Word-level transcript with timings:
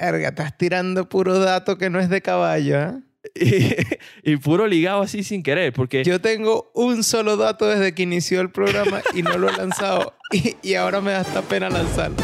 Verga, 0.00 0.28
estás 0.28 0.56
tirando 0.56 1.08
puro 1.08 1.38
dato 1.38 1.78
que 1.78 1.90
no 1.90 1.98
es 2.00 2.08
de 2.08 2.22
caballo, 2.22 2.80
¿eh? 2.80 2.92
y, 3.34 3.74
y 4.32 4.36
puro 4.36 4.66
ligado 4.66 5.02
así 5.02 5.22
sin 5.22 5.42
querer, 5.42 5.72
porque 5.72 6.04
Yo 6.04 6.20
tengo 6.20 6.70
un 6.74 7.02
solo 7.02 7.36
dato 7.36 7.66
desde 7.66 7.94
que 7.94 8.02
inició 8.02 8.40
el 8.40 8.50
programa 8.50 9.02
y 9.14 9.22
no 9.22 9.36
lo 9.38 9.48
he 9.48 9.56
lanzado. 9.56 10.14
Y, 10.30 10.56
y 10.62 10.74
ahora 10.74 11.00
me 11.00 11.12
da 11.12 11.20
hasta 11.20 11.40
pena 11.40 11.70
lanzarlo. 11.70 12.16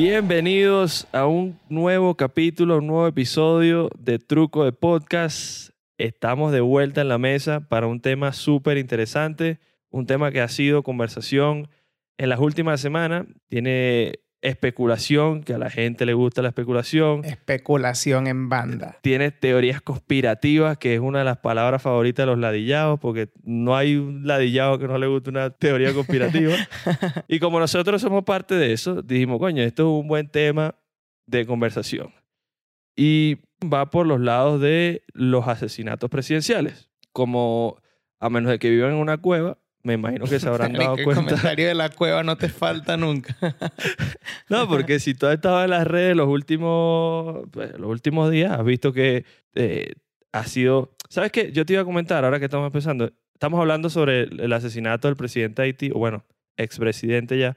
Bienvenidos 0.00 1.08
a 1.10 1.26
un 1.26 1.58
nuevo 1.68 2.14
capítulo, 2.14 2.78
un 2.78 2.86
nuevo 2.86 3.08
episodio 3.08 3.90
de 3.98 4.20
Truco 4.20 4.64
de 4.64 4.70
Podcast. 4.70 5.70
Estamos 5.98 6.52
de 6.52 6.60
vuelta 6.60 7.00
en 7.00 7.08
la 7.08 7.18
mesa 7.18 7.68
para 7.68 7.88
un 7.88 7.98
tema 8.00 8.32
súper 8.32 8.78
interesante, 8.78 9.58
un 9.90 10.06
tema 10.06 10.30
que 10.30 10.40
ha 10.40 10.46
sido 10.46 10.84
conversación 10.84 11.68
en 12.16 12.28
las 12.28 12.38
últimas 12.38 12.80
semanas. 12.80 13.26
Tiene 13.48 14.20
especulación, 14.40 15.42
que 15.42 15.54
a 15.54 15.58
la 15.58 15.70
gente 15.70 16.06
le 16.06 16.14
gusta 16.14 16.42
la 16.42 16.48
especulación. 16.48 17.24
Especulación 17.24 18.26
en 18.26 18.48
banda. 18.48 18.98
Tiene 19.02 19.30
teorías 19.30 19.80
conspirativas, 19.80 20.78
que 20.78 20.94
es 20.94 21.00
una 21.00 21.20
de 21.20 21.24
las 21.24 21.38
palabras 21.38 21.82
favoritas 21.82 22.24
de 22.24 22.26
los 22.32 22.38
ladillados, 22.38 23.00
porque 23.00 23.30
no 23.42 23.76
hay 23.76 23.96
un 23.96 24.26
ladillado 24.26 24.78
que 24.78 24.86
no 24.86 24.98
le 24.98 25.06
guste 25.06 25.30
una 25.30 25.50
teoría 25.50 25.92
conspirativa. 25.92 26.54
y 27.28 27.40
como 27.40 27.58
nosotros 27.58 28.00
somos 28.00 28.24
parte 28.24 28.54
de 28.54 28.72
eso, 28.72 29.02
dijimos, 29.02 29.38
coño, 29.38 29.62
esto 29.62 29.82
es 29.82 30.02
un 30.02 30.08
buen 30.08 30.28
tema 30.28 30.76
de 31.26 31.46
conversación. 31.46 32.14
Y 32.96 33.38
va 33.62 33.90
por 33.90 34.06
los 34.06 34.20
lados 34.20 34.60
de 34.60 35.04
los 35.12 35.48
asesinatos 35.48 36.10
presidenciales. 36.10 36.90
Como, 37.12 37.76
a 38.20 38.30
menos 38.30 38.50
de 38.50 38.58
que 38.58 38.70
vivan 38.70 38.92
en 38.92 38.98
una 38.98 39.18
cueva, 39.18 39.58
me 39.82 39.94
imagino 39.94 40.26
que 40.26 40.38
se 40.40 40.48
habrán 40.48 40.72
dado 40.74 40.96
el 40.96 41.04
cuenta. 41.04 41.24
comentario 41.24 41.68
de 41.68 41.74
la 41.74 41.88
cueva 41.90 42.22
no 42.22 42.36
te 42.36 42.48
falta 42.48 42.96
nunca. 42.96 43.36
No, 44.50 44.66
porque 44.68 44.98
si 44.98 45.14
tú 45.14 45.26
has 45.26 45.34
estado 45.34 45.62
en 45.62 45.70
las 45.70 45.86
redes 45.86 46.16
los 46.16 46.26
últimos, 46.28 47.46
pues, 47.50 47.78
los 47.78 47.90
últimos 47.90 48.30
días, 48.30 48.52
has 48.52 48.64
visto 48.64 48.92
que 48.92 49.24
eh, 49.54 49.92
ha 50.32 50.44
sido... 50.44 50.94
¿Sabes 51.10 51.32
qué? 51.32 51.52
Yo 51.52 51.66
te 51.66 51.74
iba 51.74 51.82
a 51.82 51.84
comentar, 51.84 52.24
ahora 52.24 52.38
que 52.38 52.46
estamos 52.46 52.66
empezando, 52.66 53.10
estamos 53.34 53.60
hablando 53.60 53.90
sobre 53.90 54.22
el, 54.22 54.40
el 54.40 54.52
asesinato 54.54 55.06
del 55.08 55.16
presidente 55.16 55.60
de 55.62 55.66
Haití, 55.66 55.90
o 55.92 55.98
bueno, 55.98 56.24
expresidente 56.56 57.38
ya, 57.38 57.56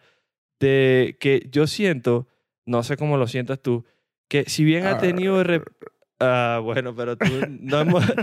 de 0.59 1.17
que 1.19 1.47
yo 1.49 1.65
siento, 1.65 2.27
no 2.65 2.83
sé 2.83 2.97
cómo 2.97 3.15
lo 3.17 3.27
sientas 3.27 3.61
tú, 3.61 3.85
que 4.27 4.43
si 4.49 4.63
bien 4.65 4.85
ha 4.85 4.97
tenido... 4.97 5.43
re- 5.43 5.63
Ah, 6.19 6.59
bueno, 6.63 6.93
pero 6.95 7.17
tú 7.17 7.25
no 7.49 7.79
hemos... 7.81 8.03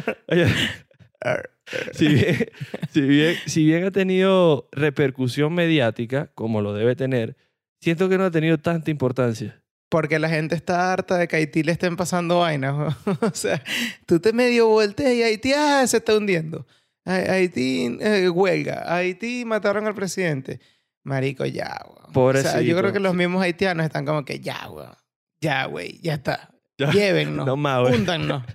Si 1.93 2.09
bien, 2.09 2.49
si, 2.93 3.01
bien, 3.01 3.37
si 3.47 3.65
bien 3.65 3.85
ha 3.85 3.91
tenido 3.91 4.69
repercusión 4.73 5.53
mediática, 5.55 6.31
como 6.35 6.61
lo 6.63 6.73
debe 6.75 6.97
tener, 6.97 7.37
siento 7.81 8.09
que 8.09 8.19
no 8.19 8.25
ha 8.25 8.31
tenido 8.31 8.59
tanta 8.59 8.91
importancia. 8.91 9.63
Porque 9.91 10.19
la 10.19 10.29
gente 10.29 10.55
está 10.55 10.93
harta 10.93 11.17
de 11.17 11.29
que 11.29 11.37
a 11.37 11.39
Haití 11.39 11.63
le 11.63 11.73
estén 11.73 11.97
pasando 11.97 12.41
vainas. 12.41 12.95
o 13.21 13.31
sea, 13.35 13.63
tú 14.07 14.21
te 14.21 14.33
medio 14.33 14.69
volteas 14.69 15.13
y 15.15 15.23
Haití 15.23 15.53
ah, 15.57 15.87
se 15.87 15.97
está 15.99 16.17
hundiendo. 16.17 16.67
Ha- 17.07 17.33
Haití 17.33 17.97
eh, 18.01 18.29
huelga. 18.29 18.85
Haití 18.95 19.45
mataron 19.47 19.87
al 19.87 19.95
presidente. 19.95 20.61
Marico, 21.05 21.47
ya, 21.47 21.81
weón. 21.87 22.13
O 22.39 22.43
sea, 22.43 22.61
yo 22.61 22.77
creo 22.77 22.93
que 22.93 23.01
los 23.01 23.15
mismos 23.15 23.43
haitianos 23.43 23.87
están 23.87 24.05
como 24.05 24.25
que 24.27 24.41
ya, 24.41 24.69
weón. 24.71 24.93
Ya, 25.41 25.65
güey, 25.67 25.99
ya 26.03 26.15
está. 26.15 26.51
Ya. 26.77 26.91
Llévennos. 26.91 27.47
No 27.47 27.57
más. 27.57 27.89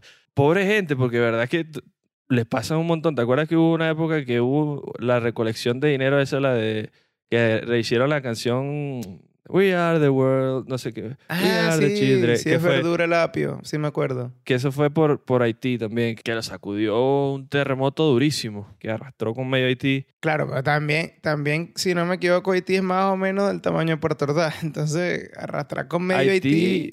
Pobre 0.36 0.66
gente, 0.67 0.95
porque 0.95 1.20
verdad 1.20 1.48
que 1.49 1.64
t- 1.64 1.82
les 2.30 2.45
pasa 2.45 2.78
un 2.78 2.88
montón. 2.88 3.16
¿Te 3.16 3.22
acuerdas 3.22 3.48
que 3.48 3.56
hubo 3.58 3.73
una 3.73 3.89
época 3.89 4.26
que 4.26 4.42
hubo 4.42 4.94
la 5.00 5.20
recolección 5.20 5.80
de 5.80 5.89
dinero, 5.89 6.20
esa 6.20 6.39
la 6.39 6.54
de 6.54 6.89
que 7.30 7.61
rehicieron 7.61 8.10
la 8.10 8.22
canción 8.22 9.02
We 9.50 9.76
Are 9.76 10.00
the 10.00 10.08
World, 10.10 10.70
no 10.70 10.78
sé 10.78 10.94
qué. 10.94 11.02
We 11.04 11.16
Ah, 11.28 11.72
Are 11.73 11.80
the 11.86 11.95
sí, 11.95 12.00
Children. 12.02 12.38
sí 12.38 12.44
que, 12.45 12.56
es 12.56 12.62
fue- 12.62 12.70
verdura 12.72 13.04
el 13.06 13.14
apio. 13.14 13.60
Sí 13.64 13.78
me 13.78 13.88
acuerdo. 13.89 14.32
que 14.45 14.54
eso 14.54 14.72
fue 14.72 14.89
por, 14.89 15.23
por 15.26 15.44
Haití 15.44 15.78
también, 15.78 16.16
que 16.16 16.33
lo 16.33 16.42
sacudió 16.42 17.32
un 17.33 17.50
terremoto 17.50 18.06
durísimo, 18.06 18.73
que 18.80 18.89
arrastró 18.89 19.33
con 19.33 19.50
medio 19.50 19.67
Haití. 19.67 20.06
Claro, 20.22 20.48
pero 20.50 20.64
también, 20.64 21.14
también, 21.22 21.73
si 21.76 21.94
no 21.94 22.06
me 22.06 22.16
equivoco, 22.16 22.54
Haití 22.54 22.76
es 22.76 22.83
más 22.83 23.06
o 23.12 23.17
menos 23.17 23.50
del 23.50 23.60
tamaño 23.62 23.95
de 23.95 23.98
Puerto 23.98 24.23
Ordaz. 24.26 24.56
Entonces, 24.64 25.30
arrastrar 25.36 25.89
con 25.89 26.04
medio 26.04 26.32
Haití, 26.32 26.89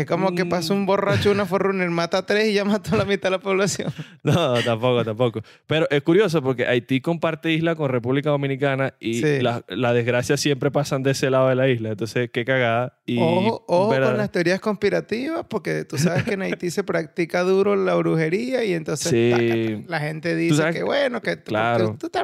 es 0.00 0.06
como 0.06 0.34
que 0.34 0.46
pasa 0.46 0.74
un 0.74 0.82
mm. 0.82 0.86
borracho 0.86 1.30
una 1.30 1.44
forrunner, 1.46 1.90
mata 1.90 2.18
a 2.18 2.26
tres 2.26 2.48
y 2.48 2.54
ya 2.54 2.64
mató 2.64 2.94
a 2.94 2.98
la 2.98 3.04
mitad 3.04 3.24
de 3.28 3.30
la 3.36 3.38
población. 3.40 3.92
No, 4.22 4.54
tampoco, 4.62 5.04
tampoco. 5.04 5.40
Pero 5.66 5.86
es 5.90 6.02
curioso 6.02 6.42
porque 6.42 6.66
Haití 6.66 7.00
comparte 7.00 7.52
isla 7.52 7.74
con 7.74 7.88
República 7.88 8.30
Dominicana 8.30 8.94
y 9.00 9.14
Sí. 9.22 9.40
la, 9.40 9.64
la 9.68 9.92
desgracia 9.92 10.36
siempre 10.36 10.70
pasan 10.70 11.02
de 11.02 11.12
ese 11.12 11.30
lado 11.30 11.48
de 11.48 11.54
la 11.54 11.68
isla. 11.68 11.90
Entonces, 11.90 12.30
qué 12.32 12.44
cagada. 12.44 12.98
Y 13.06 13.18
ojo 13.18 13.64
ojo 13.66 13.88
con 13.88 14.16
las 14.16 14.30
teorías 14.30 14.60
conspirativas, 14.60 15.46
porque 15.48 15.84
tú 15.84 15.96
sabes 15.98 16.24
que 16.24 16.34
en 16.34 16.42
Haití 16.42 16.70
se 16.70 16.84
practica 16.84 17.42
duro 17.42 17.74
la 17.76 17.94
brujería 17.94 18.64
y 18.64 18.74
entonces 18.74 19.10
Sí. 19.10 19.30
tácata. 19.30 19.90
la 19.90 20.00
gente 20.00 20.36
dice 20.36 20.70
que 20.72 20.82
bueno, 20.82 21.20
que 21.20 21.36
tú- 21.36 21.48
Claro. 21.50 21.96
tú- 21.98 22.08
tú-. 22.10 22.18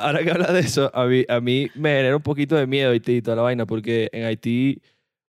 Ahora 0.00 0.22
que 0.22 0.30
hablas 0.30 0.52
de 0.52 0.60
eso, 0.60 0.90
a 0.94 1.06
mí, 1.06 1.24
a 1.28 1.40
mí 1.40 1.68
me 1.74 1.90
genera 1.96 2.16
un 2.16 2.22
poquito 2.22 2.54
de 2.56 2.66
miedo 2.66 2.92
Haití 2.92 3.16
y 3.16 3.22
toda 3.22 3.36
la 3.36 3.42
vaina 3.42 3.66
porque 3.66 4.08
en 4.12 4.24
Haití 4.24 4.80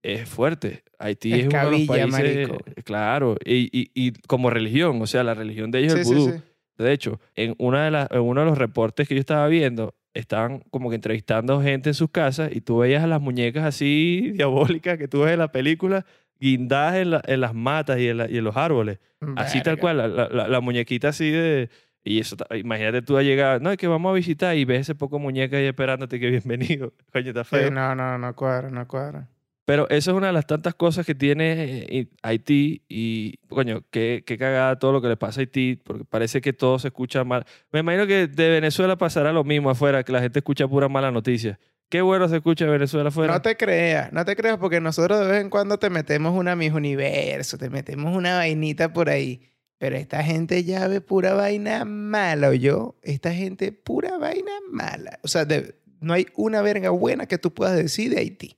es 0.04 0.28
fuerte. 0.30 0.84
Haití 1.00 1.34
Es 1.34 1.40
es, 1.40 1.48
uno 1.48 1.66
de 1.66 1.72
los 1.78 1.88
países... 1.88 2.12
marico. 2.12 2.58
Claro. 2.84 3.36
Y, 3.44 3.70
y, 3.72 3.92
y 3.94 4.12
como 4.28 4.50
religión, 4.50 5.02
o 5.02 5.08
sea, 5.08 5.24
la 5.24 5.34
religión 5.34 5.72
de 5.72 5.80
ellos 5.80 5.94
Sí, 5.94 6.00
es 6.02 6.10
el 6.10 6.16
vudú. 6.16 6.32
sí. 6.32 6.42
De 6.78 6.92
hecho, 6.94 7.20
en, 7.36 7.56
una 7.58 7.86
de 7.86 7.92
las, 7.92 8.08
en 8.12 8.22
uno 8.22 8.42
de 8.42 8.46
los 8.48 8.58
reportes 8.58 9.08
que 9.08 9.16
yo 9.16 9.20
estaba 9.20 9.48
viendo, 9.48 9.96
estaban 10.14 10.60
como 10.70 10.90
que 10.90 10.96
entrevistando 10.96 11.62
gente 11.62 11.90
en 11.90 11.94
sus 11.96 12.10
casas 12.12 12.52
y 12.56 12.62
tú 12.62 12.78
veías 12.80 13.04
a 13.04 13.08
las 13.08 13.20
muñecas 13.22 13.64
así 13.66 14.32
diabólicas 14.36 14.98
que 14.98 15.08
tú 15.08 15.22
ves 15.22 15.34
en 15.34 15.40
la 15.40 15.52
película 15.52 16.06
guindadas 16.40 16.96
en, 16.98 17.10
la- 17.12 17.22
en 17.26 17.42
las 17.42 17.54
matas 17.56 17.98
y 18.00 18.08
en, 18.10 18.18
la- 18.18 18.30
y 18.30 18.38
en 18.38 18.44
los 18.44 18.56
árboles. 18.58 19.00
Así 19.36 19.62
tal 19.64 19.80
cual, 19.80 19.98
la, 19.98 20.48
la- 20.48 20.60
muñequita 20.62 21.10
así 21.10 21.32
de... 21.32 21.70
Y 22.04 22.20
eso, 22.20 22.38
imagínate 22.56 23.02
tú 23.02 23.18
a 23.18 23.24
llegar, 23.24 23.62
no, 23.62 23.70
es 23.72 23.78
que 23.78 23.88
vamos 23.88 24.12
a 24.12 24.14
visitar 24.14 24.56
y 24.56 24.64
ves 24.64 24.82
ese 24.82 24.96
poco 24.96 25.20
muñeca 25.20 25.58
ahí 25.58 25.66
esperándote 25.66 26.20
que 26.22 26.30
bienvenido. 26.30 26.94
Coño, 27.12 27.30
está 27.30 27.44
Sí, 27.44 27.50
feo. 27.58 27.72
no, 27.72 27.96
no, 27.96 28.18
no 28.18 28.34
cuadra, 28.36 28.70
no 28.70 28.88
cuadra. 28.88 29.28
Pero 29.68 29.86
eso 29.90 30.12
es 30.12 30.18
una 30.18 30.28
de 30.28 30.34
las 30.34 30.48
tantas 30.48 30.76
cosas 30.76 31.06
que 31.06 31.14
tiene 31.14 31.86
eh, 31.90 32.08
Haití 32.24 32.84
y, 32.88 33.36
coño, 33.50 33.84
qué, 33.92 34.24
qué 34.26 34.38
cagada 34.38 34.80
todo 34.80 34.94
lo 34.94 35.02
que 35.02 35.10
le 35.10 35.18
pasa 35.18 35.40
a 35.40 35.42
Haití, 35.42 35.76
porque 35.76 36.06
parece 36.06 36.40
que 36.40 36.54
todo 36.54 36.80
se 36.80 36.88
escucha 36.88 37.26
mal. 37.26 37.46
Me 37.74 37.82
imagino 37.82 38.08
que 38.08 38.28
de 38.28 38.50
Venezuela 38.50 38.98
pasará 38.98 39.34
lo 39.34 39.44
mismo 39.44 39.70
afuera, 39.70 40.04
que 40.04 40.14
la 40.14 40.22
gente 40.22 40.40
escucha 40.40 40.70
pura 40.70 40.88
mala 40.88 41.12
noticia. 41.12 41.60
Qué 41.90 42.02
bueno 42.02 42.30
se 42.30 42.38
escucha 42.38 42.66
Venezuela 42.66 43.10
afuera. 43.10 43.34
No 43.34 43.42
te 43.42 43.58
creas, 43.58 44.14
no 44.14 44.24
te 44.24 44.38
creas 44.38 44.58
porque 44.58 44.80
nosotros 44.80 45.20
de 45.20 45.28
vez 45.28 45.42
en 45.42 45.50
cuando 45.50 45.78
te 45.78 45.90
metemos 45.90 46.34
una 46.34 46.56
Miss 46.56 46.72
Universo, 46.72 47.58
te 47.58 47.70
metemos 47.70 48.16
una 48.16 48.38
vainita 48.38 48.94
por 48.94 49.10
ahí. 49.10 49.42
Pero 49.80 49.98
esta 49.98 50.24
gente 50.24 50.64
ya 50.64 50.88
ve 50.88 51.02
pura 51.02 51.34
vaina 51.34 51.84
mala, 51.84 52.48
¿o 52.50 52.54
yo? 52.54 52.96
Esta 53.04 53.34
gente 53.34 53.74
pura 53.74 54.18
vaina 54.18 54.52
mala. 54.72 55.20
O 55.24 55.28
sea, 55.28 55.44
de- 55.44 55.76
no 56.00 56.14
hay 56.14 56.28
una 56.38 56.62
verga 56.62 56.90
buena 56.92 57.26
que 57.26 57.38
tú 57.38 57.54
puedas 57.54 57.76
decir 57.76 58.12
de 58.12 58.20
Haití. 58.20 58.58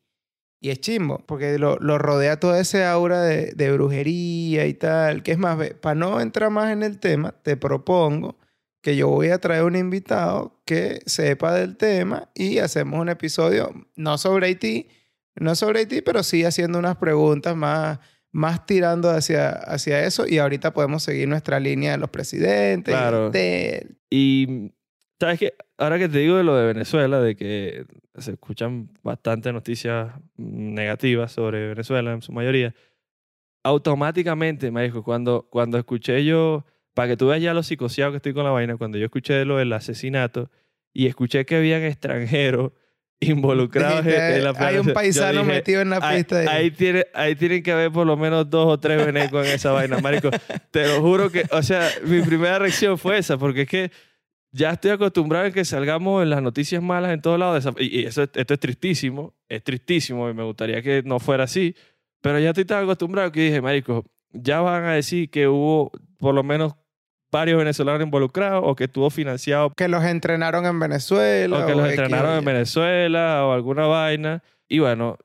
Y 0.61 0.71
es 0.71 0.81
chimbo, 0.81 1.23
porque 1.25 1.57
lo, 1.57 1.77
lo 1.77 1.97
rodea 1.97 2.39
toda 2.39 2.59
ese 2.59 2.83
aura 2.83 3.21
de, 3.21 3.53
de 3.53 3.71
brujería 3.71 4.65
y 4.65 4.73
tal. 4.73 5.23
Que 5.23 5.31
es 5.31 5.37
más, 5.37 5.57
para 5.81 5.95
no 5.95 6.19
entrar 6.19 6.49
más 6.49 6.71
en 6.71 6.83
el 6.83 6.99
tema, 6.99 7.33
te 7.43 7.55
propongo 7.55 8.35
que 8.81 8.95
yo 8.95 9.09
voy 9.09 9.29
a 9.29 9.39
traer 9.39 9.63
un 9.63 9.75
invitado 9.75 10.61
que 10.65 11.01
sepa 11.05 11.53
del 11.53 11.77
tema 11.77 12.29
y 12.33 12.59
hacemos 12.59 12.99
un 12.99 13.09
episodio, 13.09 13.71
no 13.95 14.17
sobre 14.17 14.47
Haití, 14.47 14.87
no 15.35 15.55
sobre 15.55 15.79
Haití, 15.79 16.01
pero 16.01 16.23
sí 16.23 16.45
haciendo 16.45 16.79
unas 16.79 16.97
preguntas 16.97 17.55
más, 17.55 17.99
más 18.31 18.65
tirando 18.65 19.09
hacia, 19.09 19.49
hacia 19.49 20.05
eso 20.05 20.25
y 20.27 20.37
ahorita 20.37 20.73
podemos 20.73 21.03
seguir 21.03 21.27
nuestra 21.27 21.59
línea 21.59 21.91
de 21.91 21.97
los 21.97 22.09
presidentes. 22.09 22.93
Claro. 22.93 23.31
Y, 24.09 24.71
¿sabes 25.19 25.39
qué? 25.39 25.53
Ahora 25.77 25.97
que 25.97 26.09
te 26.09 26.19
digo 26.19 26.37
de 26.37 26.43
lo 26.43 26.55
de 26.55 26.65
Venezuela, 26.67 27.19
de 27.21 27.35
que 27.35 27.85
se 28.17 28.31
escuchan 28.31 28.89
bastante 29.03 29.51
noticias 29.53 30.11
negativas 30.37 31.31
sobre 31.31 31.67
Venezuela 31.69 32.11
en 32.13 32.21
su 32.21 32.31
mayoría, 32.31 32.73
automáticamente, 33.63 34.71
me 34.71 34.83
dijo, 34.83 35.03
cuando, 35.03 35.47
cuando 35.49 35.77
escuché 35.77 36.23
yo, 36.25 36.65
para 36.93 37.09
que 37.09 37.17
tú 37.17 37.27
veas 37.27 37.41
ya 37.41 37.53
lo 37.53 37.63
psicoseado 37.63 38.11
que 38.11 38.17
estoy 38.17 38.33
con 38.33 38.43
la 38.43 38.51
vaina, 38.51 38.77
cuando 38.77 38.97
yo 38.97 39.05
escuché 39.05 39.45
lo 39.45 39.57
del 39.57 39.71
asesinato 39.73 40.49
y 40.93 41.07
escuché 41.07 41.45
que 41.45 41.57
habían 41.57 41.83
extranjeros 41.83 42.71
involucrados 43.19 43.99
en, 43.99 44.05
dijiste, 44.05 44.37
en 44.37 44.43
la 44.45 44.53
hay 44.57 44.77
un 44.77 44.93
paisano 44.93 45.41
dije, 45.41 45.53
metido 45.53 45.81
en 45.81 45.89
la 45.89 45.99
Ahí, 46.01 46.17
pista. 46.19 46.37
de- 46.39 46.49
ahí, 46.49 46.71
tiene, 46.71 47.05
ahí 47.13 47.35
tienen 47.35 47.61
que 47.63 47.71
haber 47.73 47.91
por 47.91 48.07
lo 48.07 48.15
menos 48.15 48.49
dos 48.49 48.65
o 48.67 48.77
tres 48.79 49.05
venecos 49.05 49.45
en 49.45 49.53
esa 49.53 49.71
vaina, 49.73 49.99
marico. 49.99 50.29
Te 50.71 50.87
lo 50.87 51.01
juro 51.01 51.29
que, 51.29 51.43
o 51.51 51.61
sea, 51.61 51.89
mi 52.05 52.21
primera 52.21 52.59
reacción 52.59 52.97
fue 52.97 53.17
esa, 53.17 53.37
porque 53.37 53.63
es 53.63 53.67
que 53.69 53.91
ya 54.51 54.71
estoy 54.71 54.91
acostumbrado 54.91 55.47
a 55.47 55.51
que 55.51 55.63
salgamos 55.65 56.23
en 56.23 56.29
las 56.29 56.41
noticias 56.41 56.81
malas 56.81 57.11
en 57.13 57.21
todos 57.21 57.39
lados. 57.39 57.67
Y 57.79 58.05
eso, 58.05 58.23
esto 58.23 58.53
es 58.53 58.59
tristísimo, 58.59 59.33
es 59.47 59.63
tristísimo 59.63 60.29
y 60.29 60.33
me 60.33 60.43
gustaría 60.43 60.81
que 60.81 61.03
no 61.03 61.19
fuera 61.19 61.43
así. 61.43 61.75
Pero 62.21 62.39
ya 62.39 62.49
estoy 62.49 62.65
tan 62.65 62.83
acostumbrado 62.83 63.31
que 63.31 63.41
dije, 63.41 63.61
marico, 63.61 64.05
ya 64.31 64.61
van 64.61 64.85
a 64.85 64.93
decir 64.93 65.29
que 65.29 65.47
hubo 65.47 65.91
por 66.17 66.35
lo 66.35 66.43
menos 66.43 66.73
varios 67.31 67.57
venezolanos 67.57 68.01
involucrados 68.01 68.63
o 68.65 68.75
que 68.75 68.85
estuvo 68.85 69.09
financiado 69.09 69.69
Que 69.71 69.87
los 69.87 70.03
entrenaron 70.03 70.65
en 70.65 70.79
Venezuela. 70.79 71.63
o 71.63 71.65
que 71.67 71.75
los 71.75 71.87
entrenaron 71.87 72.39
en. 72.39 72.45
Venezuela 72.45 73.45
o 73.45 73.53
alguna 73.53 73.85
vaina. 73.85 74.43
Y 74.67 74.79
bueno, 74.79 75.17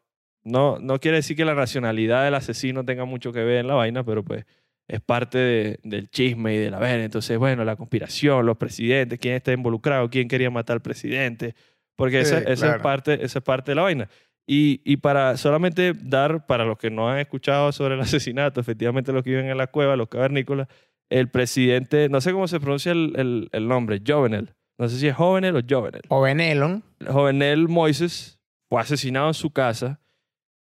no, 0.42 0.78
no 0.78 1.00
quiere 1.00 1.18
decir 1.18 1.36
que 1.36 1.44
la 1.44 1.54
nacionalidad 1.54 2.24
del 2.24 2.34
asesino 2.34 2.84
tenga 2.84 3.06
mucho 3.06 3.32
que 3.32 3.42
ver 3.42 3.56
en 3.58 3.66
la 3.68 3.74
vaina, 3.74 4.04
pero 4.04 4.22
pues 4.22 4.44
es 4.88 5.00
parte 5.00 5.38
de- 5.38 5.80
del 5.82 6.08
chisme 6.10 6.54
y 6.54 6.58
de 6.58 6.70
la 6.70 6.78
vaina. 6.78 7.04
Entonces, 7.04 7.38
bueno, 7.38 7.64
la 7.64 7.76
conspiración, 7.76 8.44
los 8.46 8.56
presidentes, 8.56 9.18
quién 9.18 9.34
está 9.34 9.52
involucrado, 9.52 10.10
quién 10.10 10.28
quería 10.28 10.50
matar 10.50 10.74
al 10.74 10.82
presidente, 10.82 11.54
porque 11.96 12.24
Sí, 12.24 12.34
esa, 12.34 12.38
esa 12.50 12.76
es 12.76 12.82
parte, 12.82 13.24
esa 13.24 13.38
es 13.38 13.44
parte 13.44 13.70
de 13.70 13.74
la 13.76 13.82
vaina. 13.82 14.08
Y, 14.46 14.82
y 14.84 14.98
para 14.98 15.38
solamente 15.38 15.94
dar, 15.94 16.44
para 16.46 16.66
los 16.66 16.76
que 16.76 16.90
no 16.90 17.08
han 17.08 17.18
escuchado 17.18 17.72
sobre 17.72 17.94
el 17.94 18.00
asesinato, 18.02 18.60
efectivamente 18.60 19.12
los 19.12 19.22
que 19.22 19.30
viven 19.30 19.46
en 19.48 19.56
la 19.56 19.68
cueva, 19.68 19.96
los 19.96 20.08
cavernícolas, 20.08 20.68
el 21.10 21.28
presidente, 21.30 22.08
no 22.10 22.20
sé 22.20 22.32
cómo 22.32 22.46
se 22.48 22.60
pronuncia 22.60 22.92
el, 22.92 23.12
el, 23.16 23.48
el 23.52 23.68
nombre, 23.68 24.00
Jovenel. 24.06 24.54
No 24.78 24.88
sé 24.88 24.98
si 24.98 25.06
es 25.06 25.14
Jovenel 25.14 25.56
o 25.56 25.60
Jovenel. 25.68 26.02
O 26.08 26.20
Benelon. 26.20 26.82
Jovenel 27.06 27.68
Moises 27.68 28.40
fue 28.68 28.80
asesinado 28.80 29.28
en 29.28 29.34
su 29.34 29.50
casa 29.50 30.00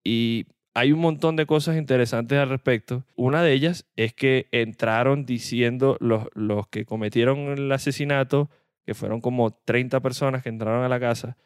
y 0.05 0.47
hay 0.81 0.93
un 0.93 1.01
montón 1.01 1.37
de 1.37 1.45
cosas 1.45 1.77
interesantes 1.77 2.39
al 2.39 2.49
respecto. 2.49 3.05
Una 3.15 3.43
de 3.43 3.53
ellas 3.53 3.85
es 3.97 4.15
que 4.15 4.49
entraron 4.51 5.27
diciendo 5.27 5.99
los, 6.01 6.29
los 6.33 6.69
que 6.69 6.87
cometieron 6.87 7.39
el 7.51 7.71
asesinato, 7.71 8.49
que 8.87 8.95
fueron 8.95 9.21
como 9.21 9.51
30 9.51 10.01
personas 10.01 10.43
que 10.43 10.49
entraron 10.49 10.83
a 10.83 10.89
la 10.89 10.99
casa, 10.99 11.37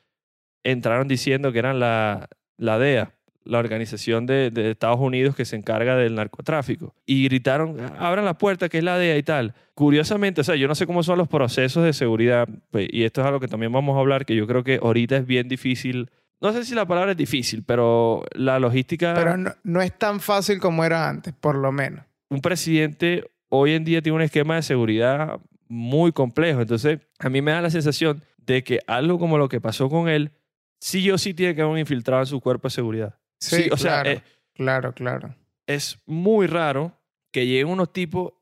entraron 0.63 1.09
diciendo 1.09 1.51
que 1.51 1.59
eran 1.59 1.81
la, 1.81 2.29
la 2.59 2.79
DEA, 2.79 3.13
la 3.43 3.59
organización 3.59 4.25
de, 4.25 4.53
de 4.53 4.71
Estados 4.71 5.01
Unidos 5.01 5.35
que 5.35 5.45
se 5.45 5.57
encarga 5.57 5.97
del 5.97 6.15
narcotráfico. 6.15 6.95
Y 7.05 7.25
gritaron, 7.25 7.81
abran 7.99 8.25
la 8.25 8.39
puerta, 8.39 8.69
que 8.69 8.79
es 8.79 8.85
la 8.85 8.97
DEA 8.99 9.17
y 9.17 9.25
tal. 9.25 9.55
Curiosamente, 9.75 10.43
o 10.43 10.45
sea, 10.45 10.55
yo 10.55 10.69
no 10.69 10.77
sé 10.77 10.87
cómo 10.87 11.03
son 11.03 11.19
los 11.19 11.27
procesos 11.27 11.83
de 11.83 11.93
seguridad, 11.93 12.49
pues, 12.71 12.87
y 12.89 13.03
esto 13.03 13.21
es 13.21 13.27
algo 13.27 13.41
que 13.41 13.49
también 13.49 13.73
vamos 13.73 13.97
a 13.97 13.99
hablar, 13.99 14.27
que 14.27 14.37
yo 14.37 14.47
creo 14.47 14.63
que 14.63 14.79
ahorita 14.81 15.17
es 15.17 15.27
bien 15.27 15.49
difícil. 15.49 16.09
No 16.45 16.53
sé 16.53 16.63
si 16.67 16.75
la 16.75 16.87
palabra 16.87 17.13
es 17.13 17.17
difícil, 17.17 17.63
pero 17.65 18.23
la 18.35 18.59
logística... 18.59 19.15
Pero 19.15 19.39
no, 19.39 19.51
no 19.63 19.81
es 19.81 19.99
tan 19.99 20.21
fácil 20.21 20.61
como 20.61 20.85
era 20.85 21.09
antes, 21.09 21.33
por 21.33 21.57
lo 21.57 21.73
menos. 21.73 22.05
un 22.29 22.43
presidente 22.43 23.25
hoy 23.49 23.73
en 23.73 23.83
día 23.83 24.03
tiene 24.03 24.17
un 24.17 24.23
esquema 24.23 24.57
de 24.57 24.63
seguridad 24.63 25.41
muy 25.69 26.13
complejo. 26.13 26.61
Entonces, 26.61 27.01
a 27.19 27.31
mí 27.31 27.41
me 27.41 27.53
da 27.53 27.63
la 27.63 27.71
sensación 27.71 28.23
de 28.37 28.63
que 28.63 28.81
algo 28.87 29.19
como 29.19 29.39
lo 29.39 29.49
que 29.49 29.59
pasó 29.59 29.89
con 29.89 30.07
él, 30.07 30.33
sí 30.81 31.11
o 31.11 31.17
sí 31.17 31.33
tiene 31.33 31.55
que 31.55 31.63
haber 31.63 31.73
un 31.73 31.79
infiltrado 31.79 32.23
en 32.23 32.27
su 32.27 32.43
cuerpo 32.43 32.69
de 32.69 32.73
seguridad. 32.73 33.19
Sí, 33.39 33.71
o 33.73 33.79
sea, 33.79 34.03
eh, 34.03 34.23
claro, 34.53 34.93
claro. 34.93 35.35
es 35.67 35.99
muy 36.05 36.47
raro 36.47 36.93
que 37.31 37.47
lleguen 37.47 37.69
unos 37.69 37.91
tipos, 37.91 38.35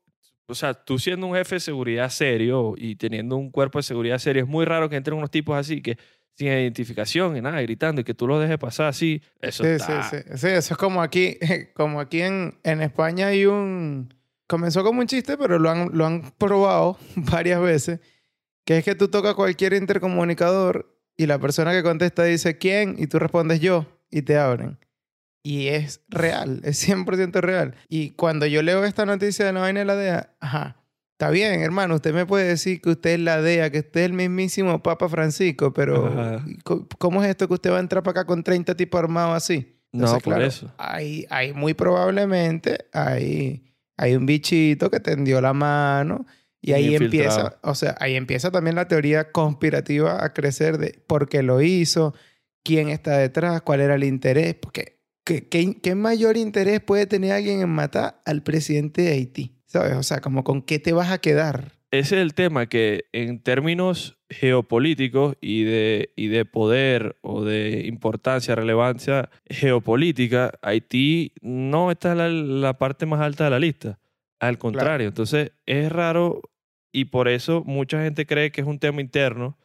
o 0.47 0.55
sea, 0.55 0.73
tú 0.73 0.99
siendo 0.99 1.25
un 1.27 1.35
jefe 1.35 1.55
de 1.55 1.59
seguridad 1.61 2.09
serio 2.09 2.73
y 2.77 2.97
teniendo 2.97 3.37
un 3.37 3.49
cuerpo 3.49 3.79
de 3.79 3.83
seguridad 3.83 4.17
serio, 4.17 4.43
es 4.43 4.49
muy 4.49 4.65
raro 4.65 4.89
que 4.89 4.97
entren 4.97 5.17
unos 5.17 5.31
tipos 5.31 5.55
así 5.55 5.81
que 5.81 5.97
sin 6.35 6.47
identificación 6.47 7.37
y 7.37 7.41
nada, 7.41 7.61
gritando 7.61 8.01
y 8.01 8.03
que 8.03 8.13
tú 8.13 8.27
los 8.27 8.41
dejes 8.41 8.57
pasar 8.57 8.87
así. 8.87 9.21
Eso 9.39 9.63
Sí, 9.63 9.69
está... 9.69 10.03
sí, 10.09 10.17
sí. 10.17 10.37
Sí, 10.37 10.47
eso 10.47 10.73
es 10.73 10.77
como 10.77 11.01
aquí, 11.01 11.37
como 11.73 11.99
aquí 11.99 12.21
en, 12.21 12.57
en 12.63 12.81
España 12.81 13.27
hay 13.27 13.45
un... 13.45 14.13
Comenzó 14.47 14.83
como 14.83 14.99
un 14.99 15.07
chiste, 15.07 15.37
pero 15.37 15.57
lo 15.57 15.69
han, 15.69 15.89
lo 15.93 16.05
han 16.05 16.31
probado 16.37 16.97
varias 17.15 17.61
veces, 17.61 17.99
que 18.65 18.77
es 18.77 18.83
que 18.85 18.95
tú 18.95 19.07
tocas 19.07 19.35
cualquier 19.35 19.73
intercomunicador 19.73 20.95
y 21.15 21.27
la 21.27 21.39
persona 21.39 21.71
que 21.71 21.83
contesta 21.83 22.23
dice 22.23 22.57
¿quién? 22.57 22.95
y 22.97 23.07
tú 23.07 23.19
respondes 23.19 23.59
yo 23.59 23.85
y 24.09 24.21
te 24.23 24.37
abren. 24.37 24.77
Y 25.45 25.67
es 25.67 26.01
real, 26.07 26.61
es 26.63 26.87
100% 26.87 27.41
real. 27.41 27.75
Y 27.89 28.11
cuando 28.11 28.45
yo 28.45 28.61
leo 28.61 28.85
esta 28.85 29.05
noticia 29.05 29.45
de 29.45 29.51
la 29.53 29.59
vaina 29.59 29.81
de 29.81 29.85
la 29.85 29.95
DEA, 29.95 30.33
ajá, 30.39 30.77
está 31.13 31.29
bien, 31.29 31.61
hermano, 31.61 31.95
usted 31.95 32.13
me 32.13 32.25
puede 32.25 32.47
decir 32.47 32.81
que 32.81 32.89
usted 32.89 33.11
es 33.11 33.19
la 33.19 33.41
DEA, 33.41 33.69
que 33.69 33.79
usted 33.79 34.01
es 34.01 34.05
el 34.07 34.13
mismísimo 34.13 34.81
Papa 34.83 35.07
Francisco, 35.07 35.73
pero 35.73 36.07
Ajá. 36.07 36.45
¿cómo 36.97 37.23
es 37.23 37.29
esto 37.29 37.47
que 37.47 37.53
usted 37.53 37.71
va 37.71 37.77
a 37.77 37.81
entrar 37.81 38.03
para 38.03 38.21
acá 38.21 38.27
con 38.27 38.43
30 38.43 38.75
tipos 38.75 38.99
armados 38.99 39.35
así? 39.35 39.79
No, 39.91 40.17
por 40.19 40.41
eso. 40.41 40.73
Hay, 40.77 41.25
hay 41.29 41.53
muy 41.53 41.75
probablemente, 41.75 42.85
hay, 42.91 43.63
hay 43.95 44.15
un 44.15 44.25
bichito 44.25 44.89
que 44.89 44.99
tendió 44.99 45.39
la 45.39 45.53
mano 45.53 46.25
y 46.59 46.73
ahí 46.73 46.95
infiltrado. 46.95 47.39
empieza, 47.39 47.59
o 47.61 47.75
sea, 47.75 47.95
ahí 47.99 48.15
empieza 48.15 48.49
también 48.49 48.75
la 48.75 48.87
teoría 48.87 49.31
conspirativa 49.31 50.25
a 50.25 50.33
crecer 50.33 50.79
de 50.79 50.99
por 51.05 51.29
qué 51.29 51.43
lo 51.43 51.61
hizo, 51.61 52.15
quién 52.63 52.89
está 52.89 53.17
detrás, 53.17 53.61
cuál 53.61 53.81
era 53.81 53.93
el 53.93 54.03
interés, 54.03 54.55
porque 54.55 54.99
¿qué, 55.23 55.47
qué, 55.47 55.79
qué 55.79 55.93
mayor 55.93 56.37
interés 56.37 56.79
puede 56.79 57.05
tener 57.05 57.33
alguien 57.33 57.61
en 57.61 57.69
matar 57.69 58.19
al 58.25 58.41
presidente 58.41 59.03
de 59.03 59.11
Haití? 59.11 59.62
¿Sabes? 59.73 59.93
O 59.93 60.03
sea, 60.03 60.21
como 60.21 60.43
con 60.43 60.61
qué 60.61 60.77
te 60.77 60.93
vas 60.93 61.11
a 61.11 61.17
quedar. 61.17 61.71
ese 61.89 62.17
es 62.17 62.21
el 62.21 62.35
tema 62.35 62.67
que 62.67 63.05
en 63.11 63.39
términos 63.39 64.19
geopolíticos 64.29 65.35
y 65.41 65.63
de, 65.63 66.11
y 66.15 66.27
de 66.27 66.45
poder 66.45 67.17
o 67.21 67.43
de 67.43 67.87
importancia, 67.87 68.53
relevancia 68.53 69.31
geopolítica, 69.47 70.51
Haití 70.61 71.33
no 71.41 71.89
está 71.89 72.11
en 72.11 72.17
la, 72.19 72.29
la 72.29 72.77
parte 72.77 73.07
más 73.07 73.19
alta 73.19 73.45
de 73.45 73.49
la 73.49 73.57
lista. 73.57 73.97
Al 74.39 74.59
contrario, 74.59 75.07
entonces 75.07 75.53
es 75.65 75.91
raro 75.91 76.43
y 76.91 77.05
por 77.05 77.27
eso 77.27 77.63
mucha 77.65 78.03
gente 78.03 78.27
cree 78.27 78.51
que 78.51 78.61
es 78.61 78.67
un 78.67 78.77
tema 78.77 79.01
interno, 79.01 79.57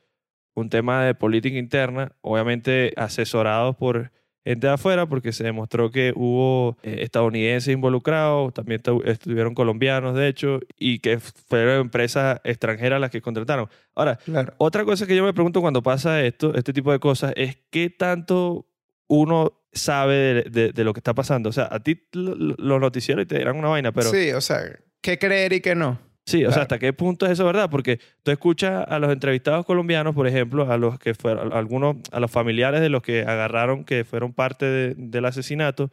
un 0.54 0.70
tema 0.70 1.04
de 1.04 1.14
política 1.14 1.58
interna, 1.58 2.12
obviamente 2.22 2.94
asesorados 2.96 3.76
por 3.76 4.10
gente 4.48 4.66
de 4.66 4.72
afuera 4.72 5.06
porque 5.06 5.32
se 5.32 5.44
demostró 5.44 5.90
que 5.90 6.12
hubo 6.16 6.76
eh, 6.82 6.98
estadounidenses 7.02 7.72
involucrados, 7.72 8.52
también 8.54 8.80
estu- 8.82 9.02
estuvieron 9.06 9.54
colombianos 9.54 10.14
de 10.16 10.28
hecho, 10.28 10.60
y 10.78 10.98
que 11.00 11.18
fueron 11.20 11.80
empresas 11.82 12.40
extranjeras 12.44 13.00
las 13.00 13.10
que 13.10 13.20
contrataron. 13.20 13.68
Ahora, 13.94 14.16
Claro. 14.16 14.54
otra 14.58 14.84
cosa 14.84 15.06
que 15.06 15.16
yo 15.16 15.24
me 15.24 15.32
pregunto 15.34 15.60
cuando 15.60 15.82
pasa 15.82 16.22
esto, 16.22 16.54
este 16.54 16.72
tipo 16.72 16.92
de 16.92 16.98
cosas, 16.98 17.32
es 17.36 17.58
qué 17.70 17.90
tanto 17.90 18.66
uno 19.06 19.52
sabe 19.72 20.14
de, 20.14 20.42
de- 20.50 20.72
de 20.72 20.84
lo 20.84 20.92
que 20.92 21.00
está 21.00 21.14
pasando. 21.14 21.48
O 21.48 21.52
sea, 21.52 21.68
a 21.70 21.80
ti 21.80 22.02
lo- 22.12 22.34
lo- 22.34 22.54
los 22.58 22.80
noticieros 22.80 23.26
te 23.26 23.38
dirán 23.38 23.56
una 23.56 23.68
vaina, 23.68 23.92
pero 23.92 24.10
sí, 24.10 24.32
o 24.32 24.40
sea, 24.40 24.60
¿qué 25.00 25.18
creer 25.18 25.52
y 25.52 25.60
qué 25.60 25.74
no? 25.74 25.98
Sí, 26.28 26.44
o 26.44 26.52
sea. 26.52 26.62
¿hasta 26.62 26.78
qué 26.78 26.92
punto 26.92 27.24
es 27.26 27.32
eso 27.32 27.44
verdad? 27.46 27.70
Porque 27.70 28.00
tú 28.22 28.30
escuchas 28.30 28.84
a 28.88 28.98
los 28.98 29.10
entrevistados 29.10 29.64
colombianos, 29.64 30.14
por 30.14 30.26
ejemplo, 30.26 30.70
a 30.70 30.76
los 30.76 30.98
que 30.98 31.14
fueron, 31.14 31.52
a 31.52 31.58
algunos, 31.58 31.96
a 32.12 32.20
los 32.20 32.30
familiares 32.30 32.80
de 32.80 32.88
los 32.90 33.02
que 33.02 33.22
agarraron 33.22 33.84
que 33.84 34.04
fueron 34.04 34.32
parte 34.34 34.66
de- 34.66 34.94
del 34.96 35.24
asesinato, 35.24 35.90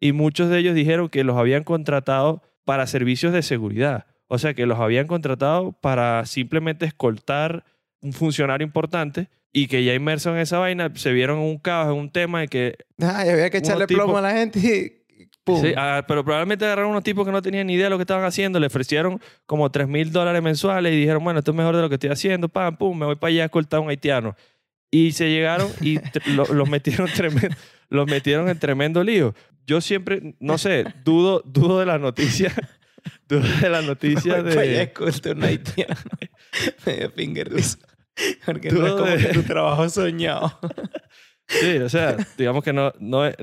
y 0.00 0.12
muchos 0.12 0.50
de 0.50 0.58
ellos 0.58 0.74
dijeron 0.74 1.08
que 1.08 1.24
los 1.24 1.36
habían 1.36 1.64
contratado 1.64 2.42
para 2.64 2.86
servicios 2.86 3.32
de 3.32 3.42
seguridad. 3.42 4.06
O 4.28 4.38
sea, 4.38 4.54
que 4.54 4.66
los 4.66 4.78
habían 4.80 5.06
contratado 5.06 5.72
para 5.72 6.26
simplemente 6.26 6.84
escoltar 6.84 7.64
un 8.02 8.12
funcionario 8.12 8.66
importante 8.66 9.28
y 9.52 9.68
que 9.68 9.84
ya 9.84 9.94
inmersos 9.94 10.34
en 10.34 10.40
esa 10.40 10.58
vaina 10.58 10.90
se 10.96 11.12
vieron 11.12 11.38
en 11.38 11.44
un 11.44 11.58
caos, 11.58 11.92
en 11.94 11.98
un 12.00 12.10
tema 12.10 12.40
de 12.40 12.48
que 12.48 12.74
Ay, 13.00 13.28
había 13.30 13.48
que 13.50 13.58
echarle 13.58 13.86
plomo 13.86 14.18
a 14.18 14.20
la 14.20 14.32
gente 14.32 14.58
y. 14.58 15.05
Sí, 15.60 15.72
ah, 15.76 16.04
pero 16.08 16.24
probablemente 16.24 16.64
agarraron 16.64 16.90
unos 16.90 17.04
tipos 17.04 17.24
que 17.24 17.30
no 17.32 17.40
tenían 17.40 17.66
ni 17.68 17.74
idea 17.74 17.84
de 17.84 17.90
lo 17.90 17.98
que 17.98 18.02
estaban 18.02 18.24
haciendo, 18.24 18.58
le 18.58 18.66
ofrecieron 18.66 19.20
como 19.46 19.70
3 19.70 19.86
mil 19.86 20.10
dólares 20.10 20.42
mensuales 20.42 20.92
y 20.92 20.96
dijeron, 20.96 21.22
bueno, 21.22 21.38
esto 21.38 21.52
es 21.52 21.56
mejor 21.56 21.76
de 21.76 21.82
lo 21.82 21.88
que 21.88 21.94
estoy 21.94 22.10
haciendo, 22.10 22.48
pam, 22.48 22.76
pum, 22.76 22.98
me 22.98 23.06
voy 23.06 23.16
para 23.16 23.28
allá 23.30 23.42
a 23.42 23.46
escoltar 23.46 23.78
a 23.78 23.80
un 23.82 23.90
haitiano. 23.90 24.34
Y 24.90 25.12
se 25.12 25.28
llegaron 25.30 25.68
y 25.80 25.98
tr- 25.98 26.24
lo- 26.34 26.46
los, 26.52 26.68
metieron 26.68 27.08
tremendo, 27.14 27.54
los 27.88 28.06
metieron 28.08 28.48
en 28.48 28.58
tremendo 28.58 29.04
lío. 29.04 29.34
Yo 29.66 29.80
siempre, 29.80 30.34
no 30.40 30.58
sé, 30.58 30.84
dudo, 31.04 31.42
dudo 31.44 31.78
de 31.80 31.86
la 31.86 31.98
noticia, 31.98 32.52
dudo 33.28 33.42
de 33.60 33.68
la 33.70 33.82
noticia 33.82 34.40
Voy 34.42 34.50
para 34.50 34.60
allá, 34.62 34.72
de... 34.78 34.82
escolta 34.82 35.30
un 35.32 35.44
haitiano. 35.44 35.94
Medio 36.86 37.10
finger. 37.10 37.50
Porque 38.46 38.68
Tú 38.70 38.80
no 38.80 38.86
es 38.86 38.92
como 38.94 39.04
de- 39.06 39.16
que 39.18 39.28
tu 39.34 39.42
trabajo 39.42 39.88
soñado. 39.88 40.58
Sí, 41.48 41.76
o 41.78 41.88
sea, 41.88 42.16
digamos 42.38 42.64
que 42.64 42.72
no, 42.72 42.92
no 42.98 43.26
es... 43.26 43.36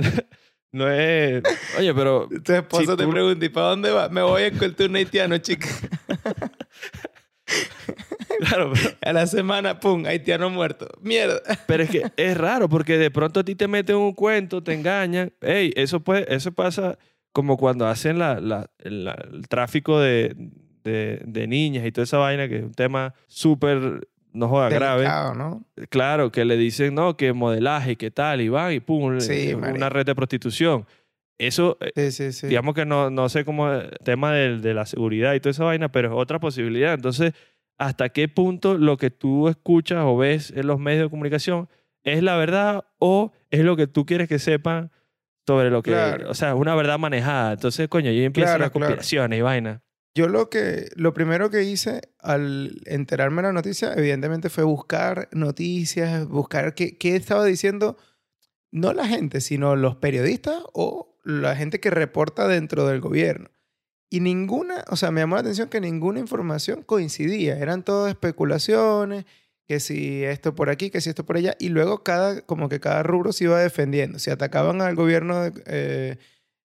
No 0.73 0.89
es... 0.91 1.41
Oye, 1.77 1.93
pero 1.93 2.27
Tu 2.43 2.51
esposo 2.53 2.81
Si 2.91 2.97
te 2.97 3.03
tú- 3.03 3.09
pregunta, 3.11 3.45
¿y 3.45 3.49
para 3.49 3.67
dónde 3.67 3.91
va? 3.91 4.09
Me 4.09 4.21
voy 4.23 4.41
a 4.41 4.47
escoltar 4.47 4.89
un 4.89 4.95
haitiano, 4.97 5.37
chica. 5.37 5.67
claro, 8.39 8.71
pero- 8.73 8.95
A 9.01 9.13
la 9.13 9.27
semana, 9.27 9.79
pum, 9.79 10.05
haitiano 10.05 10.49
muerto. 10.49 10.87
Mierda. 11.01 11.41
Pero 11.67 11.83
es 11.83 11.89
que 11.89 12.03
es 12.17 12.37
raro 12.37 12.67
porque 12.69 12.97
de 12.97 13.11
pronto 13.11 13.41
a 13.41 13.43
ti 13.43 13.55
te 13.55 13.67
meten 13.67 13.95
un 13.97 14.13
cuento, 14.13 14.63
te 14.63 14.73
engañan. 14.73 15.31
Ey, 15.41 15.71
eso, 15.75 15.99
puede, 16.01 16.33
eso 16.33 16.51
pasa 16.51 16.97
como 17.31 17.57
cuando 17.57 17.87
hacen 17.87 18.19
la, 18.19 18.39
la- 18.39 18.69
la- 18.79 19.25
el 19.31 19.47
tráfico 19.47 19.99
de, 19.99 20.35
de, 20.83 21.21
de 21.25 21.47
niñas 21.47 21.85
y 21.85 21.91
toda 21.91 22.03
esa 22.05 22.17
vaina, 22.17 22.47
que 22.47 22.57
es 22.57 22.63
un 22.63 22.73
tema 22.73 23.13
súper, 23.27 24.07
no 24.33 24.47
joda, 24.49 24.69
grave. 24.69 25.05
¿no? 25.37 25.63
Claro, 25.89 26.31
que 26.31 26.43
le 26.45 26.57
dicen, 26.57 26.95
no, 26.95 27.15
que 27.17 27.33
modelaje, 27.33 27.95
que 27.95 28.11
tal, 28.11 28.41
y 28.41 28.49
van 28.49 28.73
y 28.73 28.79
pum, 28.79 29.19
Sí, 29.19 29.49
eh, 29.51 29.55
una 29.55 29.89
red 29.89 30.05
de 30.05 30.15
prostitución. 30.15 30.85
Eso, 31.39 31.77
eh, 31.81 31.91
Sí, 31.95 32.11
sí, 32.11 32.31
sí. 32.33 32.47
digamos 32.47 32.75
que 32.75 32.85
no, 32.85 33.09
no 33.09 33.27
sé 33.29 33.43
cómo 33.45 33.71
el 33.71 33.89
tema 34.03 34.31
del- 34.33 34.61
de, 34.61 34.73
la 34.73 34.85
seguridad 34.85 35.33
y 35.33 35.39
toda 35.39 35.51
esa 35.51 35.63
vaina, 35.63 35.91
pero 35.91 36.09
es 36.09 36.13
otra 36.15 36.39
posibilidad. 36.39 36.93
Entonces, 36.93 37.33
hasta 37.77 38.09
qué 38.09 38.27
punto 38.27 38.77
lo 38.77 38.97
que 38.97 39.09
tú 39.09 39.49
escuchas 39.49 39.99
o 40.03 40.15
ves 40.15 40.53
en 40.55 40.67
los 40.67 40.79
medios 40.79 41.03
de 41.05 41.09
comunicación 41.09 41.67
es 42.03 42.21
la 42.21 42.35
verdad 42.37 42.85
o 42.99 43.31
es 43.49 43.61
lo 43.61 43.75
que 43.75 43.87
tú 43.87 44.05
quieres 44.05 44.27
que 44.29 44.37
sepan 44.39 44.91
sobre 45.47 45.69
lo 45.71 45.81
que, 45.83 45.91
Claro. 45.91 46.29
o 46.29 46.33
sea, 46.35 46.55
una 46.55 46.75
verdad 46.75 46.99
manejada. 46.99 47.53
Entonces, 47.53 47.87
coño, 47.89 48.09
ahí 48.09 48.23
empiezan 48.23 48.51
Claro, 48.57 48.61
las 48.65 48.71
claro. 48.71 48.85
conspiraciones 48.87 49.39
y 49.39 49.41
vainas. 49.41 49.81
Yo 50.15 50.27
lo 50.27 50.49
que, 50.49 50.89
lo 50.95 51.13
primero 51.13 51.49
que 51.49 51.63
hice 51.63 52.01
al 52.19 52.81
enterarme 52.85 53.41
de 53.41 53.47
la 53.47 53.53
noticia, 53.53 53.93
evidentemente 53.95 54.49
fue 54.49 54.63
buscar 54.63 55.27
noticias, 55.31 56.27
buscar 56.27 56.75
qué, 56.75 56.97
qué 56.97 57.15
estaba 57.15 57.45
diciendo, 57.45 57.97
no 58.71 58.93
la 58.93 59.07
gente, 59.07 59.41
sino 59.41 59.75
los 59.75 59.95
periodistas 59.95 60.61
o 60.73 61.17
la 61.23 61.55
gente 61.55 61.79
que 61.79 61.89
reporta 61.89 62.47
dentro 62.47 62.87
del 62.87 63.01
gobierno. 63.01 63.49
Y 64.09 64.19
ninguna, 64.19 64.85
o 64.89 64.95
sea, 64.95 65.09
me 65.09 65.21
llamó 65.21 65.35
la 65.35 65.41
atención 65.41 65.69
que 65.69 65.81
ninguna 65.81 66.19
información 66.19 66.83
coincidía. 66.83 67.57
Eran 67.57 67.83
todas 67.83 68.11
especulaciones, 68.11 69.25
que 69.65 69.79
si 69.79 70.23
esto 70.23 70.53
por 70.53 70.69
aquí, 70.69 70.91
que 70.91 71.01
si 71.01 71.09
esto 71.09 71.25
por 71.25 71.37
allá. 71.37 71.55
Y 71.59 71.69
luego 71.69 72.03
cada, 72.03 72.41
como 72.41 72.69
que 72.69 72.79
cada 72.79 73.01
rubro 73.01 73.33
se 73.33 73.45
iba 73.45 73.59
defendiendo. 73.59 74.19
Si 74.19 74.29
atacaban 74.29 74.81
al 74.81 74.93
gobierno 74.93 75.51
eh, 75.65 76.17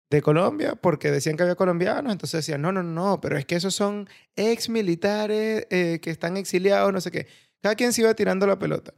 de 0.10 0.22
Colombia 0.22 0.76
porque 0.76 1.12
decían 1.12 1.36
que 1.36 1.44
había 1.44 1.56
colombianos, 1.56 2.12
entonces 2.12 2.40
decían, 2.40 2.62
no, 2.62 2.72
no, 2.72 2.84
no, 2.84 3.20
pero 3.22 3.38
es 3.38 3.46
que 3.46 3.56
esos 3.56 3.74
son 3.76 4.08
ex 4.36 4.70
militares 4.70 5.68
eh, 5.70 6.00
que 6.02 6.12
están 6.12 6.38
exiliados, 6.38 6.94
no 6.94 7.02
sé 7.02 7.12
qué. 7.12 7.28
Cada 7.62 7.76
quien 7.76 7.92
se 7.94 8.02
iba 8.02 8.14
tirando 8.14 8.46
la 8.48 8.60
pelota. 8.60 8.94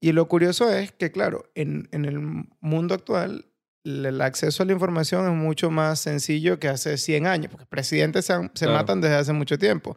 Y 0.00 0.12
lo 0.12 0.28
curioso 0.28 0.70
es 0.70 0.92
que, 0.92 1.10
claro, 1.10 1.50
en, 1.54 1.88
en 1.90 2.04
el 2.04 2.20
mundo 2.60 2.94
actual, 2.94 3.46
el 3.82 4.20
acceso 4.20 4.62
a 4.62 4.66
la 4.66 4.72
información 4.72 5.26
es 5.26 5.32
mucho 5.32 5.70
más 5.70 6.00
sencillo 6.00 6.58
que 6.58 6.68
hace 6.68 6.96
100 6.98 7.26
años, 7.26 7.50
porque 7.50 7.66
presidentes 7.66 8.26
se, 8.26 8.32
han- 8.32 8.50
se 8.54 8.66
Claro. 8.66 8.78
matan 8.80 9.00
desde 9.00 9.16
hace 9.16 9.32
mucho 9.32 9.58
tiempo. 9.58 9.96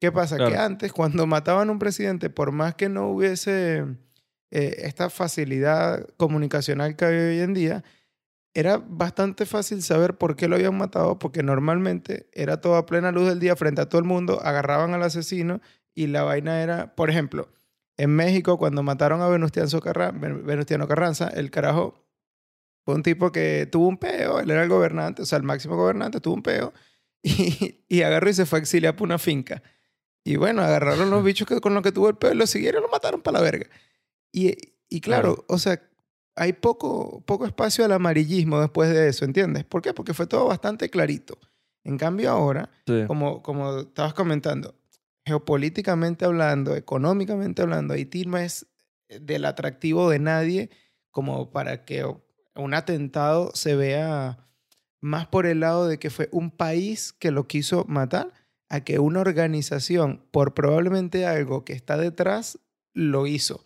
¿Qué 0.00 0.10
pasa? 0.12 0.36
Que 0.38 0.56
antes, 0.56 0.92
cuando 0.92 1.26
mataban 1.26 1.68
a 1.68 1.72
un 1.72 1.78
presidente, 1.78 2.28
por 2.30 2.52
más 2.52 2.74
que 2.74 2.88
no 2.88 3.08
hubiese 3.08 3.84
eh, 4.50 4.76
esta 4.78 5.10
facilidad 5.10 6.06
comunicacional 6.16 6.96
que 6.96 7.04
hay 7.04 7.14
hoy 7.16 7.40
en 7.40 7.54
día, 7.54 7.84
era 8.54 8.78
bastante 8.78 9.46
fácil 9.46 9.82
saber 9.82 10.18
por 10.18 10.36
qué 10.36 10.48
lo 10.48 10.56
habían 10.56 10.76
matado, 10.76 11.18
porque 11.18 11.42
normalmente 11.42 12.28
era 12.32 12.60
todo 12.60 12.76
a 12.76 12.86
plena 12.86 13.12
luz 13.12 13.28
del 13.28 13.40
día 13.40 13.54
frente 13.56 13.80
a 13.80 13.88
todo 13.88 14.00
el 14.00 14.06
mundo, 14.06 14.40
agarraban 14.42 14.92
al 14.94 15.02
asesino 15.02 15.60
y 15.94 16.08
la 16.08 16.22
vaina 16.24 16.62
era, 16.62 16.94
por 16.96 17.10
ejemplo, 17.10 17.52
en 17.96 18.10
México 18.10 18.58
cuando 18.58 18.82
mataron 18.82 19.20
a 19.20 19.28
Venustiano, 19.28 19.80
Carranza, 19.80 20.18
Venustiano 20.18 20.88
Carranza, 20.88 21.28
el 21.28 21.50
carajo 21.50 22.06
fue 22.84 22.94
un 22.94 23.02
tipo 23.02 23.30
que 23.30 23.68
tuvo 23.70 23.88
un 23.88 23.98
peo, 23.98 24.40
él 24.40 24.50
era 24.50 24.62
el 24.62 24.68
gobernante, 24.68 25.22
o 25.22 25.26
sea, 25.26 25.36
el 25.36 25.44
máximo 25.44 25.76
gobernante, 25.76 26.20
tuvo 26.20 26.34
un 26.34 26.42
peo 26.42 26.72
y, 27.22 27.84
y 27.88 28.02
agarró 28.02 28.30
y 28.30 28.34
se 28.34 28.46
fue 28.46 28.58
a 28.58 28.62
exiliar 28.62 28.96
por 28.96 29.06
una 29.06 29.18
finca. 29.18 29.62
Y 30.24 30.36
bueno, 30.36 30.62
agarraron 30.62 31.10
los 31.10 31.22
bichos 31.24 31.46
que, 31.46 31.60
con 31.60 31.74
los 31.74 31.82
que 31.82 31.92
tuvo 31.92 32.08
el 32.08 32.16
peo, 32.16 32.32
y 32.32 32.36
lo 32.36 32.46
siguieron 32.46 32.82
y 32.82 32.86
lo 32.86 32.90
mataron 32.90 33.22
para 33.22 33.38
la 33.38 33.44
verga. 33.44 33.66
Y, 34.32 34.56
y 34.88 35.00
claro, 35.00 35.34
Claro. 35.36 35.44
o 35.48 35.58
sea, 35.58 35.82
hay 36.36 36.52
poco, 36.54 37.22
poco 37.26 37.46
espacio 37.46 37.84
al 37.84 37.92
amarillismo 37.92 38.60
después 38.60 38.90
de 38.90 39.08
eso, 39.08 39.24
¿entiendes? 39.24 39.64
¿Por 39.64 39.82
qué? 39.82 39.92
Porque 39.92 40.14
fue 40.14 40.26
todo 40.26 40.46
bastante 40.46 40.88
clarito. 40.90 41.38
En 41.84 41.96
cambio 41.98 42.30
ahora, 42.30 42.70
Sí. 42.86 43.04
como, 43.06 43.42
como 43.42 43.78
estabas 43.80 44.14
comentando, 44.14 44.74
geopolíticamente 45.24 46.24
hablando, 46.24 46.74
económicamente 46.76 47.62
hablando, 47.62 47.94
Haití 47.94 48.24
no 48.24 48.36
es 48.38 48.66
del 49.08 49.44
atractivo 49.44 50.10
de 50.10 50.18
nadie 50.18 50.70
como 51.10 51.50
para 51.50 51.84
que 51.84 52.04
un 52.54 52.74
atentado 52.74 53.50
se 53.54 53.74
vea 53.74 54.46
más 55.00 55.26
por 55.26 55.46
el 55.46 55.60
lado 55.60 55.88
de 55.88 55.98
que 55.98 56.10
fue 56.10 56.28
un 56.32 56.50
país 56.50 57.12
que 57.12 57.30
lo 57.30 57.46
quiso 57.46 57.84
matar 57.88 58.32
a 58.68 58.84
que 58.84 58.98
una 58.98 59.20
organización, 59.20 60.24
por 60.30 60.54
probablemente 60.54 61.26
algo 61.26 61.64
que 61.64 61.72
está 61.72 61.96
detrás, 61.96 62.58
lo 62.92 63.26
hizo. 63.26 63.64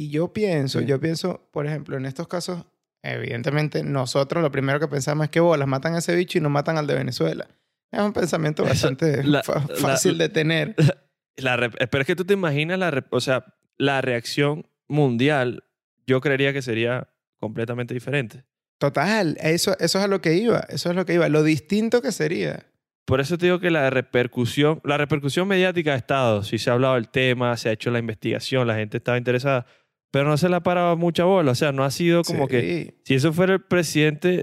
Y 0.00 0.10
yo 0.10 0.32
pienso, 0.32 0.80
Sí. 0.80 0.86
yo 0.86 0.98
pienso, 1.00 1.48
por 1.52 1.66
ejemplo, 1.66 1.96
en 1.96 2.06
estos 2.06 2.26
casos, 2.28 2.64
evidentemente 3.02 3.82
nosotros 3.82 4.42
lo 4.42 4.50
primero 4.50 4.80
que 4.80 4.88
pensamos 4.88 5.24
es 5.24 5.30
que 5.30 5.40
bolas 5.40 5.68
matan 5.68 5.94
a 5.94 5.98
ese 5.98 6.14
bicho 6.14 6.38
y 6.38 6.40
no 6.40 6.48
matan 6.50 6.78
al 6.78 6.86
de 6.86 6.94
Venezuela. 6.94 7.48
Es 7.92 8.00
un 8.00 8.12
pensamiento 8.12 8.64
bastante 8.96 9.22
La- 9.24 9.42
fa- 9.42 9.64
la- 9.68 9.76
fácil 9.76 10.16
de 10.18 10.28
tener. 10.28 10.74
La 11.36 11.56
pero 11.58 12.00
es 12.02 12.06
que 12.06 12.16
tú 12.16 12.24
te 12.26 12.34
imaginas 12.34 12.78
la, 12.78 13.04
o 13.10 13.20
sea, 13.20 13.44
la 13.78 14.02
reacción 14.02 14.66
mundial, 14.88 15.64
yo 16.06 16.20
creería 16.20 16.52
que 16.52 16.60
sería 16.60 17.08
completamente 17.38 17.94
diferente. 17.94 18.44
Total, 18.78 19.36
eso, 19.40 19.74
eso 19.78 19.98
es 19.98 20.04
a 20.04 20.08
lo 20.08 20.20
que 20.20 20.34
iba, 20.34 20.60
eso 20.68 20.90
es 20.90 20.96
lo 20.96 21.06
que 21.06 21.14
iba, 21.14 21.28
lo 21.30 21.42
distinto 21.42 22.02
que 22.02 22.12
sería. 22.12 22.66
Por 23.06 23.20
eso 23.20 23.38
te 23.38 23.46
digo 23.46 23.58
que 23.58 23.70
la 23.70 23.88
repercusión, 23.90 24.80
la 24.84 24.98
repercusión 24.98 25.48
mediática 25.48 25.94
ha 25.94 25.96
estado, 25.96 26.42
si 26.44 26.58
se 26.58 26.68
ha 26.68 26.74
hablado 26.74 26.94
del 26.94 27.08
tema, 27.08 27.56
se 27.56 27.70
ha 27.70 27.72
hecho 27.72 27.90
la 27.90 27.98
investigación, 28.00 28.66
la 28.68 28.74
gente 28.76 28.98
estaba 28.98 29.16
interesada, 29.16 29.64
pero 30.10 30.28
no 30.28 30.36
se 30.36 30.48
le 30.48 30.56
ha 30.56 30.60
parado 30.62 30.96
mucha 30.96 31.24
bola, 31.24 31.52
o 31.52 31.54
sea, 31.54 31.72
no 31.72 31.84
ha 31.84 31.90
sido 31.90 32.22
como 32.24 32.48
que, 32.48 32.94
si 33.04 33.14
eso 33.14 33.32
fuera 33.32 33.54
el 33.54 33.60
presidente, 33.62 34.42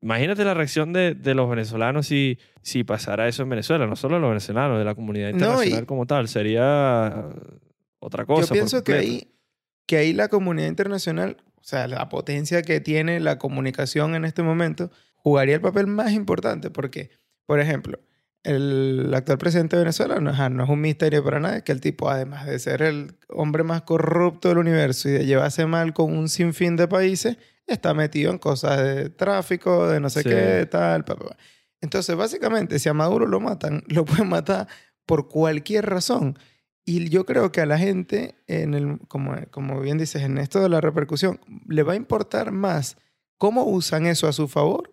imagínate 0.00 0.44
la 0.44 0.54
reacción 0.54 0.92
de, 0.92 1.14
de 1.14 1.34
los 1.34 1.48
venezolanos 1.50 2.06
si, 2.06 2.38
si 2.62 2.82
pasara 2.84 3.28
eso 3.28 3.42
en 3.42 3.50
Venezuela, 3.50 3.86
no 3.86 3.96
solo 3.96 4.14
de 4.16 4.20
los 4.22 4.30
venezolanos, 4.30 4.78
de 4.78 4.84
la 4.84 4.94
comunidad 4.94 5.30
No, 5.32 5.36
y- 5.36 5.38
internacional 5.40 5.86
como 5.86 6.06
tal, 6.06 6.28
sería 6.28 7.28
otra 7.98 8.24
cosa. 8.26 8.46
Yo 8.48 8.52
pienso 8.52 8.82
que 8.84 8.94
ahí, 8.94 9.28
que 9.86 9.96
ahí 9.98 10.12
la 10.12 10.28
comunidad 10.28 10.68
internacional, 10.68 11.36
o 11.56 11.64
sea, 11.64 11.86
la 11.88 12.08
potencia 12.08 12.62
que 12.62 12.80
tiene 12.80 13.20
la 13.20 13.38
comunicación 13.38 14.14
en 14.14 14.24
este 14.24 14.42
momento, 14.42 14.90
jugaría 15.16 15.54
el 15.56 15.60
papel 15.60 15.86
más 15.86 16.12
importante 16.12 16.70
porque, 16.70 17.10
por 17.46 17.60
ejemplo, 17.60 18.00
el 18.44 19.12
actual 19.14 19.38
presidente 19.38 19.76
de 19.76 19.82
Venezuela 19.82 20.18
no, 20.20 20.32
no 20.50 20.64
es 20.64 20.68
un 20.70 20.80
misterio 20.80 21.22
para 21.22 21.38
nadie 21.40 21.62
que 21.62 21.72
el 21.72 21.80
tipo, 21.80 22.10
además 22.10 22.46
de 22.46 22.58
ser 22.58 22.82
el 22.82 23.14
hombre 23.28 23.62
más 23.62 23.82
corrupto 23.82 24.48
del 24.48 24.58
universo 24.58 25.08
y 25.08 25.12
de 25.12 25.26
llevarse 25.26 25.66
mal 25.66 25.92
con 25.92 26.16
un 26.16 26.28
sinfín 26.28 26.76
de 26.76 26.88
países, 26.88 27.36
está 27.66 27.94
metido 27.94 28.32
en 28.32 28.38
cosas 28.38 28.82
de 28.82 29.10
tráfico, 29.10 29.88
de 29.88 30.00
no 30.00 30.10
sé 30.10 30.22
Sí. 30.22 30.28
qué, 30.28 30.66
tal, 30.70 31.04
pa, 31.04 31.14
pa, 31.14 31.28
pa. 31.28 31.36
Entonces, 31.80 32.16
básicamente, 32.16 32.78
si 32.78 32.88
a 32.88 32.94
Maduro 32.94 33.26
lo 33.26 33.40
matan, 33.40 33.84
lo 33.88 34.04
pueden 34.04 34.28
matar 34.28 34.66
por 35.06 35.28
cualquier 35.28 35.86
razón. 35.86 36.38
Y 36.84 37.08
yo 37.10 37.24
creo 37.26 37.52
que 37.52 37.60
a 37.60 37.66
la 37.66 37.78
gente, 37.78 38.34
en 38.48 38.74
el, 38.74 38.98
como, 39.06 39.36
como 39.52 39.80
bien 39.80 39.98
dices, 39.98 40.22
en 40.22 40.38
esto 40.38 40.60
de 40.60 40.68
la 40.68 40.80
repercusión, 40.80 41.38
le 41.68 41.84
va 41.84 41.92
a 41.92 41.96
importar 41.96 42.50
más 42.50 42.96
cómo 43.38 43.64
usan 43.64 44.06
eso 44.06 44.26
a 44.26 44.32
su 44.32 44.48
favor 44.48 44.92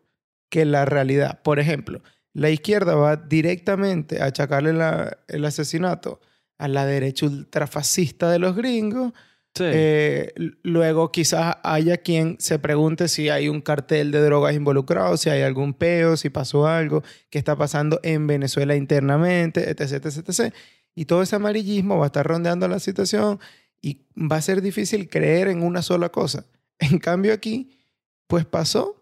que 0.50 0.65
la 0.65 0.86
realidad. 0.86 1.41
Por 1.41 1.60
ejemplo, 1.60 2.01
la 2.33 2.50
izquierda 2.50 2.95
va 2.95 3.15
directamente 3.15 4.21
a 4.21 4.25
achacarle 4.25 4.74
la- 4.74 5.17
el 5.27 5.45
asesinato 5.45 6.19
a 6.57 6.67
la 6.67 6.86
derecha 6.86 7.25
ultrafascista 7.25 8.29
de 8.31 8.39
los 8.39 8.55
gringos. 8.55 9.13
Sí. 9.55 9.63
Eh, 9.65 10.33
luego 10.62 11.12
quizás 11.12 11.57
haya 11.63 11.98
quien 11.98 12.38
se 12.39 12.59
pregunte 12.59 13.07
si 13.07 13.29
hay 13.29 13.50
un 13.50 13.62
cartel 13.62 14.12
de 14.12 14.21
drogas 14.21 14.53
involucrado, 14.55 15.17
si 15.17 15.29
hay 15.29 15.41
algún 15.41 15.74
peo, 15.74 16.17
si 16.17 16.29
pasó 16.29 16.67
algo, 16.67 17.03
qué 17.29 17.39
está 17.39 17.55
pasando 17.55 18.00
en 18.03 18.27
Venezuela 18.27 18.75
internamente, 18.75 19.69
etc, 19.71 20.05
etc, 20.05 20.29
etc. 20.29 20.53
Y 20.95 21.05
todo 21.05 21.24
ese 21.24 21.36
amarillismo 21.36 21.98
va 21.98 22.05
a 22.05 22.07
estar 22.07 22.27
rondeando 22.27 22.67
la 22.67 22.79
situación 22.79 23.39
y 23.81 24.05
va 24.15 24.36
a 24.36 24.41
ser 24.41 24.62
difícil 24.62 25.09
creer 25.09 25.48
en 25.48 25.63
una 25.63 25.81
sola 25.81 26.09
cosa. 26.09 26.45
En 26.79 27.00
cambio 27.00 27.33
aquí, 27.33 27.71
pues 28.27 28.45
pasó 28.45 28.99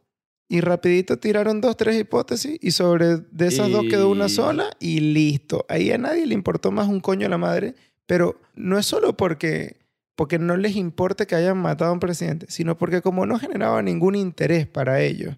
y 0.50 0.62
rapidito 0.62 1.20
tiraron 1.20 1.60
dos, 1.60 1.76
tres 1.76 2.00
hipótesis 2.00 2.58
y 2.62 2.72
sobre 2.72 3.18
de 3.18 3.48
esas 3.48 3.70
dos 3.70 3.86
quedó 3.90 4.10
una 4.10 4.30
sola 4.30 4.70
y 4.80 5.00
listo. 5.02 5.66
Ahí 5.68 5.92
a 5.92 5.98
nadie 5.98 6.26
le 6.26 6.34
importó 6.34 6.72
más 6.72 6.88
un 6.88 7.02
coño 7.02 7.28
a 7.28 7.30
la 7.30 7.38
madre, 7.38 7.76
pero 8.06 8.40
no 8.56 8.78
es 8.80 8.86
solo 8.86 9.18
porque, 9.18 9.78
porque 10.16 10.40
no 10.40 10.56
les 10.56 10.76
importe 10.76 11.28
que 11.28 11.36
hayan 11.36 11.58
matado 11.58 11.92
a 11.92 11.94
un 11.94 12.00
presidente, 12.00 12.46
sino 12.50 12.78
porque 12.78 13.02
como 13.02 13.26
no 13.26 13.40
generaba 13.40 13.82
ningún 13.82 14.16
interés 14.16 14.68
para 14.68 15.02
ellos. 15.02 15.36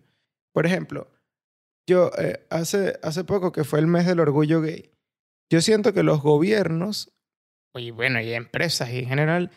Por 0.53 0.67
ejemplo, 0.67 1.07
yo 1.87 2.11
eh, 2.19 2.45
hace, 2.51 2.99
hace 3.01 3.23
poco 3.23 3.51
que 3.51 3.63
fue 3.63 3.79
el 3.79 3.87
mes 3.87 4.05
del 4.05 4.19
orgullo 4.19 4.61
gay, 4.61 4.91
yo 5.49 5.61
siento 5.61 5.93
que 5.93 6.03
los 6.03 6.21
gobiernos, 6.21 7.11
y 7.75 7.91
bueno, 7.91 8.21
y 8.21 8.33
empresas 8.33 8.91
y 8.91 8.99
en 8.99 9.07
general, 9.07 9.51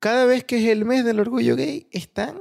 cada 0.00 0.24
vez 0.24 0.44
que 0.44 0.58
es 0.58 0.64
el 0.70 0.86
mes 0.86 1.04
del 1.04 1.20
orgullo 1.20 1.56
gay, 1.56 1.88
están 1.90 2.38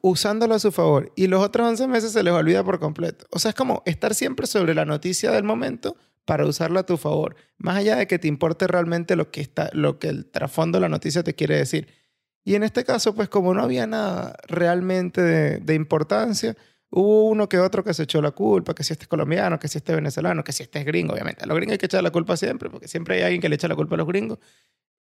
usándolo 0.00 0.54
a 0.54 0.58
su 0.58 0.72
favor. 0.72 1.12
Y 1.16 1.26
los 1.26 1.42
otros 1.42 1.66
11 1.68 1.88
meses 1.88 2.12
se 2.12 2.22
les 2.22 2.32
olvida 2.32 2.64
por 2.64 2.78
completo. 2.78 3.26
O 3.30 3.38
sea, 3.38 3.50
es 3.50 3.54
como 3.54 3.82
estar 3.86 4.14
siempre 4.14 4.46
sobre 4.46 4.74
la 4.74 4.84
noticia 4.84 5.30
del 5.30 5.44
momento 5.44 5.96
para 6.24 6.44
usarla 6.44 6.80
a 6.80 6.86
tu 6.86 6.96
favor. 6.96 7.36
Más 7.56 7.76
allá 7.76 7.96
de 7.96 8.06
que 8.06 8.18
te 8.18 8.28
importe 8.28 8.66
realmente 8.66 9.16
lo 9.16 9.30
que, 9.30 9.40
está, 9.40 9.70
lo 9.72 9.98
que 9.98 10.08
el 10.08 10.30
trasfondo 10.30 10.76
de 10.76 10.82
la 10.82 10.88
noticia 10.88 11.22
te 11.22 11.34
quiere 11.34 11.56
decir. 11.56 11.88
Y 12.44 12.54
en 12.54 12.62
este 12.62 12.84
caso, 12.84 13.14
pues 13.14 13.28
como 13.28 13.54
no 13.54 13.62
había 13.62 13.86
nada 13.86 14.36
realmente 14.46 15.20
de, 15.20 15.58
de 15.58 15.74
importancia, 15.74 16.56
hubo 16.90 17.24
uno 17.24 17.48
que 17.48 17.58
otro 17.58 17.84
que 17.84 17.94
se 17.94 18.04
echó 18.04 18.20
la 18.22 18.30
culpa, 18.30 18.74
que 18.74 18.84
si 18.84 18.92
este 18.92 19.04
es 19.04 19.08
colombiano, 19.08 19.58
que 19.58 19.68
si 19.68 19.78
este 19.78 19.92
es 19.92 19.96
venezolano, 19.96 20.44
que 20.44 20.52
si 20.52 20.62
este 20.62 20.80
es 20.80 20.84
gringo, 20.84 21.14
obviamente. 21.14 21.44
A 21.44 21.46
los 21.46 21.56
gringos 21.56 21.72
hay 21.72 21.78
que 21.78 21.86
echar 21.86 22.02
la 22.02 22.10
culpa 22.10 22.36
siempre, 22.36 22.70
porque 22.70 22.88
siempre 22.88 23.16
hay 23.16 23.22
alguien 23.22 23.40
que 23.40 23.48
le 23.48 23.54
echa 23.54 23.68
la 23.68 23.76
culpa 23.76 23.94
a 23.94 23.98
los 23.98 24.06
gringos. 24.06 24.38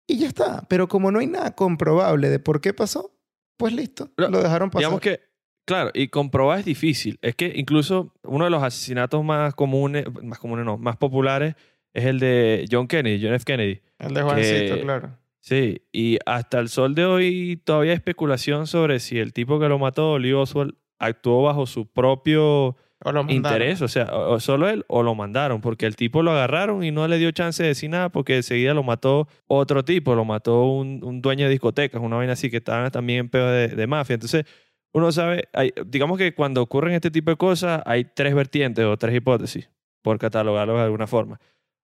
Y 0.07 0.17
ya 0.17 0.27
está. 0.27 0.65
Pero 0.67 0.87
como 0.87 1.11
no 1.11 1.19
hay 1.19 1.27
nada 1.27 1.55
comprobable 1.55 2.29
de 2.29 2.39
por 2.39 2.61
qué 2.61 2.73
pasó, 2.73 3.15
pues 3.57 3.73
listo, 3.73 4.09
Lo- 4.17 4.29
lo 4.29 4.41
dejaron 4.41 4.69
pasar. 4.69 4.81
Digamos 4.81 5.01
que, 5.01 5.19
claro, 5.65 5.91
y 5.93 6.07
comprobar 6.07 6.59
es 6.59 6.65
difícil. 6.65 7.17
Es 7.21 7.35
que 7.35 7.51
incluso 7.55 8.13
uno 8.23 8.45
de 8.45 8.49
los 8.51 8.63
asesinatos 8.63 9.23
más 9.23 9.53
comunes, 9.55 10.05
más 10.23 10.39
comunes 10.39 10.65
no, 10.65 10.77
más 10.77 10.97
populares 10.97 11.55
es 11.93 12.05
el 12.05 12.19
de 12.19 12.65
John 12.71 12.87
Kennedy, 12.87 13.23
John 13.23 13.33
F. 13.35 13.45
Kennedy. 13.45 13.81
El 13.99 14.13
de 14.13 14.21
Juancito, 14.21 14.75
que- 14.75 14.81
claro. 14.81 15.17
Sí, 15.39 15.81
y 15.91 16.17
hasta 16.25 16.59
el 16.59 16.69
sol 16.69 16.95
de 16.95 17.03
hoy 17.05 17.61
todavía 17.65 17.91
hay 17.91 17.97
especulación 17.97 18.65
sobre 18.65 18.99
si 19.01 19.19
el 19.19 19.33
tipo 19.33 19.59
que 19.59 19.67
lo 19.67 19.77
mató, 19.77 20.17
Lee 20.17 20.31
Oswald, 20.31 20.73
actuó 20.99 21.43
bajo 21.43 21.65
su 21.65 21.85
propio 21.85 22.77
O 23.05 23.11
lo 23.11 23.23
interés, 23.29 23.81
o 23.81 23.87
sea, 23.87 24.05
o, 24.05 24.33
o 24.33 24.39
solo 24.39 24.69
él 24.69 24.85
o 24.87 25.03
lo 25.03 25.15
mandaron, 25.15 25.61
porque 25.61 25.85
el 25.85 25.95
tipo 25.95 26.21
lo 26.23 26.31
agarraron 26.31 26.83
y 26.83 26.91
no 26.91 27.07
le 27.07 27.17
dio 27.17 27.31
chance 27.31 27.61
de 27.63 27.69
decir 27.69 27.89
nada 27.89 28.09
porque 28.09 28.35
enseguida 28.37 28.73
lo 28.73 28.83
mató 28.83 29.27
otro 29.47 29.83
tipo, 29.83 30.15
lo 30.15 30.25
mató 30.25 30.65
un, 30.65 31.01
un 31.03 31.21
dueño 31.21 31.45
de 31.45 31.51
discotecas, 31.51 32.01
una 32.01 32.15
vaina 32.17 32.33
así 32.33 32.49
que 32.49 32.57
estaban 32.57 32.89
también 32.91 33.19
en 33.21 33.29
pedo 33.29 33.49
de, 33.51 33.67
de 33.69 33.87
mafia. 33.87 34.13
Entonces, 34.15 34.45
uno 34.93 35.11
sabe, 35.11 35.49
hay- 35.53 35.73
digamos 35.85 36.17
que 36.17 36.33
cuando 36.35 36.61
ocurren 36.61 36.93
este 36.93 37.11
tipo 37.11 37.31
de 37.31 37.37
cosas 37.37 37.81
hay 37.85 38.05
tres 38.05 38.33
vertientes 38.35 38.85
o 38.85 38.95
tres 38.97 39.15
hipótesis, 39.15 39.69
por 40.01 40.17
catalogarlo 40.19 40.75
de 40.77 40.83
alguna 40.83 41.07
forma. 41.07 41.39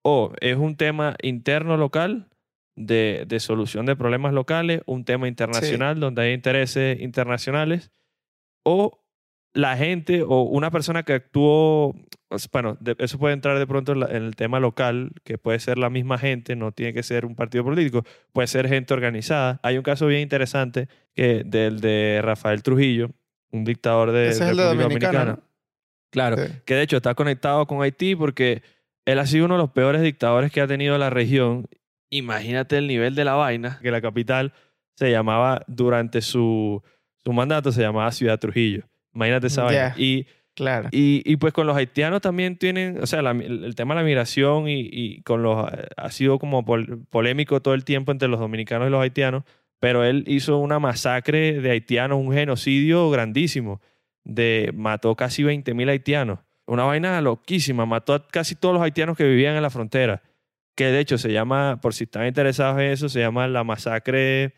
O 0.02 0.32
es 0.40 0.56
un 0.56 0.76
tema 0.76 1.16
interno 1.22 1.76
local 1.76 2.28
de, 2.76 3.24
de 3.26 3.40
solución 3.40 3.86
de 3.86 3.96
problemas 3.96 4.32
locales, 4.32 4.82
un 4.86 5.04
tema 5.04 5.28
internacional 5.28 6.00
donde 6.00 6.22
hay 6.22 6.32
intereses 6.34 7.00
internacionales, 7.00 7.90
o 8.64 9.03
la 9.54 9.76
gente 9.76 10.22
o 10.22 10.42
una 10.42 10.70
persona 10.70 11.04
que 11.04 11.12
actuó, 11.14 11.94
sea, 12.36 12.48
bueno, 12.52 12.76
de- 12.80 12.96
eso 12.98 13.18
puede 13.18 13.34
entrar 13.34 13.58
de 13.58 13.66
pronto 13.66 13.92
en, 13.92 14.00
la- 14.00 14.06
en 14.10 14.24
el 14.24 14.36
tema 14.36 14.58
local, 14.60 15.12
que 15.24 15.38
puede 15.38 15.58
ser 15.60 15.78
la 15.78 15.90
misma 15.90 16.18
gente, 16.18 16.56
no 16.56 16.72
tiene 16.72 16.92
que 16.92 17.02
ser 17.04 17.24
un 17.24 17.34
partido 17.36 17.62
político, 17.64 18.04
puede 18.32 18.48
ser 18.48 18.68
gente 18.68 18.92
organizada. 18.94 19.60
Hay 19.62 19.76
un 19.76 19.82
caso 19.84 20.06
bien 20.08 20.20
interesante 20.22 20.88
que 21.14 21.42
del 21.46 21.80
de 21.80 22.20
Rafael 22.22 22.62
Trujillo, 22.62 23.10
un 23.52 23.64
dictador 23.64 24.10
de 24.10 24.28
Ese 24.28 24.42
es 24.42 24.56
República 24.56 24.64
Dominicana. 24.82 25.18
Dominicana. 25.20 25.48
Claro, 26.10 26.36
Sí. 26.36 26.52
que 26.64 26.74
de 26.74 26.82
hecho 26.82 26.96
está 26.96 27.14
conectado 27.14 27.66
con 27.66 27.80
Haití 27.82 28.14
porque 28.16 28.62
él 29.04 29.18
ha 29.18 29.26
sido 29.26 29.44
uno 29.46 29.54
de 29.54 29.62
los 29.62 29.70
peores 29.70 30.02
dictadores 30.02 30.50
que 30.50 30.60
ha 30.60 30.66
tenido 30.66 30.98
la 30.98 31.10
región. 31.10 31.66
Imagínate 32.10 32.78
el 32.78 32.86
nivel 32.88 33.14
de 33.14 33.24
la 33.24 33.34
vaina, 33.34 33.78
que 33.82 33.90
la 33.90 34.00
capital 34.00 34.52
se 34.96 35.10
llamaba, 35.10 35.62
durante 35.66 36.20
su, 36.22 36.82
su 37.24 37.32
mandato, 37.32 37.72
se 37.72 37.82
llamaba 37.82 38.10
Ciudad 38.12 38.38
Trujillo. 38.38 38.84
Imagínate 39.14 39.46
esa 39.48 39.62
vaina. 39.64 39.94
Y, 39.96 40.26
Claro. 40.56 40.88
y, 40.92 41.20
y 41.24 41.36
pues 41.36 41.52
con 41.52 41.66
los 41.66 41.76
haitianos 41.76 42.20
también 42.20 42.56
tienen, 42.56 43.02
o 43.02 43.06
sea, 43.06 43.22
la- 43.22 43.32
el, 43.32 43.64
el 43.64 43.74
tema 43.74 43.94
de 43.94 44.00
la 44.02 44.04
migración 44.06 44.68
y, 44.68 44.88
y 44.92 45.20
con 45.22 45.42
los, 45.42 45.66
ha 45.96 46.10
sido 46.12 46.38
como 46.38 46.64
pol- 46.64 47.04
polémico 47.10 47.60
todo 47.60 47.74
el 47.74 47.84
tiempo 47.84 48.12
entre 48.12 48.28
los 48.28 48.38
dominicanos 48.38 48.86
y 48.86 48.90
los 48.92 49.02
haitianos, 49.02 49.42
pero 49.80 50.04
él 50.04 50.22
hizo 50.28 50.58
una 50.58 50.78
masacre 50.78 51.60
de 51.60 51.70
haitianos, 51.72 52.18
un 52.20 52.32
genocidio 52.32 53.10
grandísimo, 53.10 53.80
de, 54.22 54.70
mató 54.76 55.16
casi 55.16 55.42
20.000 55.42 55.88
haitianos. 55.90 56.38
Una 56.66 56.84
vaina 56.84 57.20
loquísima, 57.20 57.84
mató 57.84 58.14
a 58.14 58.28
casi 58.28 58.54
todos 58.54 58.74
los 58.74 58.82
haitianos 58.84 59.16
que 59.16 59.24
vivían 59.24 59.56
en 59.56 59.62
la 59.62 59.70
frontera, 59.70 60.22
que 60.76 60.84
de 60.86 61.00
hecho 61.00 61.18
se 61.18 61.32
llama, 61.32 61.80
por 61.82 61.94
si 61.94 62.04
están 62.04 62.26
interesados 62.28 62.80
en 62.80 62.86
eso, 62.92 63.08
se 63.08 63.18
llama 63.18 63.48
la 63.48 63.64
masacre, 63.64 64.54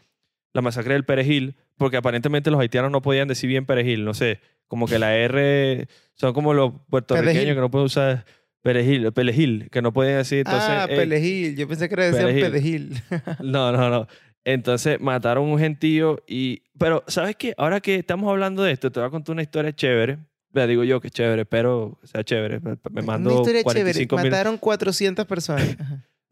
la 0.52 0.60
masacre 0.60 0.92
del 0.92 1.04
perejil, 1.04 1.56
porque 1.76 1.96
aparentemente 1.96 2.50
los 2.50 2.60
haitianos 2.60 2.90
no 2.90 3.02
podían 3.02 3.28
decir 3.28 3.48
bien 3.48 3.66
perejil, 3.66 4.04
no 4.04 4.14
sé, 4.14 4.40
como 4.66 4.86
que 4.86 4.98
la 4.98 5.16
R 5.16 5.86
son 6.14 6.32
como 6.32 6.54
los 6.54 6.72
puertorriqueños 6.88 7.34
Perejil. 7.34 7.54
que 7.54 7.60
no 7.60 7.70
pueden 7.70 7.86
usar 7.86 8.24
perejil, 8.62 9.12
perejil, 9.12 9.68
que 9.70 9.82
no 9.82 9.92
pueden 9.92 10.16
decir, 10.16 10.38
entonces... 10.38 10.68
ah, 10.68 10.86
eh, 10.88 10.96
Pelejil. 10.96 11.56
Yo 11.56 11.68
pensé 11.68 11.88
que 11.88 11.94
era 11.94 12.10
decían 12.10 12.34
Perejil. 12.34 13.00
No, 13.40 13.70
no, 13.70 13.90
no. 13.90 14.08
Entonces 14.44 15.00
mataron 15.00 15.44
un 15.44 15.58
gentío 15.58 16.22
y... 16.26 16.62
Pero, 16.78 17.04
¿sabes 17.06 17.36
qué? 17.36 17.54
Ahora 17.58 17.80
que 17.80 17.96
estamos 17.96 18.30
hablando 18.30 18.62
de 18.62 18.72
esto, 18.72 18.90
te 18.90 19.00
voy 19.00 19.08
a 19.08 19.10
contar 19.10 19.32
una 19.32 19.42
historia 19.42 19.72
chévere. 19.72 20.18
Le 20.52 20.66
digo 20.66 20.84
yo 20.84 21.00
que 21.00 21.08
es 21.08 21.12
chévere, 21.12 21.44
pero 21.44 21.98
sea 22.04 22.24
chévere. 22.24 22.60
Me, 22.60 23.02
mando 23.02 23.30
Una 23.30 23.40
historia 23.40 23.62
45 23.62 24.16
chévere. 24.16 24.30
Mataron 24.30 24.58
400 24.58 25.26
personas. 25.26 25.76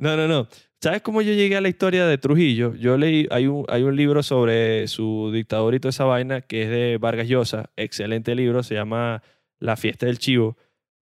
No, 0.04 0.18
no, 0.18 0.28
no. 0.28 0.49
¿Sabes 0.82 1.00
cómo 1.00 1.23
yo 1.23 1.32
llegué 1.32 1.56
a 1.56 1.62
la 1.62 1.70
historia 1.70 2.06
de 2.06 2.18
Trujillo? 2.18 2.75
Yo 2.75 2.99
leí, 2.99 3.26
hay 3.30 3.46
un, 3.46 3.64
hay 3.68 3.84
un 3.84 3.96
libro 3.96 4.23
sobre 4.23 4.87
su 4.87 5.30
dictador 5.32 5.75
y 5.75 5.80
toda 5.80 5.88
esa 5.88 6.04
vaina 6.04 6.42
que 6.42 6.64
es 6.64 6.68
de 6.68 6.99
Vargas 6.99 7.26
Llosa. 7.26 7.70
Excelente 7.75 8.34
libro, 8.34 8.62
se 8.62 8.75
llama 8.75 9.23
La 9.58 9.76
fiesta 9.76 10.04
del 10.04 10.19
chivo. 10.19 10.58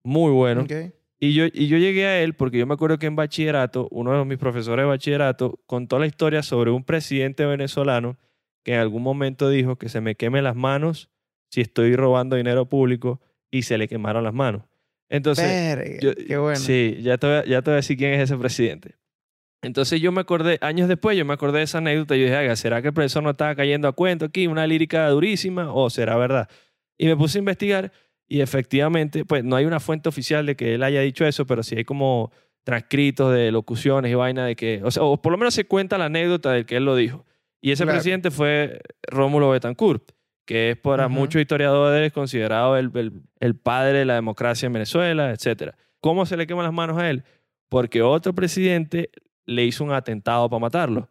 Muy 0.02 0.32
bueno. 0.32 0.66
Y 1.20 1.32
yo, 1.32 1.44
y 1.46 1.68
yo 1.68 1.78
llegué 1.78 2.06
a 2.06 2.20
él 2.24 2.34
porque 2.34 2.58
yo 2.58 2.66
me 2.66 2.74
acuerdo 2.74 2.98
que 2.98 3.06
en 3.06 3.14
bachillerato, 3.14 3.87
uno 3.92 4.18
de 4.18 4.24
mis 4.24 4.38
profesores 4.38 4.82
de 4.82 4.88
bachillerato 4.88 5.61
contó 5.66 6.00
la 6.00 6.06
historia 6.06 6.42
sobre 6.42 6.72
un 6.72 6.82
presidente 6.82 7.46
venezolano 7.46 8.16
que 8.64 8.74
en 8.74 8.80
algún 8.80 9.04
momento 9.04 9.48
dijo 9.48 9.76
que 9.76 9.88
se 9.88 10.00
me 10.00 10.16
quemen 10.16 10.42
las 10.42 10.56
manos 10.56 11.08
si 11.52 11.61
estoy 11.61 11.94
robando 11.94 12.34
dinero 12.34 12.68
público 12.68 13.20
y 13.48 13.62
se 13.62 13.78
le 13.78 13.87
quemaron 13.87 14.24
las 14.24 14.34
manos. 14.34 14.62
Entonces, 15.11 15.47
Verga, 15.77 15.99
yo- 16.01 16.14
qué 16.14 16.37
bueno. 16.37 16.59
Sí, 16.59 16.99
ya 17.01 17.16
te, 17.18 17.27
voy 17.27 17.37
a, 17.37 17.44
ya 17.44 17.62
te 17.62 17.71
voy 17.71 17.75
a 17.75 17.77
decir 17.77 17.97
quién 17.97 18.12
es 18.14 18.21
ese 18.23 18.37
presidente. 18.37 18.94
Entonces 19.62 20.01
yo 20.01 20.12
me 20.12 20.21
acordé, 20.21 20.59
años 20.61 20.88
después 20.88 21.16
yo 21.16 21.25
me 21.25 21.35
acordé 21.35 21.59
de 21.59 21.64
esa 21.64 21.79
anécdota 21.79 22.14
y 22.16 22.21
yo 22.21 22.25
dije, 22.27 22.37
"Haga, 22.37 22.55
¿será 22.55 22.81
que 22.81 22.88
el 22.88 22.94
profesor 22.94 23.23
no 23.25 23.31
estaba 23.31 23.55
cayendo 23.57 23.88
a 23.88 23.92
cuento 23.92 24.27
aquí? 24.27 24.47
¿Una 24.47 24.66
lírica 24.66 25.09
durísima 25.09 25.73
o 25.73 25.90
será 25.90 26.16
verdad? 26.16 26.49
Y 26.97 27.07
me 27.07 27.16
puse 27.16 27.38
a 27.38 27.40
investigar 27.40 27.92
y 28.29 28.40
efectivamente, 28.40 29.25
pues 29.25 29.42
no 29.42 29.57
hay 29.57 29.64
una 29.64 29.81
fuente 29.81 30.09
oficial 30.09 30.47
de 30.47 30.55
que 30.55 30.75
él 30.75 30.83
haya 30.85 31.01
dicho 31.01 31.27
eso, 31.27 31.44
pero 31.47 31.62
sí 31.64 31.75
hay 31.77 31.85
como 31.85 32.31
transcritos 32.62 33.33
de 33.35 33.51
locuciones 33.51 34.12
y 34.12 34.14
vaina 34.14 34.44
de 34.47 34.55
que, 34.55 34.81
o 34.85 34.90
sea, 34.90 35.03
o 35.03 35.21
por 35.21 35.33
lo 35.33 35.38
menos 35.38 35.55
se 35.55 35.64
cuenta 35.64 35.97
la 35.99 36.05
anécdota 36.05 36.53
de 36.53 36.64
que 36.66 36.77
él 36.77 36.85
lo 36.85 36.94
dijo. 36.94 37.25
Y 37.61 37.73
ese 37.73 37.83
Claro. 37.85 37.97
presidente 37.97 38.31
fue 38.31 38.81
Rómulo 39.09 39.51
Betancourt, 39.51 40.12
que 40.48 40.70
es 40.70 40.78
para 40.78 41.08
muchos 41.08 41.42
historiadores 41.42 42.11
considerado 42.11 42.78
el, 42.78 42.90
el, 42.94 43.12
el 43.38 43.54
padre 43.54 43.98
de 43.98 44.04
la 44.06 44.14
democracia 44.14 44.66
en 44.66 44.72
Venezuela, 44.72 45.30
etc. 45.30 45.74
¿Cómo 46.00 46.24
se 46.24 46.38
le 46.38 46.46
queman 46.46 46.64
las 46.64 46.72
manos 46.72 46.96
a 46.96 47.11
él? 47.11 47.22
Porque 47.68 48.00
otro 48.00 48.34
presidente 48.34 49.11
le 49.44 49.66
hizo 49.66 49.84
un 49.84 49.92
atentado 49.92 50.48
para 50.48 50.58
matarlo. 50.58 51.11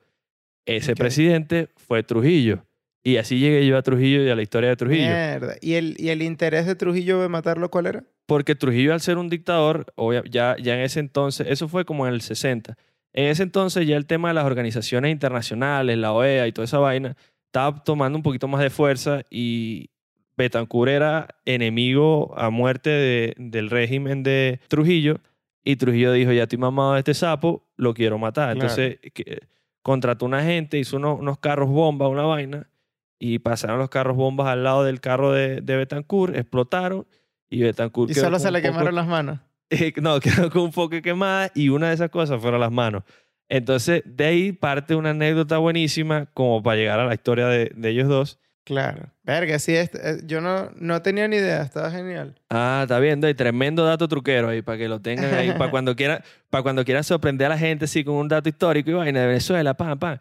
Ese 0.65 0.95
presidente 0.95 1.69
fue 1.75 2.01
Trujillo. 2.01 2.65
Y 3.03 3.17
así 3.17 3.37
llegué 3.37 3.67
yo 3.67 3.77
a 3.77 3.83
Trujillo 3.83 4.23
y 4.23 4.29
a 4.31 4.35
la 4.35 4.41
historia 4.41 4.69
de 4.69 4.75
Trujillo. 4.75 5.05
Mierda. 5.05 5.53
¿Y 5.61 5.73
el, 5.75 5.95
¿Y 5.99 6.09
el 6.09 6.23
interés 6.23 6.65
de 6.65 6.73
Trujillo 6.73 7.21
de 7.21 7.29
matarlo 7.29 7.69
cuál 7.69 7.85
era? 7.85 8.03
Porque 8.25 8.55
Trujillo, 8.55 8.91
al 8.91 9.01
ser 9.01 9.19
un 9.19 9.29
dictador, 9.29 9.93
ya, 10.31 10.55
ya 10.59 10.73
en 10.73 10.81
ese 10.81 10.99
entonces, 10.99 11.45
eso 11.47 11.67
fue 11.67 11.85
como 11.85 12.07
en 12.07 12.15
el 12.15 12.21
60. 12.21 12.75
En 13.13 13.25
ese 13.25 13.43
entonces 13.43 13.85
ya 13.85 13.97
el 13.97 14.07
tema 14.07 14.29
de 14.29 14.33
las 14.33 14.45
organizaciones 14.45 15.11
internacionales, 15.11 15.95
la 15.95 16.11
OEA 16.11 16.47
y 16.47 16.51
toda 16.53 16.65
esa 16.65 16.79
vaina, 16.79 17.15
estaba 17.47 17.83
tomando 17.83 18.17
un 18.17 18.23
poquito 18.23 18.47
más 18.47 18.61
de 18.61 18.69
fuerza 18.69 19.21
y 19.29 19.89
Betancourt 20.37 20.89
era 20.91 21.27
enemigo 21.45 22.33
a 22.37 22.49
muerte 22.49 22.89
de- 22.89 23.33
del 23.37 23.69
régimen 23.69 24.21
de 24.23 24.59
Trujillo 24.67 25.19
y 25.63 25.75
Trujillo 25.77 26.11
dijo, 26.13 26.31
ya 26.31 26.43
estoy 26.43 26.59
mamado 26.59 26.93
de 26.93 26.99
este 26.99 27.13
sapo, 27.13 27.67
lo 27.75 27.93
quiero 27.93 28.17
matar. 28.17 28.53
Claro. 28.55 28.69
Entonces 28.69 28.99
que- 29.13 29.39
contrató 29.81 30.25
una 30.25 30.43
gente, 30.43 30.77
hizo 30.77 30.97
unos, 30.97 31.19
unos 31.19 31.37
carros 31.39 31.69
bomba, 31.69 32.07
una 32.09 32.23
vaina, 32.23 32.69
y 33.19 33.39
pasaron 33.39 33.79
los 33.79 33.89
carros 33.89 34.15
bombas 34.17 34.47
al 34.47 34.63
lado 34.63 34.83
del 34.83 34.99
carro 34.99 35.31
de, 35.31 35.61
de 35.61 35.75
Betancourt, 35.77 36.35
explotaron 36.35 37.07
y 37.49 37.61
Betancourt 37.61 38.11
Y 38.11 38.13
solo 38.13 38.37
se 38.37 38.51
le 38.51 38.59
poco- 38.59 38.71
quemaron 38.73 38.95
las 38.95 39.07
manos. 39.07 39.39
eh, 39.69 39.93
no, 40.01 40.19
quedó 40.19 40.51
con 40.51 40.63
un 40.63 40.71
poco 40.71 41.01
quemada 41.01 41.51
y 41.55 41.69
una 41.69 41.87
de 41.87 41.95
esas 41.95 42.09
cosas 42.11 42.39
fueron 42.41 42.59
las 42.59 42.71
manos. 42.71 43.03
Entonces, 43.49 44.03
de 44.05 44.25
ahí 44.25 44.51
parte 44.51 44.95
una 44.95 45.11
anécdota 45.11 45.57
buenísima 45.57 46.25
como 46.33 46.61
para 46.61 46.77
llegar 46.77 46.99
a 46.99 47.05
la 47.05 47.13
historia 47.13 47.47
de, 47.47 47.71
de 47.75 47.89
ellos 47.89 48.07
dos. 48.07 48.39
Claro. 48.65 49.13
Verga, 49.23 49.59
sí, 49.59 49.73
es- 49.73 49.91
eh, 49.95 50.19
yo 50.25 50.41
no, 50.41 50.69
no 50.75 51.01
tenía 51.01 51.25
ni 51.29 51.37
idea. 51.37 51.61
Estaba 51.61 51.89
genial. 51.89 52.35
Ah, 52.49 52.81
está 52.83 52.99
viendo, 52.99 53.25
hay 53.27 53.33
tremendo 53.33 53.85
dato 53.85 54.09
truquero 54.09 54.49
ahí 54.49 54.61
para 54.61 54.77
que 54.77 54.89
lo 54.89 54.99
tengan 55.01 55.33
ahí, 55.33 55.53
para 55.53 55.71
cuando 55.71 55.95
quieran, 55.95 56.21
para 56.49 56.63
cuando 56.63 56.83
quieran 56.83 57.05
sorprender 57.05 57.45
a 57.47 57.49
la 57.51 57.57
gente 57.57 57.85
así 57.85 58.03
con 58.03 58.15
un 58.15 58.27
dato 58.27 58.49
histórico 58.49 58.89
y 58.89 58.93
vaina 58.93 59.21
de 59.21 59.27
Venezuela, 59.27 59.73
pam, 59.75 59.97
pam. 59.97 60.17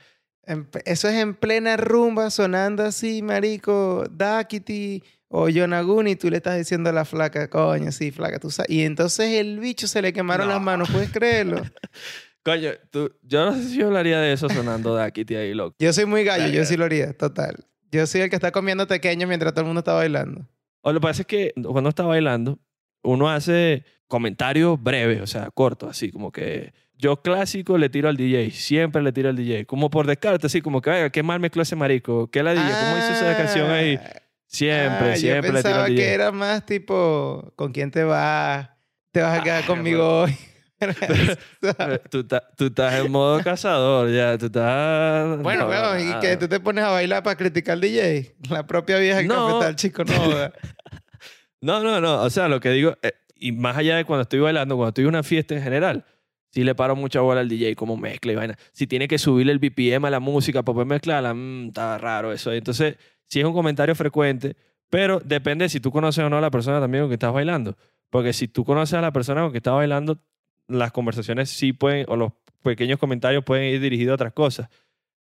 Eso 0.84 1.08
es 1.08 1.14
en 1.16 1.34
plena 1.34 1.76
rumba, 1.76 2.30
sonando 2.30 2.84
así, 2.84 3.20
marico, 3.20 4.06
Dakiti 4.12 5.02
o 5.26 5.48
Yonaguni, 5.48 6.12
y 6.12 6.16
tú 6.16 6.30
le 6.30 6.36
estás 6.36 6.56
diciendo 6.56 6.90
a 6.90 6.92
la 6.92 7.04
flaca, 7.04 7.50
coño, 7.50 7.90
sí, 7.90 8.12
flaca, 8.12 8.38
tú 8.38 8.52
sabes. 8.52 8.70
Y 8.70 8.84
entonces 8.84 9.32
el 9.32 9.58
bicho 9.58 9.88
se 9.88 10.00
le 10.02 10.12
quemaron 10.12 10.46
No. 10.46 10.52
las 10.54 10.62
manos, 10.62 10.88
¿puedes 10.88 11.10
creerlo? 11.10 11.62
Coño, 12.46 12.70
tú, 12.92 13.12
yo 13.22 13.44
no 13.44 13.54
sé 13.56 13.64
si 13.64 13.78
yo 13.78 13.88
hablaría 13.88 14.20
de 14.20 14.32
eso 14.32 14.48
sonando 14.48 14.94
Dakiti 14.94 15.34
ahí, 15.34 15.52
loco. 15.52 15.74
Yo 15.80 15.92
soy 15.92 16.06
muy 16.06 16.22
gallo, 16.22 16.46
yo 16.46 16.64
sí 16.64 16.76
lo 16.76 16.84
haría, 16.84 17.12
total. 17.12 17.56
Yo 17.90 18.06
soy 18.06 18.20
el 18.20 18.30
que 18.30 18.36
está 18.36 18.52
comiendo 18.52 18.86
pequeño 18.86 19.26
mientras 19.26 19.52
todo 19.52 19.62
el 19.62 19.66
mundo 19.66 19.80
está 19.80 19.94
bailando. 19.94 20.46
O 20.82 20.92
lo 20.92 21.00
que 21.00 21.06
pasa 21.08 21.22
es 21.22 21.26
que 21.26 21.52
cuando 21.60 21.88
está 21.90 22.04
bailando, 22.04 22.60
uno 23.02 23.28
hace 23.28 23.84
comentarios 24.06 24.80
breves, 24.80 25.20
o 25.22 25.26
sea, 25.26 25.50
cortos, 25.50 25.90
así 25.90 26.12
como 26.12 26.30
que 26.30 26.72
yo 26.96 27.20
clásico 27.20 27.76
le 27.78 27.88
tiro 27.88 28.08
al 28.08 28.16
DJ, 28.16 28.52
siempre 28.52 29.02
le 29.02 29.10
tiro 29.10 29.28
al 29.28 29.34
DJ, 29.36 29.66
como 29.66 29.90
por 29.90 30.06
descarte, 30.06 30.46
así 30.46 30.62
como 30.62 30.80
que, 30.80 30.90
venga, 30.90 31.10
qué 31.10 31.24
mal 31.24 31.40
mezcló 31.40 31.62
ese 31.62 31.74
marico, 31.74 32.30
qué 32.30 32.44
la 32.44 32.52
DJ, 32.52 32.62
¿cómo 32.64 32.96
hizo 32.98 33.12
esa 33.12 33.36
canción 33.36 33.70
ahí? 33.72 33.98
Siempre, 34.46 35.12
Ah, 35.12 35.16
siempre 35.16 35.48
Yo 35.48 35.52
le 35.54 35.62
tiro 35.62 35.64
pensaba 35.64 35.84
al 35.86 35.90
DJ. 35.90 35.96
que 36.04 36.14
era 36.14 36.30
más 36.30 36.64
tipo, 36.64 37.52
¿con 37.56 37.72
quién 37.72 37.90
te 37.90 38.04
vas? 38.04 38.70
¿Te 39.10 39.20
vas 39.20 39.40
a 39.40 39.42
quedar 39.42 39.64
Ah, 39.64 39.66
conmigo 39.66 40.20
hoy? 40.22 40.36
Tú, 42.10 42.24
ta- 42.24 42.42
tú 42.56 42.66
estás 42.66 42.94
en 43.04 43.10
modo 43.10 43.42
cazador, 43.42 44.10
ya, 44.10 44.36
tú 44.36 44.46
estás... 44.46 45.40
Bueno, 45.42 45.68
no, 45.68 45.98
y 45.98 46.20
que 46.20 46.36
tú 46.36 46.48
te 46.48 46.60
pones 46.60 46.84
a 46.84 46.90
bailar 46.90 47.22
para 47.22 47.36
criticar 47.36 47.74
al 47.74 47.80
DJ. 47.80 48.34
La 48.50 48.66
propia 48.66 48.98
vieja 48.98 49.20
que 49.22 49.28
No. 49.28 49.46
cafetal, 49.58 49.76
chico, 49.76 50.04
no. 50.04 50.14
No, 51.60 51.82
no, 51.82 52.00
no. 52.00 52.22
O 52.22 52.30
sea, 52.30 52.48
lo 52.48 52.60
que 52.60 52.70
digo, 52.70 52.96
eh, 53.02 53.12
y 53.34 53.52
más 53.52 53.76
allá 53.76 53.96
de 53.96 54.04
cuando 54.04 54.22
estoy 54.22 54.40
bailando, 54.40 54.76
cuando 54.76 54.88
estoy 54.90 55.04
en 55.04 55.08
una 55.08 55.22
fiesta 55.22 55.54
en 55.54 55.62
general, 55.62 56.04
Si 56.50 56.62
le 56.64 56.74
paro 56.74 56.94
mucha 56.96 57.20
bola 57.20 57.40
al 57.40 57.48
DJ, 57.48 57.74
como 57.74 57.96
mezcla 57.96 58.32
y 58.32 58.34
vaina. 58.34 58.56
Si 58.72 58.86
tiene 58.86 59.08
que 59.08 59.18
subirle 59.18 59.52
el 59.52 59.58
BPM 59.58 60.06
a 60.06 60.10
la 60.10 60.20
música 60.20 60.62
para 60.62 60.74
poder 60.74 60.86
mezclarla, 60.86 61.34
mmm, 61.34 61.68
está 61.68 61.98
raro 61.98 62.32
eso. 62.32 62.52
Entonces, 62.52 62.96
sí 63.26 63.40
es 63.40 63.44
un 63.46 63.52
comentario 63.52 63.94
frecuente, 63.94 64.56
pero 64.88 65.20
depende 65.24 65.68
si 65.68 65.80
tú 65.80 65.90
conoces 65.90 66.24
o 66.24 66.30
no 66.30 66.38
a 66.38 66.40
la 66.40 66.50
persona 66.50 66.80
también 66.80 67.02
con 67.04 67.10
que 67.10 67.14
estás 67.14 67.32
bailando. 67.32 67.76
Porque 68.10 68.32
si 68.32 68.48
tú 68.48 68.64
conoces 68.64 68.94
a 68.94 69.00
la 69.02 69.12
persona 69.12 69.42
con 69.42 69.50
que 69.52 69.58
estás 69.58 69.74
bailando, 69.74 70.18
las 70.68 70.92
conversaciones 70.92 71.50
sí 71.50 71.72
pueden, 71.72 72.06
o 72.08 72.16
los 72.16 72.32
pequeños 72.62 72.98
comentarios 72.98 73.44
pueden 73.44 73.72
ir 73.72 73.80
dirigidos 73.80 74.12
a 74.12 74.14
otras 74.14 74.32
cosas. 74.32 74.68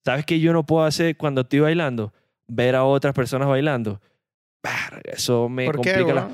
¿Sabes 0.04 0.26
qué 0.26 0.40
yo 0.40 0.54
no 0.54 0.66
puedo 0.66 0.86
hacer 0.86 1.18
cuando 1.18 1.42
estoy 1.42 1.60
bailando? 1.60 2.14
Ver 2.48 2.76
a 2.76 2.84
otras 2.84 3.14
personas 3.14 3.48
bailando. 3.48 4.02
Eso 5.04 5.50
me 5.50 5.66
¿Por 5.66 5.82
qué, 5.82 5.94
complica 5.94 6.14
la... 6.14 6.30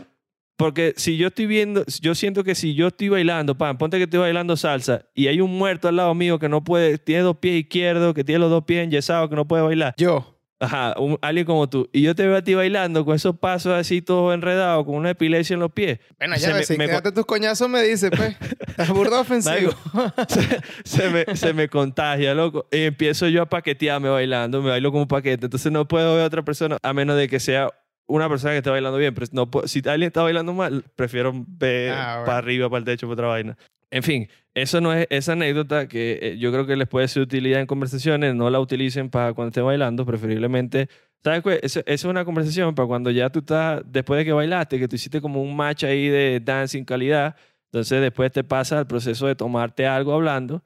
Porque 0.57 0.93
si 0.95 1.17
yo 1.17 1.29
estoy 1.29 1.47
viendo, 1.47 1.83
yo 2.01 2.13
siento 2.13 2.43
que 2.43 2.53
si 2.53 2.75
yo 2.75 2.87
estoy 2.87 3.09
bailando, 3.09 3.57
pan, 3.57 3.77
ponte 3.77 3.97
que 3.97 4.03
estoy 4.03 4.19
bailando 4.19 4.55
salsa 4.55 5.05
y 5.15 5.27
hay 5.27 5.41
un 5.41 5.57
muerto 5.57 5.87
al 5.87 5.95
lado 5.95 6.13
mío 6.13 6.37
que 6.37 6.49
no 6.49 6.63
puede, 6.63 6.99
tiene 6.99 7.23
dos 7.23 7.37
pies 7.37 7.61
izquierdos, 7.61 8.13
que 8.13 8.23
tiene 8.23 8.39
los 8.39 8.51
dos 8.51 8.63
pies 8.65 8.83
enyesados, 8.83 9.27
que 9.29 9.35
no 9.35 9.47
puede 9.47 9.63
bailar. 9.63 9.95
Yo. 9.97 10.39
Ajá, 10.63 10.93
un- 10.99 11.17
alguien 11.23 11.45
como 11.47 11.67
tú. 11.67 11.89
Y 11.91 12.03
yo 12.03 12.13
te 12.13 12.25
veo 12.27 12.37
a 12.37 12.43
ti 12.43 12.53
bailando 12.53 13.03
con 13.03 13.15
esos 13.15 13.35
pasos 13.37 13.73
así 13.73 14.01
todos 14.03 14.33
enredados, 14.33 14.85
con 14.85 14.93
una 14.95 15.09
epilepsia 15.09 15.55
en 15.55 15.59
los 15.59 15.71
pies. 15.71 15.99
Bueno, 16.19 16.35
ya 16.37 16.49
me- 16.49 16.53
ves, 16.59 16.67
si 16.67 16.77
me- 16.77 16.85
quédate 16.85 17.11
tus 17.11 17.25
coñazos, 17.25 17.67
me 17.67 17.81
dice, 17.81 18.11
pues. 18.11 18.35
Estás 18.67 18.89
burda 18.89 19.19
ofensivo. 19.21 19.71
se, 20.27 20.61
se 20.85 21.09
me, 21.09 21.35
se 21.35 21.53
me 21.53 21.67
contagia, 21.67 22.35
loco. 22.35 22.67
Y 22.71 22.83
empiezo 22.83 23.27
yo 23.27 23.41
a 23.41 23.49
paquetearme 23.49 24.09
bailando, 24.09 24.61
me 24.61 24.69
bailo 24.69 24.91
como 24.91 25.01
un 25.03 25.07
paquete. 25.07 25.45
Entonces 25.47 25.71
no 25.71 25.87
puedo 25.87 26.13
ver 26.13 26.23
a 26.23 26.27
otra 26.27 26.43
persona, 26.43 26.77
a 26.81 26.93
menos 26.93 27.17
de 27.17 27.27
que 27.27 27.39
sea 27.39 27.69
una 28.05 28.29
persona 28.29 28.51
que 28.53 28.57
esté 28.57 28.69
bailando 28.69 28.99
bien. 28.99 29.15
Pero 29.15 29.25
no 29.31 29.49
puedo- 29.49 29.67
si 29.67 29.79
alguien 29.79 30.07
está 30.07 30.21
bailando 30.21 30.53
mal, 30.53 30.83
prefiero 30.95 31.31
ver 31.47 31.91
Ah, 31.93 32.11
bueno. 32.17 32.25
para 32.25 32.37
arriba, 32.37 32.69
para 32.69 32.79
el 32.79 32.85
techo, 32.85 33.07
para 33.07 33.13
otra 33.13 33.27
vaina. 33.27 33.57
En 33.91 34.03
fin, 34.03 34.29
eso 34.53 34.79
no 34.81 34.93
es 34.93 35.05
esa 35.09 35.33
anécdota 35.33 35.87
que 35.87 36.17
eh, 36.21 36.37
yo 36.37 36.51
creo 36.51 36.65
que 36.65 36.75
les 36.77 36.87
puede 36.87 37.07
ser 37.07 37.21
de 37.21 37.23
utilidad 37.25 37.59
en 37.59 37.67
conversaciones. 37.67 38.33
No 38.35 38.49
la 38.49 38.59
utilicen 38.59 39.09
para 39.09 39.33
cuando 39.33 39.49
estén 39.49 39.65
bailando, 39.65 40.05
preferiblemente. 40.05 40.87
¿Sabes 41.23 41.43
qué? 41.43 41.59
Eso 41.61 41.81
es 41.85 42.03
una 42.05 42.25
conversación 42.25 42.73
para 42.73 42.87
cuando 42.87 43.11
ya 43.11 43.29
tú 43.29 43.39
estás, 43.39 43.81
después 43.85 44.17
de 44.17 44.25
que 44.25 44.31
bailaste, 44.31 44.79
que 44.79 44.87
tú 44.87 44.95
hiciste 44.95 45.21
como 45.21 45.41
un 45.41 45.55
match 45.55 45.83
ahí 45.83 46.07
de 46.07 46.39
dancing 46.43 46.83
calidad. 46.85 47.35
Entonces 47.65 48.01
después 48.01 48.31
te 48.31 48.43
pasa 48.43 48.79
el 48.79 48.87
proceso 48.87 49.27
de 49.27 49.35
tomarte 49.35 49.85
algo 49.85 50.13
hablando, 50.13 50.63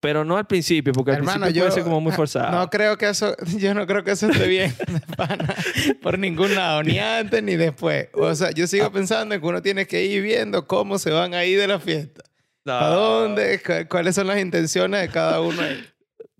pero 0.00 0.24
no 0.24 0.36
al 0.36 0.46
principio, 0.46 0.92
porque 0.92 1.10
al 1.12 1.18
Hermano, 1.18 1.40
principio 1.42 1.56
yo 1.60 1.62
puede 1.66 1.74
ser 1.74 1.84
como 1.84 2.00
muy 2.00 2.12
forzado. 2.16 2.50
no 2.58 2.70
creo 2.70 2.96
que 2.98 3.08
eso, 3.08 3.36
yo 3.58 3.74
no 3.74 3.86
creo 3.86 4.02
que 4.04 4.12
eso 4.12 4.28
esté 4.30 4.46
bien, 4.48 4.72
pana, 5.16 5.54
por 6.02 6.18
ningún 6.18 6.54
lado, 6.54 6.82
ni 6.82 6.98
antes 6.98 7.42
ni 7.42 7.56
después. 7.56 8.08
O 8.14 8.34
sea, 8.34 8.50
yo 8.52 8.64
Ah. 8.64 8.68
sigo 8.68 8.90
pensando 8.92 9.34
en 9.34 9.40
que 9.40 9.46
uno 9.46 9.60
tiene 9.62 9.86
que 9.86 10.04
ir 10.04 10.22
viendo 10.22 10.66
cómo 10.66 10.98
se 10.98 11.10
van 11.10 11.34
a 11.34 11.44
ir 11.44 11.58
de 11.58 11.66
la 11.68 11.78
fiesta. 11.78 12.22
No. 12.64 12.72
¿A 12.72 12.88
dónde? 12.88 13.60
¿Cu- 13.62 13.88
¿Cuáles 13.88 14.14
son 14.14 14.26
las 14.26 14.40
intenciones 14.40 15.00
de 15.02 15.08
cada 15.08 15.40
uno 15.40 15.60
ahí? 15.60 15.84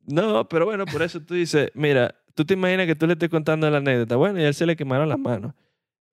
No, 0.06 0.48
pero 0.48 0.64
bueno, 0.64 0.84
por 0.86 1.02
eso 1.02 1.20
tú 1.20 1.34
dices, 1.34 1.70
mira, 1.74 2.14
tú 2.34 2.44
te 2.44 2.54
imaginas 2.54 2.86
que 2.86 2.94
tú 2.94 3.06
le 3.06 3.12
estés 3.14 3.28
contando 3.28 3.70
la 3.70 3.78
anécdota, 3.78 4.16
bueno, 4.16 4.40
y 4.40 4.44
a 4.44 4.48
él 4.48 4.54
se 4.54 4.66
le 4.66 4.76
quemaron 4.76 5.08
las 5.08 5.18
manos. 5.18 5.52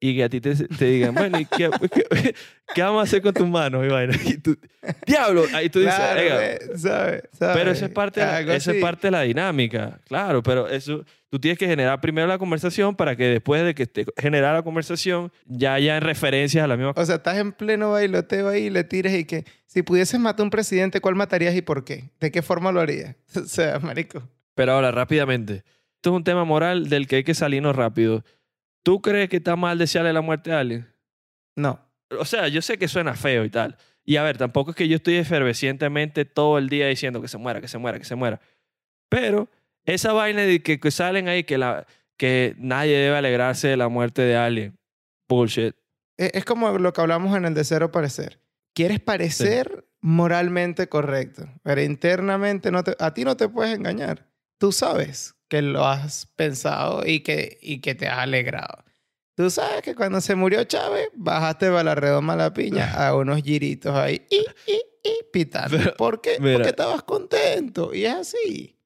Y 0.03 0.15
que 0.15 0.23
a 0.23 0.29
ti 0.29 0.41
te, 0.41 0.55
te 0.55 0.85
digan, 0.85 1.13
bueno, 1.13 1.39
¿y 1.39 1.45
qué, 1.45 1.69
qué, 1.93 2.35
qué 2.73 2.81
vamos 2.81 3.01
a 3.01 3.03
hacer 3.03 3.21
con 3.21 3.35
tus 3.35 3.47
manos? 3.47 3.85
Y, 3.85 3.87
vaina? 3.87 4.17
Y 4.25 4.37
tú, 4.37 4.57
diablo, 5.05 5.43
ahí 5.53 5.69
tú 5.69 5.77
dices, 5.79 5.93
Claro, 5.93 6.19
"Oiga, 6.19 6.37
ve, 6.37 6.59
¿sabes? 6.75 7.23
¿sabes? 7.31 7.55
Pero 7.55 7.71
eso 7.71 7.85
es 7.85 7.91
parte, 7.91 8.19
de 8.19 8.25
la, 8.25 8.55
eso 8.55 8.71
es 8.71 8.81
parte 8.81 9.07
de 9.07 9.11
la 9.11 9.21
dinámica, 9.21 10.01
claro, 10.07 10.41
pero 10.41 10.67
eso, 10.67 11.05
tú 11.29 11.39
tienes 11.39 11.59
que 11.59 11.67
generar 11.67 12.01
primero 12.01 12.25
la 12.25 12.39
conversación 12.39 12.95
para 12.95 13.15
que 13.15 13.25
después 13.25 13.63
de 13.63 13.75
que 13.75 13.85
te 13.85 14.05
generar 14.17 14.55
la 14.55 14.63
conversación 14.63 15.31
ya 15.45 15.75
haya 15.75 15.99
referencias 15.99 16.63
a 16.63 16.67
la 16.67 16.77
misma 16.77 16.93
O 16.95 17.05
sea, 17.05 17.17
estás 17.17 17.37
en 17.37 17.51
pleno 17.51 17.91
bailoteo 17.91 18.47
ahí 18.49 18.65
y 18.65 18.69
le 18.71 18.83
tiras 18.83 19.13
y 19.13 19.25
que 19.25 19.45
si 19.67 19.83
pudieses 19.83 20.19
matar 20.19 20.41
a 20.41 20.43
un 20.45 20.49
presidente, 20.49 20.99
¿cuál 20.99 21.13
matarías 21.13 21.55
y 21.55 21.61
por 21.61 21.85
qué? 21.85 22.09
¿De 22.19 22.31
qué 22.31 22.41
forma 22.41 22.71
lo 22.71 22.81
harías? 22.81 23.15
O 23.35 23.45
sea, 23.45 23.77
marico. 23.77 24.27
Pero 24.55 24.73
ahora, 24.73 24.89
rápidamente. 24.91 25.63
Esto 25.97 26.09
es 26.09 26.15
un 26.15 26.23
tema 26.23 26.43
moral 26.43 26.89
del 26.89 27.05
que 27.07 27.17
hay 27.17 27.23
que 27.23 27.35
salirnos 27.35 27.75
rápido. 27.75 28.25
¿Tú 28.83 29.01
crees 29.01 29.29
que 29.29 29.37
está 29.37 29.55
mal 29.55 29.77
desearle 29.77 30.13
la 30.13 30.21
muerte 30.21 30.51
a 30.51 30.59
alguien? 30.59 30.87
No. 31.55 31.79
O 32.19 32.25
sea, 32.25 32.47
yo 32.47 32.61
sé 32.61 32.77
que 32.77 32.87
suena 32.87 33.13
feo 33.15 33.45
y 33.45 33.49
tal. 33.49 33.77
Y 34.03 34.17
a 34.17 34.23
ver, 34.23 34.37
tampoco 34.37 34.71
es 34.71 34.75
que 34.75 34.87
yo 34.87 34.95
estoy 34.95 35.15
efervescientemente 35.15 36.25
todo 36.25 36.57
el 36.57 36.69
día 36.69 36.87
diciendo 36.87 37.21
que 37.21 37.27
se 37.27 37.37
muera, 37.37 37.61
que 37.61 37.67
se 37.67 37.77
muera, 37.77 37.99
que 37.99 38.05
se 38.05 38.15
muera. 38.15 38.41
Pero 39.09 39.49
esa 39.85 40.13
vaina 40.13 40.41
de 40.41 40.61
que, 40.63 40.79
que 40.79 40.91
salen 40.91 41.27
ahí 41.27 41.43
que, 41.43 41.57
la, 41.57 41.85
que 42.17 42.55
nadie 42.57 42.97
debe 42.97 43.17
alegrarse 43.17 43.67
de 43.67 43.77
la 43.77 43.87
muerte 43.87 44.21
de 44.23 44.35
alguien. 44.35 44.77
Bullshit. 45.29 45.75
Es, 46.17 46.31
es 46.33 46.45
como 46.45 46.77
lo 46.77 46.93
que 46.93 47.01
hablamos 47.01 47.35
en 47.37 47.45
el 47.45 47.53
de 47.53 47.63
cero 47.63 47.91
parecer. 47.91 48.39
Quieres 48.73 48.99
parecer 48.99 49.85
moralmente 50.01 50.89
correcto, 50.89 51.47
pero 51.61 51.81
internamente 51.81 52.71
no 52.71 52.83
te, 52.83 52.95
a 52.99 53.13
ti 53.13 53.23
no 53.23 53.37
te 53.37 53.47
puedes 53.47 53.75
engañar. 53.75 54.30
Tú 54.61 54.71
sabes 54.71 55.33
que 55.47 55.63
lo 55.63 55.87
has 55.87 56.27
pensado 56.35 57.03
y 57.03 57.21
que, 57.21 57.57
y 57.63 57.81
que 57.81 57.95
te 57.95 58.07
has 58.07 58.19
alegrado. 58.19 58.83
Tú 59.35 59.49
sabes 59.49 59.81
que 59.81 59.95
cuando 59.95 60.21
se 60.21 60.35
murió 60.35 60.63
Chávez, 60.65 61.07
bajaste 61.15 61.65
para 61.71 61.83
la 61.83 61.95
redoma 61.95 62.35
la 62.35 62.53
piña 62.53 62.91
a 62.93 63.15
unos 63.17 63.41
giritos 63.41 63.95
ahí 63.95 64.21
y, 64.29 64.45
y, 64.71 64.75
y 65.03 65.13
pitando. 65.33 65.77
Pero, 65.77 65.95
¿Por 65.95 66.21
qué? 66.21 66.37
mira. 66.39 66.53
Porque 66.57 66.69
estabas 66.69 67.01
contento 67.01 67.91
y 67.91 68.05
es 68.05 68.13
así. 68.13 68.77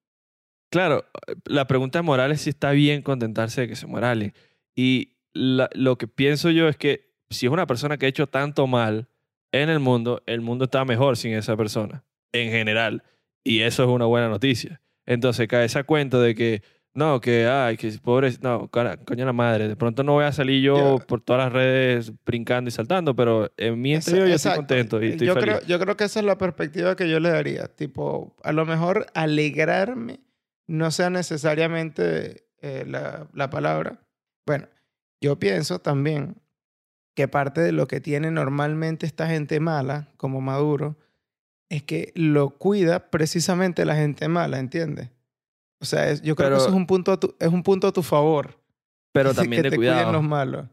Claro, 0.71 1.03
la 1.43 1.67
pregunta 1.67 2.01
moral 2.01 2.31
es 2.31 2.39
si 2.43 2.51
está 2.51 2.71
bien 2.71 3.01
contentarse 3.01 3.59
de 3.59 3.67
que 3.67 3.75
se 3.75 3.85
alguien. 3.85 4.33
Y 4.77 5.17
la- 5.33 5.69
lo 5.73 5.97
que 5.97 6.07
pienso 6.07 6.51
yo 6.51 6.69
es 6.69 6.77
que 6.77 7.13
si 7.29 7.47
es 7.47 7.51
una 7.51 7.67
persona 7.67 7.97
que 7.97 8.05
ha 8.05 8.09
hecho 8.09 8.27
tanto 8.27 8.65
mal 8.65 9.09
en 9.51 9.67
el 9.67 9.81
mundo, 9.81 10.23
el 10.25 10.39
mundo 10.39 10.63
está 10.65 10.85
mejor 10.85 11.17
sin 11.17 11.33
esa 11.33 11.57
persona, 11.57 12.05
en 12.31 12.49
general. 12.49 13.03
Y 13.43 13.59
eso 13.59 13.83
es 13.83 13.89
una 13.89 14.05
buena 14.05 14.29
noticia. 14.29 14.81
Entonces 15.05 15.47
cae 15.47 15.65
esa 15.65 15.83
cuenta 15.83 16.19
de 16.19 16.33
que, 16.35 16.61
no, 16.93 17.19
que, 17.21 17.45
ay, 17.47 17.77
que 17.77 17.91
pobre, 18.01 18.31
no, 18.41 18.69
cara- 18.69 18.97
coño 18.97 19.25
la 19.25 19.33
madre, 19.33 19.67
de 19.67 19.75
pronto 19.75 20.03
no 20.03 20.13
voy 20.13 20.25
a 20.25 20.31
salir 20.31 20.61
yo 20.63 20.97
Ya. 20.99 21.05
por 21.05 21.21
todas 21.21 21.43
las 21.45 21.53
redes 21.53 22.11
brincando 22.25 22.69
y 22.69 22.71
saltando, 22.71 23.15
pero 23.15 23.51
en 23.57 23.79
mi 23.81 23.93
Esa- 23.93 24.09
interior 24.11 24.29
yo 24.29 24.35
estoy 24.35 24.49
exacto. 24.51 24.67
contento 24.67 25.03
y 25.03 25.09
estoy 25.09 25.27
yo 25.27 25.33
feliz. 25.33 25.55
Creo, 25.57 25.67
yo 25.67 25.79
creo 25.79 25.97
que 25.97 26.05
esa 26.05 26.19
es 26.21 26.25
la 26.25 26.37
perspectiva 26.37 26.95
que 26.95 27.09
yo 27.09 27.19
le 27.19 27.29
daría. 27.29 27.67
Tipo, 27.67 28.35
a 28.43 28.51
lo 28.51 28.65
mejor 28.65 29.07
alegrarme 29.13 30.21
no 30.67 30.89
sea 30.91 31.09
necesariamente 31.09 32.47
eh, 32.61 32.85
la, 32.87 33.27
la 33.33 33.49
palabra. 33.49 33.99
Bueno, 34.45 34.67
yo 35.21 35.37
pienso 35.37 35.79
también 35.79 36.37
que 37.15 37.27
parte 37.27 37.61
de 37.61 37.71
lo 37.71 37.87
que 37.87 38.01
tiene 38.01 38.31
normalmente 38.31 39.05
esta 39.05 39.27
gente 39.27 39.59
mala, 39.59 40.09
como 40.17 40.41
Maduro, 40.41 40.97
es 41.69 41.83
que 41.83 42.11
lo 42.15 42.51
cuida 42.51 43.09
precisamente 43.09 43.85
la 43.85 43.95
gente 43.95 44.27
mala, 44.27 44.59
¿entiendes? 44.59 45.09
O 45.81 45.85
sea, 45.85 46.09
es- 46.09 46.21
yo 46.21 46.35
creo 46.35 46.47
Pero- 46.47 46.57
que 46.57 46.61
eso 46.61 46.69
es 46.69 46.75
un 46.75 46.87
punto 46.87 47.11
a 47.11 47.19
tu, 47.19 47.35
es 47.39 47.47
un 47.49 47.63
punto 47.63 47.87
a 47.87 47.91
tu 47.91 48.03
favor. 48.03 48.59
pero 49.13 49.29
que 49.29 49.35
también 49.37 49.61
te 49.63 49.69
de 49.69 49.75
cuiden 49.77 49.93
cuidado. 49.93 50.11
los 50.11 50.23
malos. 50.23 50.65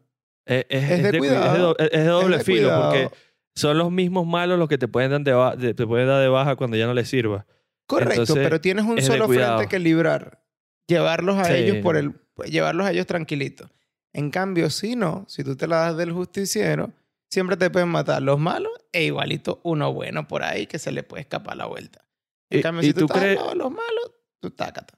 Es, 0.45 0.67
es- 0.69 0.83
Es 0.85 0.91
es 0.91 1.03
de 1.05 1.13
de, 1.13 1.19
cuida- 1.19 1.35
es 1.35 1.41
de 1.43 1.49
cuidado. 1.51 1.67
do- 1.69 1.79
es 1.79 1.91
de 1.93 2.05
doble 2.07 2.39
de 2.39 2.45
filo, 2.45 2.61
cuidado. 2.69 2.91
porque 2.91 3.11
son 3.55 3.79
los 3.79 3.91
mismos 3.93 4.27
malos 4.27 4.59
los 4.59 4.69
que 4.69 4.79
te 4.79 4.89
pueden, 4.89 5.11
dar 5.13 5.21
de 5.23 5.33
ba- 5.33 5.55
de- 5.55 5.75
te 5.75 5.87
pueden 5.87 6.09
dar 6.09 6.21
de 6.21 6.29
baja 6.29 6.57
cuando 6.57 6.77
ya 6.77 6.87
no 6.87 6.95
les 6.95 7.09
sirva. 7.09 7.47
Correcto, 7.87 8.23
Entonces, 8.23 8.37
pero 8.45 8.61
tienes 8.61 8.85
un 8.85 8.99
es 8.99 9.07
solo 9.07 9.29
frente 9.29 9.69
que 9.69 9.79
librar. 9.79 10.43
Llevarlos 10.89 11.37
a 11.39 11.45
Sí. 11.45 11.53
ellos 11.53 11.77
por 11.85 11.97
el 11.97 12.15
llevarlos 12.47 12.85
a 12.87 12.91
ellos 12.91 13.07
tranquilitos. 13.07 13.71
En 14.13 14.31
cambio, 14.31 14.69
si 14.71 14.97
no, 14.97 15.25
si 15.29 15.45
tú 15.45 15.55
te 15.55 15.67
la 15.69 15.77
das 15.77 15.97
del 15.97 16.11
justiciero, 16.13 16.91
siempre 17.31 17.57
te 17.57 17.71
pueden 17.71 17.89
matar 17.91 18.23
los 18.23 18.39
malos 18.41 18.73
e 18.93 19.05
igualito 19.05 19.61
uno 19.65 19.93
bueno 19.93 20.29
por 20.29 20.43
ahí 20.43 20.67
que 20.67 20.79
se 20.79 20.93
le 20.93 21.03
puede 21.03 21.23
escapar 21.23 21.57
la 21.57 21.67
vuelta. 21.67 22.05
En 22.51 22.61
Y- 22.61 22.63
cambio, 22.63 22.83
si 22.83 22.93
tú, 22.93 23.01
tú 23.01 23.05
estás 23.07 23.17
al 23.19 23.23
crees- 23.23 23.37
lado 23.39 23.51
de 23.51 23.57
los 23.57 23.71
malos, 23.71 24.13
tú 24.41 24.51
tácata. 24.51 24.95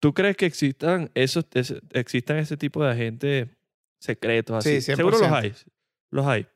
¿Tú 0.00 0.12
crees 0.12 0.36
que 0.36 0.46
existan 0.46 1.10
esos, 1.14 1.46
ese- 1.54 1.80
existan 1.92 2.36
ese 2.38 2.56
tipo 2.56 2.84
de 2.84 2.90
agentes 2.90 3.48
secretos 4.00 4.56
así? 4.56 4.80
Sí, 4.80 4.92
100%. 4.92 4.96
Seguro 4.96 5.18
los 5.18 5.32
hay. 5.32 5.54
Los 6.10 6.26
hay. 6.26 6.46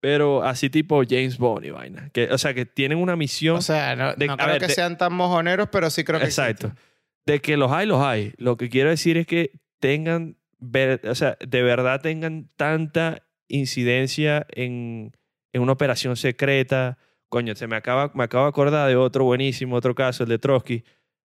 Pero 0.00 0.42
así 0.42 0.68
tipo 0.70 1.02
James 1.08 1.38
Bond 1.38 1.64
y 1.66 1.70
vaina. 1.70 2.10
Que, 2.12 2.24
o 2.32 2.38
sea, 2.38 2.54
que 2.54 2.66
tienen 2.66 2.98
una 2.98 3.14
misión. 3.14 3.56
O 3.56 3.62
sea, 3.62 3.94
no, 3.94 4.14
de- 4.14 4.26
no 4.26 4.36
creo 4.36 4.48
ver, 4.48 4.60
que 4.60 4.66
de- 4.68 4.74
sean 4.74 4.98
tan 4.98 5.12
mojoneros, 5.12 5.68
pero 5.70 5.90
sí 5.90 6.02
creo 6.02 6.18
que 6.18 6.26
Exacto. 6.26 6.68
existen. 6.68 6.92
De 7.26 7.40
que 7.40 7.56
los 7.56 7.70
hay, 7.70 7.86
los 7.86 8.00
hay. 8.02 8.32
Lo 8.36 8.56
que 8.56 8.68
quiero 8.68 8.90
decir 8.90 9.16
es 9.16 9.26
que 9.28 9.60
tengan, 9.78 10.36
ver- 10.58 11.06
o 11.08 11.14
sea, 11.14 11.36
de 11.46 11.62
verdad 11.62 12.00
tengan 12.00 12.48
tanta 12.56 13.22
incidencia 13.48 14.44
en, 14.50 15.12
en 15.52 15.62
una 15.62 15.72
operación 15.72 16.16
secreta. 16.16 16.98
Coño, 17.28 17.54
se 17.54 17.66
me 17.66 17.76
acaba, 17.76 18.10
me 18.14 18.24
acabo 18.24 18.44
de 18.44 18.50
acordar 18.50 18.88
de 18.88 18.96
otro 18.96 19.24
buenísimo, 19.24 19.76
otro 19.76 19.94
caso, 19.94 20.24
el 20.24 20.28
de 20.28 20.38
Trotsky. 20.38 20.84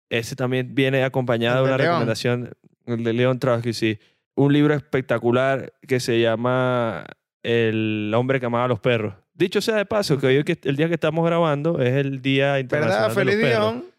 Ese 0.09 0.35
también 0.35 0.75
viene 0.75 1.03
acompañado 1.03 1.63
de 1.63 1.69
de 1.69 1.75
una 1.75 1.77
recomendación, 1.77 2.51
el 2.85 3.03
de 3.03 3.13
León 3.13 3.39
Trotsky, 3.39 3.73
sí. 3.73 3.99
Un 4.35 4.53
libro 4.53 4.73
espectacular 4.73 5.73
que 5.87 5.99
se 5.99 6.19
llama 6.19 7.05
El 7.41 8.11
hombre 8.15 8.39
que 8.39 8.45
amaba 8.45 8.65
a 8.65 8.67
los 8.67 8.79
perros. 8.79 9.13
Dicho 9.33 9.61
sea 9.61 9.75
de 9.75 9.85
paso, 9.85 10.17
que 10.17 10.27
hoy 10.27 10.43
que 10.43 10.59
el 10.63 10.75
día 10.75 10.87
que 10.87 10.93
estamos 10.93 11.25
grabando 11.25 11.81
es 11.81 11.93
el 11.93 12.21
Día 12.21 12.59
Internacional 12.59 13.09
¿Verdad? 13.09 13.15
de 13.15 13.25
los 13.25 13.33
Feliz 13.33 13.51
Perros. 13.51 13.73
Dion. 13.73 13.95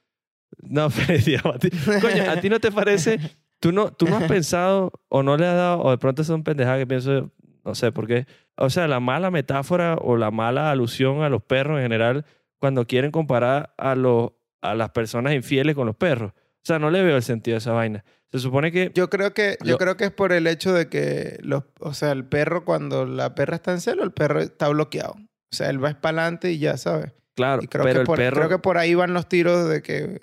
No, 0.63 0.91
feliz 0.91 1.25
día, 1.25 1.41
Mati. 1.45 1.71
Coño, 1.71 2.31
¿a 2.31 2.41
ti 2.41 2.49
no 2.49 2.61
te 2.61 2.73
parece? 2.73 3.19
¿Tú 3.61 3.73
no, 3.73 3.93
¿Tú 3.93 4.07
no 4.07 4.17
has 4.17 4.25
pensado 4.29 4.93
o 5.09 5.23
no 5.23 5.37
le 5.37 5.47
has 5.47 5.55
dado, 5.55 5.83
o 5.83 5.91
de 5.91 5.99
pronto 5.99 6.25
son 6.25 6.43
pendejadas 6.43 6.79
que 6.81 6.87
pienso, 6.87 7.31
no 7.67 7.75
sé 7.75 7.91
por 7.91 8.07
qué? 8.07 8.27
O 8.57 8.71
sea, 8.71 8.87
la 8.87 9.01
mala 9.01 9.33
metáfora 9.33 9.97
o 10.01 10.17
la 10.17 10.31
mala 10.31 10.71
alusión 10.71 11.23
a 11.23 11.29
los 11.29 11.43
perros 11.43 11.79
en 11.79 11.83
general, 11.83 12.25
cuando 12.59 12.87
quieren 12.87 13.11
comparar 13.11 13.75
a, 13.77 13.97
los, 13.97 14.31
a 14.63 14.77
las 14.77 14.91
personas 14.91 15.35
infieles 15.35 15.75
con 15.75 15.87
los 15.87 15.97
perros. 15.97 16.33
O 16.33 16.63
sea, 16.63 16.79
no 16.79 16.91
le 16.91 17.03
veo 17.03 17.17
el 17.17 17.25
sentido 17.25 17.57
a 17.57 17.59
esa 17.59 17.73
vaina. 17.73 18.05
Se 18.31 18.39
supone 18.39 18.71
que... 18.71 18.93
Yo 18.95 19.11
creo 19.11 19.35
que, 19.35 19.59
yo 19.65 19.79
creo 19.79 19.97
que 19.97 20.05
es 20.05 20.11
por 20.13 20.33
el 20.33 20.47
hecho 20.47 20.73
de 20.73 20.89
que, 20.89 21.39
los, 21.43 21.65
o 21.81 21.93
sea, 21.93 22.13
el 22.13 22.25
perro 22.25 22.65
cuando 22.65 23.05
la 23.05 23.35
perra 23.35 23.57
está 23.57 23.73
en 23.73 23.81
celo, 23.81 24.05
el 24.05 24.13
perro 24.13 24.41
está 24.41 24.69
bloqueado. 24.69 25.15
O 25.15 25.57
sea, 25.57 25.69
él 25.69 25.85
va 25.85 25.93
para 26.01 26.23
adelante 26.23 26.53
y 26.53 26.59
ya 26.59 26.77
sabes. 26.77 27.13
claro, 27.35 27.63
Y 27.63 27.67
creo, 27.67 27.83
pero 27.83 27.95
que 27.95 28.01
el 28.01 28.07
por, 28.07 28.19
perro... 28.19 28.37
creo 28.37 28.49
que 28.49 28.59
por 28.59 28.79
ahí 28.79 28.95
van 28.95 29.13
los 29.13 29.29
tiros 29.29 29.69
de 29.69 29.83
que, 29.83 30.21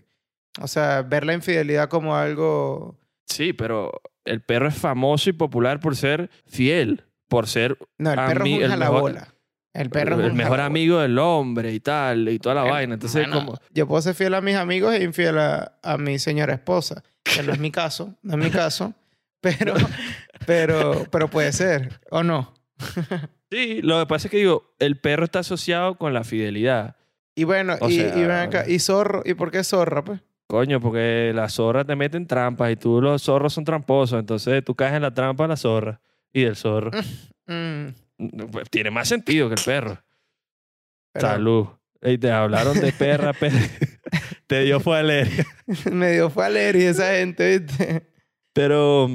o 0.62 0.68
sea, 0.68 1.02
ver 1.02 1.26
la 1.26 1.34
infidelidad 1.34 1.90
como 1.90 2.16
algo... 2.16 2.98
Sí, 3.26 3.52
pero 3.52 3.92
el 4.24 4.42
perro 4.42 4.68
es 4.68 4.76
famoso 4.76 5.30
y 5.30 5.34
popular 5.34 5.80
por 5.80 5.96
ser 5.96 6.30
fiel, 6.46 7.04
por 7.28 7.48
ser 7.48 7.78
No, 7.98 8.12
el 8.12 8.16
perro 8.18 8.46
es 8.46 8.54
un 8.54 8.64
el 8.64 8.70
jalabola. 8.70 9.28
El 9.74 9.90
perro 9.90 10.20
es 10.20 10.26
el 10.28 10.34
mejor 10.34 10.44
jalabola. 10.58 10.66
amigo 10.66 11.00
del 11.00 11.18
hombre 11.18 11.74
y 11.74 11.80
tal, 11.80 12.30
y 12.30 12.38
toda 12.38 12.56
la 12.56 12.64
vaina. 12.64 12.94
Entonces, 12.94 13.28
bueno, 13.28 13.46
como... 13.46 13.58
Yo 13.72 13.88
puedo 13.88 14.02
ser 14.04 14.14
fiel 14.14 14.34
a 14.36 14.42
mis 14.42 14.56
amigos 14.56 14.94
e 14.94 15.04
infiel 15.04 15.40
a, 15.40 15.80
a 15.82 15.98
mi 15.98 16.20
señora 16.20 16.54
esposa. 16.54 17.04
Que 17.24 17.42
no 17.42 17.54
es 17.54 17.60
mi 17.60 17.72
caso, 17.72 18.14
no 18.22 18.34
es 18.34 18.44
mi 18.44 18.52
caso. 18.52 18.94
Pero, 19.44 19.74
pero, 20.46 21.06
pero 21.12 21.28
puede 21.30 21.52
ser, 21.52 22.00
¿o 22.12 22.24
no? 22.24 22.54
Sí, 23.52 23.82
lo 23.84 24.00
que 24.00 24.06
pasa 24.08 24.28
es 24.28 24.32
que 24.32 24.38
digo, 24.38 24.74
el 24.80 24.98
perro 25.00 25.26
está 25.26 25.40
asociado 25.40 25.96
con 25.98 26.12
la 26.14 26.24
fidelidad. 26.24 26.96
Y 27.36 27.44
bueno, 27.44 27.76
O 27.82 27.90
y, 27.90 27.98
sea- 27.98 28.18
y 28.18 28.22
ven 28.22 28.32
acá, 28.32 28.64
¿y 28.68 28.80
zorro? 28.80 29.22
¿Y 29.26 29.34
por 29.36 29.52
qué 29.52 29.64
zorra, 29.64 30.04
pues? 30.04 30.22
Coño, 30.48 30.80
porque 30.80 31.32
la 31.36 31.50
zorra 31.50 31.84
te 31.86 31.96
mete 31.96 32.18
en 32.18 32.26
trampas 32.26 32.72
y 32.72 32.78
tú 32.78 33.00
los 33.02 33.22
zorros 33.22 33.54
son 33.54 33.64
tramposos. 33.64 34.18
Entonces 34.20 34.64
tú 34.64 34.74
caes 34.76 34.94
en 34.96 35.02
la 35.04 35.14
trampa 35.14 35.44
de 35.44 35.50
la 35.50 35.58
zorra 35.58 36.00
y 36.34 36.44
del 36.44 36.56
zorro. 36.56 36.92
Mm, 37.48 37.88
Pues, 38.52 38.70
tiene 38.70 38.92
más 38.92 39.08
sentido 39.08 39.48
que 39.50 39.56
el 39.56 39.62
perro. 39.64 40.02
pero 41.14 41.28
Salud. 41.28 41.68
Ey, 42.02 42.18
te 42.18 42.32
hablaron 42.32 42.80
de 42.80 42.92
perra, 42.92 43.34
perra. 43.34 43.60
te 44.48 44.62
dio 44.64 44.80
fue 44.80 45.00
a 45.00 45.04
leer. 45.04 45.30
Me 45.92 46.12
dio 46.12 46.30
fue 46.30 46.46
alergia 46.46 46.90
esa 46.90 47.14
gente, 47.16 47.60
¿viste? 47.60 48.08
Pero, 48.54 49.08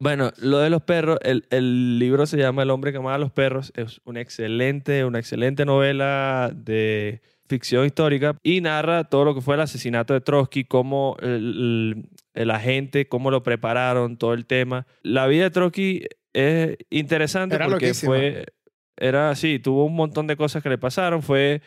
bueno, 0.00 0.32
lo 0.38 0.58
de 0.58 0.70
los 0.70 0.82
perros, 0.82 1.18
el, 1.22 1.46
el 1.50 1.98
libro 1.98 2.26
se 2.26 2.38
llama 2.38 2.62
El 2.62 2.70
hombre 2.70 2.92
que 2.92 2.98
amaba 2.98 3.16
a 3.16 3.18
los 3.18 3.30
perros. 3.32 3.72
Es 3.76 4.00
una 4.04 4.20
excelente, 4.20 5.04
una 5.04 5.18
excelente 5.18 5.64
novela 5.64 6.50
de 6.54 7.20
ficción 7.48 7.86
histórica 7.86 8.36
y 8.42 8.60
narra 8.60 9.04
todo 9.04 9.24
lo 9.24 9.34
que 9.34 9.40
fue 9.40 9.54
el 9.54 9.60
asesinato 9.62 10.12
de 10.14 10.20
Trotsky, 10.20 10.64
cómo 10.64 11.16
el, 11.20 11.30
el- 11.30 12.08
el 12.34 12.50
agente, 12.50 13.08
cómo 13.08 13.30
lo 13.30 13.42
prepararon, 13.42 14.16
todo 14.16 14.34
el 14.34 14.46
tema. 14.46 14.86
La 15.02 15.26
vida 15.26 15.44
de 15.44 15.50
Trotsky 15.50 16.06
es 16.38 16.76
interesante 16.90 17.56
Era 17.56 17.68
porque 17.68 17.94
fue, 17.94 18.46
era 18.96 19.30
así, 19.30 19.58
tuvo 19.58 19.84
un 19.84 19.94
montón 19.94 20.26
de 20.26 20.36
cosas 20.36 20.62
que 20.62 20.68
le 20.68 20.78
pasaron, 20.78 21.22
fue... 21.22 21.60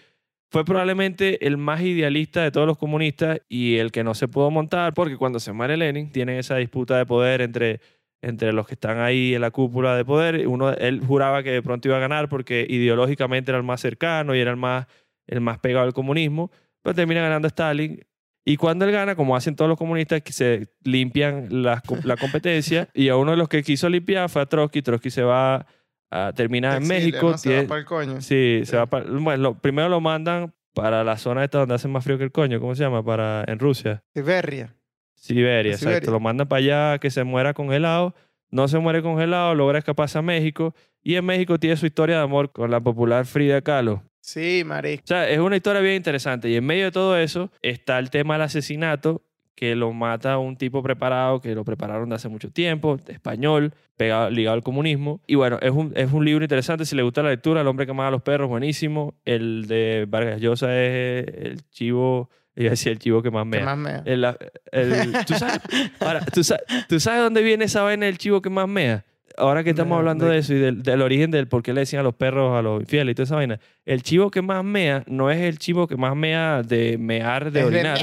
Fue 0.53 0.65
probablemente 0.65 1.47
el 1.47 1.55
más 1.55 1.79
idealista 1.79 2.43
de 2.43 2.51
todos 2.51 2.67
los 2.67 2.77
comunistas 2.77 3.39
y 3.47 3.77
el 3.77 3.89
que 3.93 4.03
no 4.03 4.13
se 4.13 4.27
pudo 4.27 4.51
montar 4.51 4.93
porque 4.93 5.15
cuando 5.15 5.39
se 5.39 5.53
muere 5.53 5.77
Lenin 5.77 6.11
tienen 6.11 6.37
esa 6.37 6.57
disputa 6.57 6.97
de 6.97 7.05
poder 7.05 7.39
entre, 7.39 7.79
entre 8.21 8.51
los 8.51 8.67
que 8.67 8.73
están 8.73 8.99
ahí 8.99 9.33
en 9.33 9.39
la 9.39 9.51
cúpula 9.51 9.95
de 9.95 10.03
poder. 10.03 10.45
Uno, 10.47 10.71
él 10.71 11.01
juraba 11.07 11.41
que 11.41 11.51
de 11.51 11.61
pronto 11.61 11.87
iba 11.87 11.95
a 11.95 12.01
ganar 12.01 12.27
porque 12.27 12.65
ideológicamente 12.69 13.51
era 13.51 13.59
el 13.59 13.63
más 13.63 13.79
cercano 13.79 14.35
y 14.35 14.39
era 14.39 14.51
el 14.51 14.57
más, 14.57 14.87
el 15.25 15.39
más 15.39 15.57
pegado 15.59 15.85
al 15.85 15.93
comunismo, 15.93 16.51
pero 16.81 16.95
termina 16.95 17.21
ganando 17.21 17.47
Stalin. 17.47 18.03
Y 18.43 18.57
cuando 18.57 18.85
él 18.85 18.91
gana, 18.91 19.15
como 19.15 19.35
hacen 19.35 19.55
todos 19.55 19.69
los 19.69 19.77
comunistas, 19.77 20.21
que 20.21 20.33
se 20.33 20.67
limpian 20.83 21.47
co- 21.85 21.97
la 22.03 22.17
competencia 22.19 22.89
y 22.93 23.09
a 23.09 23.15
uno 23.17 23.31
de 23.31 23.37
los 23.37 23.47
que 23.49 23.61
quiso 23.63 23.87
limpiar 23.89 24.29
fue 24.29 24.41
a 24.41 24.45
Trotsky. 24.47 24.81
Trotsky 24.81 25.09
se 25.11 25.21
va 25.23 25.65
a 26.09 26.33
terminar 26.33 26.81
en 26.81 26.87
México. 26.87 27.31
¿no? 27.31 27.37
Se 27.37 27.61
va 27.61 27.67
para 27.67 27.79
el 27.81 27.85
coño. 27.85 28.21
Sí, 28.21 28.59
Sí. 28.61 28.65
se 28.65 28.77
va 28.77 28.85
para... 28.87 29.05
Bueno, 29.09 29.43
lo- 29.43 29.59
primero 29.59 29.89
lo 29.89 30.01
mandan 30.01 30.53
para 30.73 31.03
la 31.03 31.17
zona 31.17 31.43
esta 31.43 31.59
donde 31.59 31.75
hace 31.75 31.87
más 31.87 32.03
frío 32.03 32.17
que 32.17 32.23
el 32.23 32.31
coño. 32.31 32.59
¿Cómo 32.59 32.73
se 32.75 32.83
llama? 32.83 33.03
Para, 33.05 33.43
en 33.47 33.59
Rusia. 33.59 34.03
Siberia. 34.15 34.75
Siberia. 35.13 35.73
exacto. 35.73 36.09
Lo 36.11 36.19
mandan 36.19 36.47
para 36.47 36.59
allá 36.59 36.99
que 36.99 37.11
se 37.11 37.23
muera 37.23 37.53
congelado. 37.53 38.15
No 38.49 38.67
se 38.67 38.79
muere 38.79 39.01
congelado, 39.03 39.53
logra 39.55 39.77
escaparse 39.77 40.17
a 40.17 40.21
México. 40.21 40.73
Y 41.03 41.15
en 41.15 41.25
México 41.25 41.59
tiene 41.59 41.77
su 41.77 41.85
historia 41.85 42.17
de 42.17 42.23
amor 42.23 42.51
con 42.51 42.71
la 42.71 42.79
popular 42.81 43.25
Frida 43.25 43.61
Kahlo. 43.61 44.03
Sí, 44.21 44.63
marico. 44.65 45.03
O 45.03 45.07
sea, 45.07 45.29
es 45.29 45.39
una 45.39 45.55
historia 45.57 45.81
bien 45.81 45.95
interesante. 45.95 46.49
Y 46.49 46.55
en 46.55 46.65
medio 46.65 46.85
de 46.85 46.91
todo 46.91 47.17
eso 47.17 47.51
está 47.61 47.99
el 47.99 48.09
tema 48.09 48.35
del 48.35 48.43
asesinato 48.43 49.23
que 49.55 49.75
lo 49.75 49.91
mata 49.93 50.37
un 50.39 50.57
tipo 50.57 50.81
preparado, 50.81 51.39
que 51.41 51.53
lo 51.53 51.63
prepararon 51.63 52.09
de 52.09 52.15
hace 52.15 52.29
mucho 52.29 52.49
tiempo, 52.51 52.97
español, 53.07 53.73
pegado, 53.97 54.29
ligado 54.31 54.55
al 54.55 54.63
comunismo. 54.63 55.21
Y 55.27 55.35
bueno, 55.35 55.59
es 55.61 55.69
un, 55.71 55.91
es 55.95 56.11
un 56.11 56.25
libro 56.25 56.43
interesante. 56.43 56.85
Si 56.85 56.95
le 56.95 57.03
gusta 57.03 57.21
la 57.21 57.29
lectura, 57.29 57.61
El 57.61 57.67
hombre 57.67 57.85
que 57.85 57.91
amaba 57.91 58.07
a 58.07 58.11
los 58.11 58.23
perros, 58.23 58.47
buenísimo. 58.49 59.13
El 59.25 59.67
de 59.67 60.05
Vargas 60.07 60.41
Llosa 60.41 60.67
es 60.75 61.25
el 61.27 61.69
chivo, 61.69 62.29
iba 62.55 62.67
a 62.67 62.71
decir 62.71 62.91
el 62.93 62.99
chivo 62.99 63.21
que 63.21 63.29
más 63.29 63.43
¿Qué 63.43 63.49
mea. 63.49 63.65
más 63.65 63.77
me 63.77 64.01
El- 64.11 64.25
el- 64.71 65.25
¿tú, 65.27 65.33
sabes, 65.35 65.59
ahora, 65.99 66.25
¿tú, 66.25 66.43
sa- 66.43 66.59
tú 66.89 66.99
sabes 66.99 67.21
dónde 67.21 67.43
viene 67.43 67.65
esa 67.65 67.83
vaina 67.83 68.07
del 68.07 68.17
chivo 68.17 68.41
que 68.41 68.49
más 68.49 68.67
mea? 68.67 69.05
Ahora 69.37 69.63
que 69.63 69.71
estamos 69.71 69.97
hablando 69.97 70.25
de- 70.25 70.37
eso 70.39 70.53
y 70.53 70.59
del, 70.59 70.83
del 70.83 71.01
origen 71.01 71.31
del 71.31 71.47
por 71.47 71.63
qué 71.63 71.73
le 71.73 71.81
decían 71.81 72.01
a 72.01 72.03
los 72.03 72.15
perros 72.15 72.57
a 72.57 72.61
los 72.61 72.81
infieles 72.81 73.11
y 73.13 73.15
toda 73.15 73.23
esa 73.25 73.35
vaina. 73.35 73.59
El 73.85 74.03
chivo 74.03 74.31
que 74.31 74.41
más 74.41 74.63
mea 74.63 75.03
no 75.07 75.31
es 75.31 75.39
el 75.41 75.57
chivo 75.59 75.87
que 75.87 75.97
más 75.97 76.15
mea 76.15 76.61
de 76.63 76.97
mear, 76.97 77.51
de 77.51 77.59
Es 77.61 77.65
de 77.69 77.71
orinar. 77.79 77.97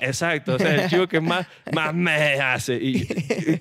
Exacto, 0.00 0.54
o 0.54 0.58
sea, 0.58 0.84
el 0.84 0.90
chivo 0.90 1.06
que 1.06 1.20
más, 1.20 1.46
más 1.72 1.94
me 1.94 2.12
hace. 2.40 2.74
Y, 2.76 2.98
y 2.98 3.06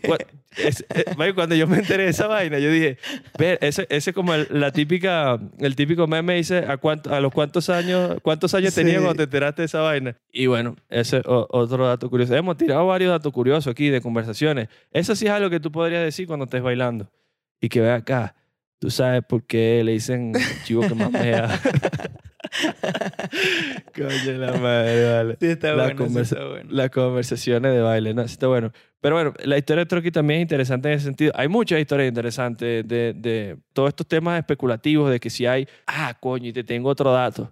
cua- 0.03 0.25
es- 0.57 0.85
eh, 0.93 1.33
cuando 1.33 1.55
yo 1.55 1.65
me 1.67 1.77
enteré 1.77 2.03
de 2.03 2.09
esa 2.09 2.27
vaina, 2.27 2.59
yo 2.59 2.69
dije, 2.71 2.97
ver, 3.37 3.57
ese 3.61 3.87
ese 3.89 4.09
es 4.11 4.15
como 4.15 4.33
el, 4.33 4.47
la 4.49 4.71
típica, 4.71 5.39
el 5.59 5.75
típico 5.75 6.07
meme 6.07 6.35
dice, 6.35 6.59
¿a, 6.67 6.77
cuánto, 6.77 7.13
a 7.13 7.21
los 7.21 7.31
cuántos 7.33 7.69
años, 7.69 8.17
cuántos 8.21 8.53
años 8.53 8.73
Sí. 8.73 8.81
cuando 8.83 9.15
te 9.15 9.23
enteraste 9.23 9.61
de 9.61 9.65
esa 9.65 9.79
vaina? 9.81 10.15
Y 10.31 10.47
bueno, 10.47 10.75
ese 10.89 11.17
es 11.17 11.23
otro 11.25 11.87
dato 11.87 12.09
curioso. 12.09 12.35
Hemos 12.35 12.57
tirado 12.57 12.85
varios 12.87 13.11
datos 13.11 13.31
curiosos 13.31 13.71
aquí 13.71 13.89
de 13.89 14.01
conversaciones. 14.01 14.67
Eso 14.91 15.15
sí 15.15 15.25
es 15.25 15.31
algo 15.31 15.49
que 15.49 15.59
tú 15.59 15.71
podrías 15.71 16.03
decir 16.03 16.27
cuando 16.27 16.45
estés 16.45 16.61
bailando. 16.61 17.09
Y 17.61 17.69
que 17.69 17.79
ve 17.81 17.91
acá, 17.91 18.35
tú 18.79 18.89
sabes 18.89 19.21
por 19.27 19.45
qué 19.45 19.83
le 19.85 19.91
dicen 19.93 20.33
el 20.35 20.63
chivo 20.63 20.81
que 20.87 20.95
más 20.95 21.11
mea. 21.11 21.59
Coño, 23.95 24.37
la 24.37 24.53
madre, 24.53 25.11
vale 25.13 25.37
Sí, 25.39 25.47
está 25.47 25.73
La 25.73 25.83
bueno, 25.85 26.07
sí 26.09 26.19
está 26.19 26.45
bueno. 26.47 26.69
las 26.71 26.89
conversaciones 26.89 27.73
de 27.73 27.81
baile, 27.81 28.13
¿no? 28.13 28.27
Sí, 28.27 28.33
Está 28.33 28.47
bueno. 28.47 28.71
Pero 28.99 29.15
bueno, 29.15 29.33
la 29.43 29.57
historia 29.57 29.81
de 29.83 29.85
Trotsky 29.87 30.11
también 30.11 30.39
es 30.39 30.43
interesante 30.43 30.89
en 30.89 30.95
ese 30.95 31.05
sentido. 31.05 31.31
Hay 31.35 31.47
muchas 31.47 31.79
historias 31.79 32.07
interesantes 32.09 32.87
de, 32.87 33.13
de 33.15 33.57
todos 33.73 33.89
estos 33.89 34.07
temas 34.07 34.37
especulativos 34.39 35.09
de 35.11 35.19
que 35.19 35.29
si 35.29 35.45
hay, 35.45 35.67
ah, 35.87 36.13
coño, 36.19 36.47
y 36.49 36.53
te 36.53 36.63
tengo 36.63 36.89
otro 36.89 37.11
dato. 37.11 37.51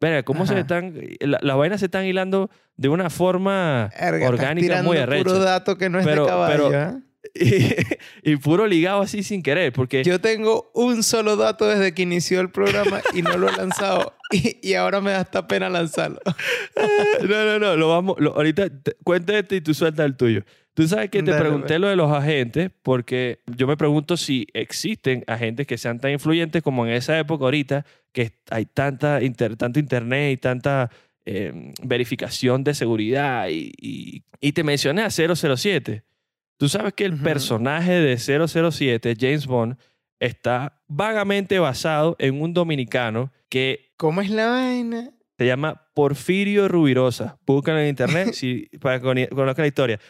Verga, 0.00 0.22
¿cómo 0.22 0.46
se 0.46 0.52
Ajá. 0.52 0.60
están, 0.62 0.94
la- 1.20 1.38
las 1.42 1.56
vainas 1.56 1.80
se 1.80 1.86
están 1.86 2.04
hilando 2.06 2.50
de 2.76 2.88
una 2.88 3.10
forma 3.10 3.90
Erga, 3.98 4.28
orgánica 4.28 4.82
muy 4.82 4.96
puro 4.98 5.02
arrecha. 5.02 5.32
dato 5.38 5.76
que 5.78 5.88
no 5.90 5.98
es 5.98 6.06
Pero- 6.06 6.22
de 6.24 6.28
caballo, 6.28 6.68
pero- 6.70 6.78
¿ah? 6.78 7.00
Y, 7.38 7.76
y 8.32 8.36
puro 8.36 8.66
ligado 8.66 9.02
así 9.02 9.22
sin 9.22 9.42
querer, 9.42 9.72
porque 9.72 10.02
Yo 10.04 10.20
tengo 10.20 10.70
un 10.74 11.02
solo 11.02 11.36
dato 11.36 11.66
desde 11.66 11.92
que 11.94 12.02
inició 12.02 12.40
el 12.40 12.50
programa 12.50 13.00
y 13.14 13.22
no 13.22 13.36
lo 13.36 13.48
he 13.48 13.56
lanzado. 13.56 14.12
Y, 14.32 14.58
y 14.60 14.74
ahora 14.74 15.00
me 15.00 15.12
da 15.12 15.20
hasta 15.20 15.46
pena 15.46 15.68
lanzarlo. 15.68 16.18
No, 17.22 17.44
no, 17.44 17.58
no, 17.60 17.76
lo 17.76 17.88
vamos, 17.88 18.16
lo- 18.18 18.34
ahorita 18.34 18.68
te- 18.82 18.96
cuenta 19.04 19.38
este 19.38 19.56
y 19.56 19.60
tú 19.60 19.72
sueltas 19.72 20.04
el 20.06 20.16
tuyo. 20.16 20.42
Tú 20.74 20.86
sabes 20.88 21.10
que 21.10 21.22
te 21.22 21.30
Dale, 21.30 21.42
pregunté 21.42 21.66
pues. 21.68 21.80
lo 21.80 21.88
de 21.88 21.96
los 21.96 22.10
agentes 22.12 22.70
porque 22.82 23.38
yo 23.46 23.66
me 23.66 23.76
pregunto 23.76 24.16
si 24.16 24.46
existen 24.52 25.24
agentes 25.26 25.66
que 25.66 25.78
sean 25.78 26.00
tan 26.00 26.10
influyentes 26.10 26.62
como 26.62 26.86
en 26.86 26.92
esa 26.92 27.18
época 27.18 27.44
ahorita, 27.44 27.86
que 28.12 28.32
hay 28.50 28.66
tanta 28.66 29.22
inter- 29.22 29.56
tanto 29.56 29.78
internet 29.78 30.32
y 30.32 30.36
tanta 30.36 30.90
eh, 31.24 31.72
verificación 31.82 32.62
de 32.64 32.74
seguridad 32.74 33.48
y, 33.48 33.72
y, 33.80 34.24
y 34.40 34.52
te 34.52 34.64
mencioné 34.64 35.02
a 35.02 35.10
007. 35.10 36.02
Tú 36.58 36.68
sabes 36.68 36.92
que 36.94 37.04
el 37.04 37.14
Ujú. 37.14 37.22
personaje 37.24 37.92
de 37.92 38.16
007, 38.18 39.14
James 39.18 39.46
Bond, 39.46 39.76
está 40.20 40.80
vagamente 40.88 41.58
basado 41.58 42.16
en 42.18 42.40
un 42.40 42.54
dominicano 42.54 43.30
que 43.48 43.92
¿Cómo 43.98 44.20
es 44.22 44.30
la 44.30 44.46
vaina? 44.48 45.10
se 45.38 45.46
llama 45.46 45.82
Porfirio 45.94 46.68
Rubirosa. 46.68 47.38
Búscalo 47.46 47.78
en 47.80 47.88
internet 47.88 48.32
si, 48.32 48.68
para 48.80 49.00
que 49.00 49.28
conozcan 49.28 49.62
la 49.64 49.66
historia. 49.68 50.00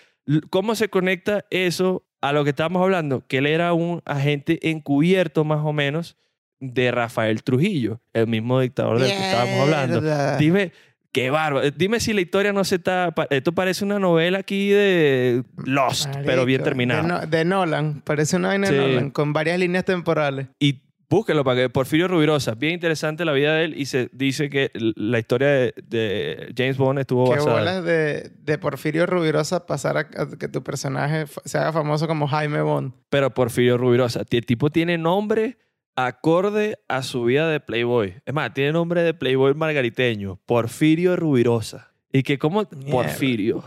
¿Cómo 0.50 0.74
se 0.76 0.88
conecta 0.88 1.44
eso 1.50 2.04
a 2.20 2.32
lo 2.32 2.44
que 2.44 2.50
estábamos 2.50 2.82
hablando? 2.82 3.24
Que 3.26 3.38
él 3.38 3.46
era 3.46 3.72
un 3.72 4.02
agente 4.04 4.70
encubierto 4.70 5.44
más 5.44 5.64
o 5.64 5.72
menos 5.72 6.16
de 6.60 6.90
Rafael 6.90 7.42
Trujillo, 7.42 8.00
el 8.12 8.28
mismo 8.28 8.60
dictador 8.60 8.98
del 9.00 9.10
que 9.10 9.20
estábamos 9.22 9.60
hablando. 9.60 10.00
Dime, 10.38 10.72
qué 11.16 11.30
bárbaro. 11.30 11.70
Dime 11.70 11.98
si 12.00 12.12
la 12.12 12.20
historia 12.20 12.52
no 12.52 12.62
se 12.64 12.76
está... 12.76 13.12
Esto 13.30 13.52
parece 13.52 13.84
una 13.84 13.98
novela 13.98 14.38
aquí 14.38 14.68
de 14.68 15.42
Lost, 15.64 16.08
pero 16.24 16.44
bien 16.44 16.62
terminada. 16.62 17.02
De, 17.02 17.08
No- 17.08 17.20
de 17.26 17.44
Nolan. 17.44 18.02
Parece 18.04 18.36
una 18.36 18.48
vaina 18.48 18.66
Sí. 18.66 18.74
de 18.74 18.80
Nolan 18.80 19.10
con 19.10 19.32
varias 19.32 19.58
líneas 19.58 19.84
temporales. 19.84 20.48
Y 20.60 20.82
búsquenlo 21.08 21.44
para 21.44 21.60
que 21.62 21.68
Porfirio 21.70 22.08
Rubirosa, 22.08 22.54
bien 22.54 22.74
interesante 22.74 23.24
la 23.24 23.32
vida 23.32 23.54
de 23.54 23.64
él 23.64 23.74
y 23.80 23.86
se 23.86 24.10
dice 24.12 24.50
que 24.50 24.70
la 24.74 25.18
historia 25.20 25.48
de, 25.48 25.74
de 25.86 26.52
James 26.56 26.76
Bond 26.76 26.98
estuvo 26.98 27.24
Que 27.30 27.38
basada. 27.38 27.58
bolas 27.58 27.84
de, 27.84 28.30
de 28.42 28.58
Porfirio 28.58 29.06
Rubirosa 29.06 29.66
pasar 29.66 29.96
a, 29.96 30.00
a 30.00 30.28
que 30.38 30.48
tu 30.48 30.62
personaje 30.64 31.26
se 31.44 31.58
haga 31.58 31.72
famoso 31.72 32.06
como 32.08 32.26
Jaime 32.26 32.60
Bond. 32.60 32.92
Pero 33.08 33.30
Porfirio 33.32 33.78
Rubirosa, 33.78 34.22
el 34.28 34.44
tipo 34.46 34.68
tiene 34.70 34.98
nombre 34.98 35.58
acorde 35.96 36.78
a 36.88 37.02
su 37.02 37.24
vida 37.24 37.48
de 37.48 37.58
Playboy. 37.60 38.20
Es 38.24 38.34
más, 38.34 38.52
tiene 38.54 38.72
nombre 38.72 39.02
de 39.02 39.14
Playboy 39.14 39.54
margariteño, 39.54 40.38
Porfirio 40.46 41.16
Rubirosa. 41.16 41.92
Y 42.12 42.22
que 42.22 42.38
como 42.38 42.66
Mierda. 42.70 42.90
Porfirio. 42.92 43.64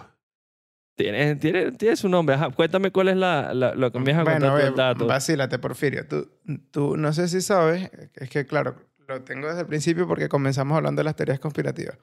Tiene, 0.96 1.36
tiene, 1.38 1.72
tiene 1.72 1.96
su 1.96 2.10
nombre. 2.10 2.36
Ajá, 2.36 2.50
cuéntame 2.50 2.92
cuál 2.92 3.08
es 3.10 3.16
la, 3.18 3.54
la- 3.54 3.74
lo 3.74 3.92
que 3.92 4.00
me 4.00 4.12
vas 4.14 4.22
a 4.28 4.32
contar 4.32 4.50
tú 4.52 4.56
ve, 4.58 4.68
el 4.68 4.76
dato. 4.76 5.08
vacílate, 5.08 5.58
Porfirio. 5.60 6.06
Tú, 6.08 6.30
tú, 6.72 6.98
no 6.98 7.14
sé 7.14 7.28
si 7.30 7.42
sabes, 7.42 7.90
es 8.16 8.30
que 8.30 8.46
claro, 8.46 8.76
lo 9.08 9.22
tengo 9.24 9.48
desde 9.48 9.62
el 9.62 9.68
principio 9.68 10.08
porque 10.08 10.28
comenzamos 10.28 10.76
hablando 10.76 11.00
de 11.00 11.06
las 11.06 11.16
teorías 11.16 11.40
conspirativas. 11.40 11.98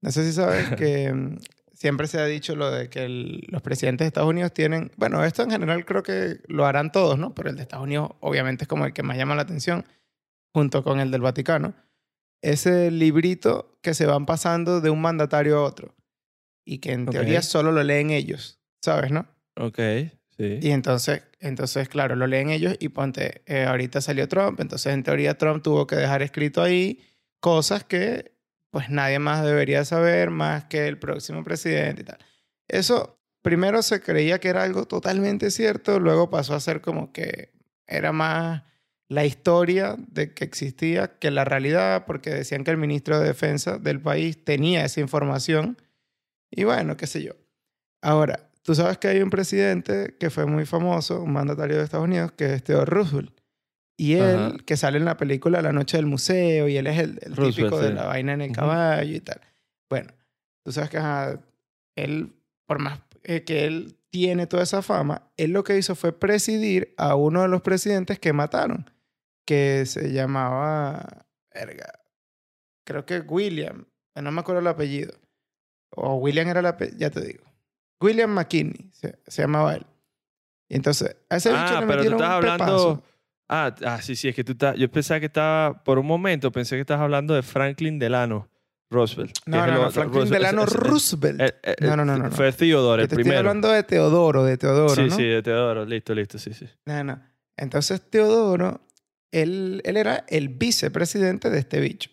No 0.00 0.10
sé 0.12 0.24
si 0.24 0.32
sabes 0.32 0.68
que 0.76 1.12
siempre 1.76 2.06
se 2.06 2.18
ha 2.18 2.24
dicho 2.24 2.56
lo 2.56 2.70
de 2.70 2.88
que 2.88 3.04
el- 3.04 3.44
los 3.48 3.62
presidentes 3.62 4.04
de 4.04 4.08
Estados 4.08 4.30
Unidos 4.30 4.52
tienen, 4.52 4.90
bueno, 4.96 5.24
esto 5.24 5.42
en 5.42 5.50
general 5.50 5.84
creo 5.84 6.02
que 6.02 6.40
lo 6.48 6.66
harán 6.66 6.90
todos, 6.90 7.18
¿no? 7.18 7.34
Pero 7.34 7.50
el 7.50 7.56
de 7.56 7.62
Estados 7.62 7.84
Unidos 7.84 8.10
obviamente 8.20 8.64
es 8.64 8.68
como 8.68 8.86
el 8.86 8.92
que 8.92 9.02
más 9.02 9.16
llama 9.16 9.34
la 9.34 9.42
atención, 9.42 9.84
junto 10.54 10.82
con 10.82 11.00
el 11.00 11.10
del 11.10 11.20
Vaticano. 11.20 11.74
Ese 12.42 12.90
librito 12.90 13.78
que 13.82 13.94
se 13.94 14.06
van 14.06 14.26
pasando 14.26 14.80
de 14.80 14.90
un 14.90 15.00
mandatario 15.00 15.58
a 15.58 15.62
otro 15.64 15.94
y 16.64 16.78
que 16.78 16.92
en 16.92 17.06
teoría 17.06 17.42
solo 17.42 17.72
lo 17.72 17.82
leen 17.82 18.10
ellos, 18.10 18.60
¿sabes, 18.82 19.10
no? 19.10 19.26
Ok, 19.56 19.78
sí. 20.36 20.58
Y 20.62 20.70
entonces, 20.70 21.22
entonces, 21.40 21.88
claro, 21.88 22.14
lo 22.16 22.26
leen 22.26 22.50
ellos 22.50 22.76
y 22.78 22.88
ponte, 22.88 23.42
eh, 23.46 23.64
ahorita 23.64 24.00
salió 24.00 24.28
Trump, 24.28 24.60
entonces 24.60 24.92
en 24.92 25.02
teoría 25.02 25.36
Trump 25.38 25.62
tuvo 25.62 25.86
que 25.86 25.96
dejar 25.96 26.22
escrito 26.22 26.62
ahí 26.62 27.00
cosas 27.40 27.84
que 27.84 28.35
pues 28.76 28.90
nadie 28.90 29.18
más 29.18 29.42
debería 29.42 29.86
saber 29.86 30.28
más 30.28 30.66
que 30.66 30.86
el 30.86 30.98
próximo 30.98 31.42
presidente 31.42 32.02
y 32.02 32.04
tal. 32.04 32.18
Eso 32.68 33.18
primero 33.40 33.80
se 33.80 34.02
creía 34.02 34.38
que 34.38 34.50
era 34.50 34.64
algo 34.64 34.84
totalmente 34.84 35.50
cierto, 35.50 35.98
luego 35.98 36.28
pasó 36.28 36.54
a 36.54 36.60
ser 36.60 36.82
como 36.82 37.10
que 37.10 37.54
era 37.86 38.12
más 38.12 38.64
la 39.08 39.24
historia 39.24 39.96
de 39.96 40.34
que 40.34 40.44
existía 40.44 41.18
que 41.18 41.30
la 41.30 41.46
realidad, 41.46 42.04
porque 42.04 42.28
decían 42.28 42.64
que 42.64 42.70
el 42.70 42.76
ministro 42.76 43.18
de 43.18 43.28
Defensa 43.28 43.78
del 43.78 43.98
país 43.98 44.44
tenía 44.44 44.84
esa 44.84 45.00
información. 45.00 45.80
Y 46.50 46.64
bueno, 46.64 46.98
qué 46.98 47.06
sé 47.06 47.22
yo. 47.22 47.32
Ahora, 48.02 48.50
tú 48.60 48.74
sabes 48.74 48.98
que 48.98 49.08
hay 49.08 49.22
un 49.22 49.30
presidente 49.30 50.18
que 50.20 50.28
fue 50.28 50.44
muy 50.44 50.66
famoso, 50.66 51.22
un 51.22 51.32
mandatario 51.32 51.78
de 51.78 51.84
Estados 51.84 52.04
Unidos, 52.04 52.32
que 52.32 52.52
es 52.52 52.62
Theodore 52.62 52.90
Roosevelt. 52.90 53.35
Y 53.98 54.14
él, 54.14 54.36
Ajá. 54.36 54.56
que 54.66 54.76
sale 54.76 54.98
en 54.98 55.04
la 55.06 55.16
película 55.16 55.62
La 55.62 55.72
Noche 55.72 55.96
del 55.96 56.06
Museo, 56.06 56.68
y 56.68 56.76
él 56.76 56.86
es 56.86 56.98
el, 56.98 57.18
el 57.22 57.34
típico 57.34 57.80
de 57.80 57.88
sí. 57.88 57.94
la 57.94 58.04
vaina 58.06 58.34
en 58.34 58.42
el 58.42 58.52
caballo 58.52 59.14
y 59.14 59.20
tal. 59.20 59.40
Bueno, 59.88 60.12
tú 60.64 60.72
sabes 60.72 60.90
que 60.90 60.98
ajá, 60.98 61.40
él, 61.96 62.34
por 62.66 62.78
más 62.78 63.00
eh, 63.24 63.44
que 63.44 63.64
él 63.64 63.96
tiene 64.10 64.46
toda 64.46 64.62
esa 64.64 64.82
fama, 64.82 65.30
él 65.36 65.52
lo 65.52 65.64
que 65.64 65.78
hizo 65.78 65.94
fue 65.94 66.12
presidir 66.12 66.94
a 66.98 67.14
uno 67.16 67.42
de 67.42 67.48
los 67.48 67.62
presidentes 67.62 68.18
que 68.18 68.32
mataron, 68.34 68.90
que 69.46 69.84
se 69.86 70.12
llamaba, 70.12 71.26
verga, 71.54 72.00
creo 72.84 73.06
que 73.06 73.20
William, 73.20 73.86
no 74.14 74.30
me 74.30 74.40
acuerdo 74.40 74.60
el 74.60 74.66
apellido. 74.66 75.14
O 75.90 76.16
William 76.16 76.48
era 76.48 76.60
el 76.60 76.66
apellido, 76.66 76.98
ya 76.98 77.10
te 77.10 77.20
digo. 77.22 77.44
William 78.00 78.30
McKinney 78.30 78.90
se, 78.92 79.18
se 79.26 79.42
llamaba 79.42 79.74
él. 79.74 79.86
Y 80.68 80.76
entonces, 80.76 81.16
a 81.30 81.36
ese 81.36 81.50
bicho 81.50 81.62
Ah, 81.62 81.80
le 81.80 81.86
pero 81.86 82.02
tú 82.04 82.10
metieron 82.10 82.20
estás 82.20 82.28
un 82.28 82.34
hablando. 82.34 82.64
pepazo. 82.64 83.02
Ah, 83.48 83.74
ah, 83.84 84.00
sí, 84.02 84.16
sí, 84.16 84.28
es 84.28 84.34
que 84.34 84.42
tú 84.44 84.52
estás. 84.52 84.76
Yo 84.76 84.90
pensaba 84.90 85.20
que 85.20 85.26
estaba. 85.26 85.82
Por 85.84 85.98
un 85.98 86.06
momento 86.06 86.50
pensé 86.50 86.74
que 86.76 86.80
estabas 86.80 87.02
hablando 87.04 87.34
de 87.34 87.42
Franklin 87.42 87.98
Delano 87.98 88.48
Roosevelt. 88.90 89.36
No, 89.46 89.58
no, 89.66 89.72
no, 89.72 89.90
Franklin 89.90 90.14
Roosevelt, 90.22 90.32
Delano 90.32 90.62
es- 90.64 90.68
es- 90.68 90.74
Roosevelt. 90.74 91.40
No, 91.80 91.96
no, 91.96 92.04
no, 92.04 92.18
no. 92.18 92.30
Fue 92.32 92.52
Theodore, 92.52 93.02
el 93.02 93.08
te 93.08 93.14
estoy 93.14 93.22
primero. 93.24 93.40
hablando 93.40 93.68
de 93.70 93.82
Teodoro, 93.84 94.44
de 94.44 94.56
Teodoro, 94.56 94.94
sí, 94.94 95.08
¿no? 95.08 95.16
sí, 95.16 95.24
de 95.24 95.42
Teodoro. 95.42 95.84
Listo, 95.84 96.14
listo, 96.14 96.38
sí, 96.38 96.52
sí. 96.54 96.68
No, 96.86 97.04
no. 97.04 97.20
Entonces, 97.56 98.00
Teodoro, 98.10 98.80
él, 99.32 99.80
él 99.84 99.96
era 99.96 100.24
el 100.28 100.48
vicepresidente 100.48 101.48
de 101.50 101.58
este 101.58 101.80
bicho. 101.80 102.10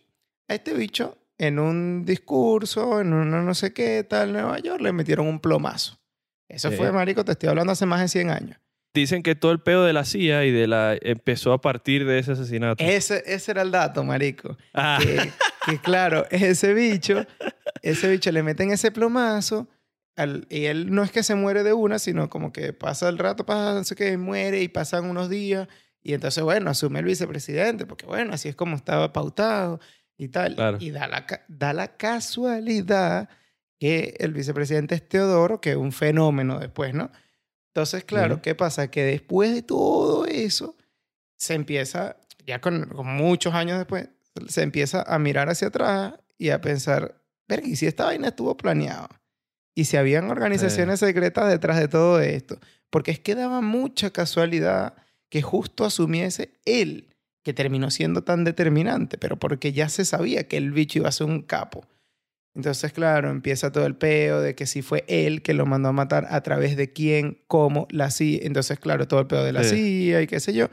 A 0.47 0.53
este 0.55 0.73
bicho, 0.73 1.17
en 1.37 1.57
un 1.59 2.05
discurso, 2.05 3.01
en 3.01 3.13
una 3.13 3.41
no 3.41 3.53
sé 3.55 3.73
qué 3.73 4.03
tal, 4.03 4.29
en 4.29 4.33
Nueva 4.33 4.59
York, 4.59 4.81
le 4.81 4.93
metieron 4.93 5.27
un 5.27 5.39
plomazo. 5.39 5.99
Eso 6.47 6.69
Sí. 6.69 6.75
fue, 6.77 6.91
marico, 6.91 7.25
te 7.25 7.31
estoy 7.31 7.49
hablando 7.49 7.71
hace 7.71 7.85
más 7.85 8.01
de 8.01 8.07
100 8.07 8.29
años. 8.29 8.59
Dicen 8.93 9.23
que 9.23 9.33
todo 9.35 9.51
el 9.51 9.59
pedo 9.59 9.85
de 9.85 9.93
la 9.93 10.05
CIA 10.05 10.45
y 10.45 10.51
de 10.51 10.67
la 10.67 10.95
empezó 11.01 11.51
a 11.53 11.61
partir 11.61 12.05
de 12.05 12.19
ese 12.19 12.33
asesinato. 12.33 12.83
Ese, 12.83 13.23
ese 13.25 13.51
era 13.51 13.63
el 13.63 13.71
dato, 13.71 14.03
marico. 14.03 14.55
Ah, 14.73 14.99
que, 15.01 15.31
que 15.65 15.77
claro, 15.81 16.25
ese 16.29 16.73
bicho, 16.75 17.25
ese 17.81 18.09
bicho 18.09 18.31
le 18.31 18.43
meten 18.43 18.71
ese 18.71 18.91
plomazo 18.91 19.67
al- 20.15 20.45
y 20.49 20.65
él 20.65 20.93
no 20.93 21.01
es 21.03 21.11
que 21.11 21.23
se 21.23 21.33
muere 21.33 21.63
de 21.63 21.73
una, 21.73 21.97
sino 21.97 22.29
como 22.29 22.51
que 22.53 22.71
pasa 22.71 23.09
el 23.09 23.17
rato, 23.17 23.45
pasa, 23.47 23.73
no 23.73 23.83
sé 23.83 23.95
qué, 23.95 24.15
muere 24.17 24.61
y 24.61 24.67
pasan 24.67 25.05
unos 25.05 25.27
días 25.27 25.67
y 26.03 26.13
entonces, 26.13 26.43
bueno, 26.43 26.69
asume 26.69 26.99
el 26.99 27.05
vicepresidente, 27.05 27.85
porque 27.87 28.05
bueno, 28.05 28.33
así 28.33 28.49
es 28.49 28.55
como 28.55 28.75
estaba 28.75 29.11
pautado 29.13 29.79
y 30.17 30.27
tal. 30.27 30.53
Claro. 30.55 30.77
Y 30.79 30.91
da 30.91 31.07
la, 31.07 31.25
da 31.47 31.73
la 31.73 31.95
casualidad 31.97 33.29
que 33.79 34.15
el 34.19 34.33
vicepresidente 34.33 34.95
es 34.95 35.07
Teodoro, 35.07 35.59
que 35.61 35.71
es 35.71 35.77
un 35.77 35.91
fenómeno 35.91 36.59
después, 36.59 36.93
¿no? 36.93 37.09
Entonces, 37.73 38.03
claro. 38.03 38.39
¿qué 38.43 38.53
pasa? 38.53 38.91
Que 38.91 39.03
después 39.03 39.51
de 39.51 39.63
todo 39.63 40.27
eso, 40.27 40.77
se 41.37 41.55
empieza, 41.55 42.17
ya 42.45 42.61
con, 42.61 42.85
con 42.85 43.07
muchos 43.07 43.55
años 43.55 43.79
después, 43.79 44.09
se 44.47 44.61
empieza 44.61 45.01
a 45.01 45.17
mirar 45.17 45.49
hacia 45.49 45.69
atrás 45.69 46.13
y 46.37 46.49
a 46.49 46.61
pensar, 46.61 47.15
verga, 47.47 47.67
¿y 47.67 47.75
si 47.75 47.87
esta 47.87 48.05
vaina 48.05 48.27
estuvo 48.27 48.55
planeada? 48.55 49.09
¿Y 49.73 49.85
si 49.85 49.97
habían 49.97 50.29
organizaciones 50.29 50.99
secretas 50.99 51.49
detrás 51.49 51.79
de 51.79 51.87
todo 51.87 52.19
esto? 52.19 52.59
Porque 52.91 53.09
es 53.09 53.19
que 53.19 53.33
daba 53.33 53.61
mucha 53.61 54.11
casualidad 54.11 54.93
que 55.29 55.41
justo 55.41 55.83
asumiese 55.83 56.53
él, 56.65 57.09
que 57.41 57.53
terminó 57.53 57.89
siendo 57.89 58.23
tan 58.23 58.43
determinante, 58.43 59.17
pero 59.17 59.37
porque 59.37 59.73
ya 59.73 59.89
se 59.89 60.05
sabía 60.05 60.47
que 60.47 60.57
el 60.57 60.71
bicho 60.71 60.99
iba 60.99 61.09
a 61.09 61.11
ser 61.11 61.25
un 61.25 61.41
capo. 61.41 61.87
Entonces, 62.55 62.93
claro, 62.93 63.29
empieza 63.31 63.71
todo 63.71 63.85
el 63.85 63.95
peo 63.95 64.39
de 64.39 64.53
que 64.53 64.67
si 64.67 64.81
fue 64.83 65.03
él 65.07 65.41
que 65.41 65.53
lo 65.55 65.65
mandó 65.65 65.89
a 65.89 65.91
matar, 65.91 66.27
a 66.29 66.41
través 66.43 66.77
de 66.77 66.93
quién, 66.93 67.41
cómo, 67.47 67.87
la 67.89 68.11
CIA. 68.11 68.41
Entonces, 68.43 68.79
claro, 68.79 69.07
todo 69.07 69.21
el 69.21 69.27
peo 69.27 69.43
de 69.43 69.53
la 69.53 69.63
Sí. 69.63 69.75
CIA 69.75 70.21
y 70.21 70.27
qué 70.27 70.39
sé 70.39 70.53
yo. 70.53 70.69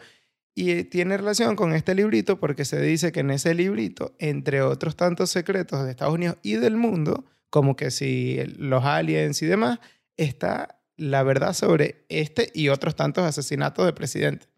Y 0.55 0.73
eh, 0.73 0.85
tiene 0.85 1.17
relación 1.17 1.57
con 1.57 1.73
este 1.73 1.95
librito 1.95 2.39
porque 2.39 2.65
se 2.67 2.81
dice 2.83 3.13
que 3.13 3.21
en 3.21 3.31
ese 3.31 3.55
librito, 3.55 4.15
entre 4.19 4.61
otros 4.61 4.95
tantos 4.97 5.31
secretos 5.31 5.85
de 5.85 5.91
Estados 5.91 6.13
Unidos 6.15 6.37
y 6.43 6.55
del 6.57 6.77
mundo, 6.77 7.25
como 7.49 7.77
que 7.77 7.91
si 7.91 8.39
los 8.59 8.85
aliens 8.85 9.41
y 9.43 9.47
demás, 9.47 9.79
está 10.19 10.81
la 10.99 11.23
verdad 11.23 11.55
sobre 11.55 12.05
este 12.11 12.51
y 12.53 12.69
otros 12.69 12.95
tantos 12.95 13.25
asesinatos 13.25 13.87
de 13.87 13.93
presidentes. 13.95 14.49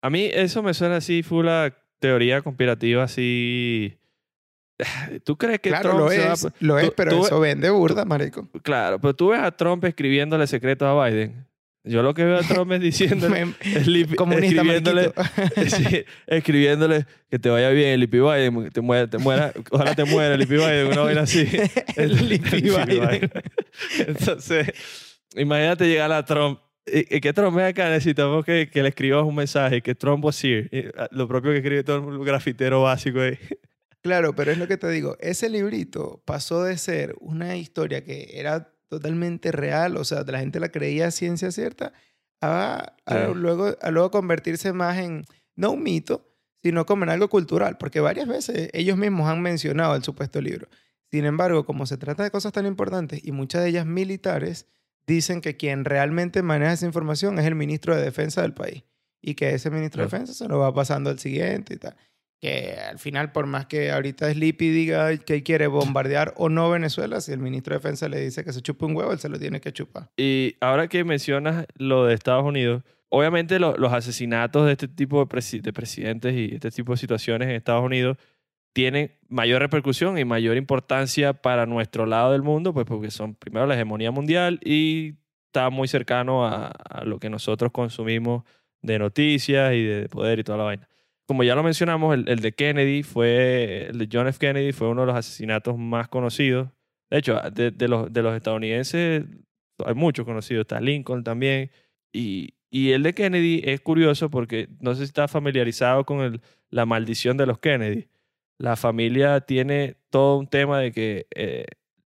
a 0.00 0.08
mí 0.10 0.30
eso 0.32 0.62
me 0.62 0.72
suena 0.74 0.96
así, 0.96 1.22
fue 1.22 1.44
la 1.44 1.76
teoría 1.98 2.40
conspirativa 2.40 3.04
así. 3.04 3.98
¿Tú 5.24 5.36
crees 5.36 5.60
que 5.60 5.68
claro, 5.70 5.90
Trump 5.90 6.00
lo 6.00 6.08
se 6.10 6.18
va 6.18 6.30
a- 6.30 6.34
es, 6.34 6.48
lo 6.60 6.78
es, 6.78 6.90
pero 6.96 7.10
tú- 7.12 7.26
eso 7.26 7.40
vende 7.40 7.70
burda, 7.70 8.04
marico. 8.04 8.48
Claro, 8.62 9.00
pero 9.00 9.14
tú 9.14 9.28
ves 9.28 9.40
a 9.40 9.50
Trump 9.52 9.84
escribiéndole 9.84 10.46
secretos 10.46 10.86
a 10.88 11.04
Biden. 11.06 11.46
Yo 11.86 12.02
lo 12.02 12.14
que 12.14 12.24
veo 12.24 12.38
a 12.38 12.42
Trump 12.42 12.72
es 12.72 13.00
es 13.02 13.10
Lipi- 13.86 14.14
Comunista, 14.16 14.46
escribiéndole, 14.62 15.12
escribiéndole 16.26 17.06
que 17.30 17.38
te 17.38 17.50
vaya 17.50 17.68
bien, 17.70 18.00
Lippy 18.00 18.18
Biden, 18.20 18.64
que 18.64 18.70
te 18.70 18.80
muera, 18.80 19.06
te 19.08 19.18
muera, 19.18 19.52
ojalá 19.70 19.94
te 19.94 20.04
muera, 20.04 20.36
Lippy 20.36 20.54
Biden, 20.56 20.86
una 20.88 21.02
vaina 21.02 21.20
así. 21.22 21.46
El 21.96 22.28
Lippy 22.28 22.62
Biden. 22.62 23.30
Entonces, 24.06 24.72
imagínate 25.36 25.86
llegar 25.86 26.10
a 26.12 26.24
Trump. 26.24 26.58
Y, 26.86 27.16
y 27.16 27.20
que 27.20 27.32
Trump 27.32 27.56
ven 27.56 27.66
acá, 27.66 27.88
necesitamos 27.88 28.44
que, 28.44 28.68
que 28.70 28.82
le 28.82 28.88
escribas 28.90 29.24
un 29.24 29.34
mensaje, 29.34 29.80
que 29.82 29.94
Trump 29.94 30.24
was 30.24 30.42
here. 30.44 30.68
Y, 30.70 30.84
ah, 30.98 31.08
lo 31.12 31.26
propio 31.28 31.50
que 31.50 31.58
escribe 31.58 31.82
todo 31.82 31.96
el 32.10 32.24
grafitero 32.24 32.82
básico 32.82 33.20
ahí. 33.20 33.38
Claro, 34.04 34.34
pero 34.34 34.52
es 34.52 34.58
lo 34.58 34.68
que 34.68 34.76
te 34.76 34.88
digo. 34.90 35.16
Ese 35.18 35.48
librito 35.48 36.22
pasó 36.26 36.62
de 36.62 36.76
ser 36.76 37.16
una 37.20 37.56
historia 37.56 38.04
que 38.04 38.38
era 38.38 38.70
totalmente 38.88 39.50
real, 39.50 39.96
o 39.96 40.04
sea, 40.04 40.24
la 40.24 40.40
gente 40.40 40.60
la 40.60 40.68
creía 40.68 41.10
ciencia 41.10 41.50
cierta, 41.50 41.94
a, 42.42 42.94
a 43.06 43.28
Sí. 43.28 43.34
luego, 43.34 43.74
a 43.80 43.90
luego 43.90 44.10
convertirse 44.10 44.74
más 44.74 44.98
en, 44.98 45.24
no 45.56 45.70
un 45.72 45.82
mito, 45.82 46.30
sino 46.62 46.84
como 46.84 47.04
en 47.04 47.10
algo 47.10 47.28
cultural, 47.30 47.78
porque 47.78 48.00
varias 48.00 48.28
veces 48.28 48.68
ellos 48.74 48.98
mismos 48.98 49.26
han 49.28 49.40
mencionado 49.40 49.96
el 49.96 50.02
supuesto 50.04 50.40
libro. 50.42 50.68
Sin 51.10 51.24
embargo, 51.24 51.64
como 51.64 51.86
se 51.86 51.96
trata 51.96 52.22
de 52.24 52.30
cosas 52.30 52.52
tan 52.52 52.66
importantes 52.66 53.24
y 53.24 53.32
muchas 53.32 53.62
de 53.62 53.70
ellas 53.70 53.86
militares, 53.86 54.66
dicen 55.06 55.40
que 55.40 55.56
quien 55.56 55.84
realmente 55.86 56.42
maneja 56.42 56.74
esa 56.74 56.86
información 56.86 57.38
es 57.38 57.46
el 57.46 57.54
ministro 57.54 57.96
de 57.96 58.02
Defensa 58.02 58.42
del 58.42 58.52
país 58.52 58.84
y 59.22 59.34
que 59.34 59.54
ese 59.54 59.70
ministro 59.70 60.02
de. 60.02 60.06
Defensa 60.06 60.34
se 60.34 60.46
lo 60.48 60.58
va 60.58 60.74
pasando 60.74 61.08
al 61.08 61.18
siguiente 61.18 61.74
y 61.74 61.76
tal 61.78 61.96
que 62.44 62.74
al 62.90 62.98
final, 62.98 63.32
por 63.32 63.46
más 63.46 63.64
que 63.66 63.90
ahorita 63.90 64.30
Sleepy 64.30 64.68
diga 64.68 65.16
que 65.16 65.42
quiere 65.42 65.66
bombardear 65.66 66.34
o 66.36 66.50
no 66.50 66.68
Venezuela, 66.68 67.20
si 67.22 67.32
el 67.32 67.38
ministro 67.38 67.72
de 67.74 67.78
Defensa 67.78 68.06
le 68.08 68.20
dice 68.20 68.44
que 68.44 68.52
se 68.52 68.60
chupe 68.60 68.84
un 68.84 68.94
huevo, 68.94 69.12
él 69.12 69.18
se 69.18 69.30
lo 69.30 69.38
tiene 69.38 69.60
que 69.62 69.72
chupar. 69.72 70.10
Y 70.18 70.54
ahora 70.60 70.88
que 70.88 71.04
mencionas 71.04 71.66
lo 71.76 72.04
de 72.04 72.12
Estados 72.14 72.44
Unidos, 72.44 72.82
obviamente 73.08 73.58
lo- 73.58 73.76
los 73.78 73.92
asesinatos 73.94 74.66
de 74.66 74.72
este 74.72 74.88
tipo 74.88 75.20
de, 75.20 75.26
presi- 75.26 75.62
de 75.62 75.72
presidentes 75.72 76.34
y 76.34 76.54
este 76.54 76.70
tipo 76.70 76.92
de 76.92 76.98
situaciones 76.98 77.48
en 77.48 77.54
Estados 77.54 77.82
Unidos 77.82 78.18
tienen 78.74 79.12
mayor 79.28 79.62
repercusión 79.62 80.18
y 80.18 80.24
mayor 80.24 80.56
importancia 80.58 81.32
para 81.32 81.64
nuestro 81.64 82.06
lado 82.06 82.32
del 82.32 82.42
mundo, 82.42 82.74
pues 82.74 82.84
porque 82.86 83.10
son 83.10 83.34
primero 83.36 83.66
la 83.66 83.74
hegemonía 83.74 84.10
mundial 84.10 84.60
y 84.64 85.14
está 85.46 85.70
muy 85.70 85.88
cercano 85.88 86.44
a, 86.46 86.66
a 86.66 87.04
lo 87.04 87.18
que 87.18 87.30
nosotros 87.30 87.70
consumimos 87.72 88.42
de 88.82 88.98
noticias 88.98 89.72
y 89.72 89.82
de 89.84 90.08
poder 90.08 90.40
y 90.40 90.44
toda 90.44 90.58
la 90.58 90.64
vaina. 90.64 90.88
Como 91.26 91.42
ya 91.44 91.54
lo 91.54 91.62
mencionamos, 91.62 92.14
el, 92.14 92.28
el 92.28 92.40
de 92.40 92.52
Kennedy 92.52 93.02
fue, 93.02 93.86
el 93.88 93.98
de 93.98 94.08
John 94.10 94.28
F. 94.28 94.38
Kennedy 94.38 94.72
fue 94.72 94.88
uno 94.88 95.02
de 95.02 95.06
los 95.08 95.16
asesinatos 95.16 95.78
más 95.78 96.08
conocidos. 96.08 96.68
De 97.10 97.18
hecho, 97.18 97.40
de, 97.52 97.70
de 97.70 97.88
los, 97.88 98.12
de 98.12 98.22
los 98.22 98.34
estadounidenses 98.34 99.24
hay 99.84 99.94
muchos 99.94 100.24
conocidos. 100.24 100.62
Está 100.62 100.80
Lincoln 100.80 101.24
también. 101.24 101.70
Y, 102.12 102.54
y 102.70 102.92
el 102.92 103.02
de 103.02 103.14
Kennedy 103.14 103.62
es 103.64 103.80
curioso 103.80 104.30
porque 104.30 104.68
no 104.80 104.94
sé 104.94 105.00
si 105.00 105.04
está 105.04 105.28
familiarizado 105.28 106.04
con 106.04 106.20
el, 106.20 106.40
la 106.70 106.86
maldición 106.86 107.36
de 107.36 107.46
los 107.46 107.58
Kennedy. 107.58 108.08
La 108.58 108.76
familia 108.76 109.40
tiene 109.40 109.96
todo 110.10 110.38
un 110.38 110.46
tema 110.46 110.78
de 110.78 110.92
que 110.92 111.26
eh, 111.34 111.66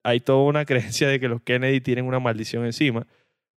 hay 0.03 0.21
toda 0.21 0.45
una 0.45 0.65
creencia 0.67 1.09
de 1.09 1.21
que 1.21 1.29
los 1.29 1.43
Kennedy 1.43 1.81
tienen 1.81 2.07
una 2.07 2.21
maldición 2.21 2.65
encima. 2.65 3.07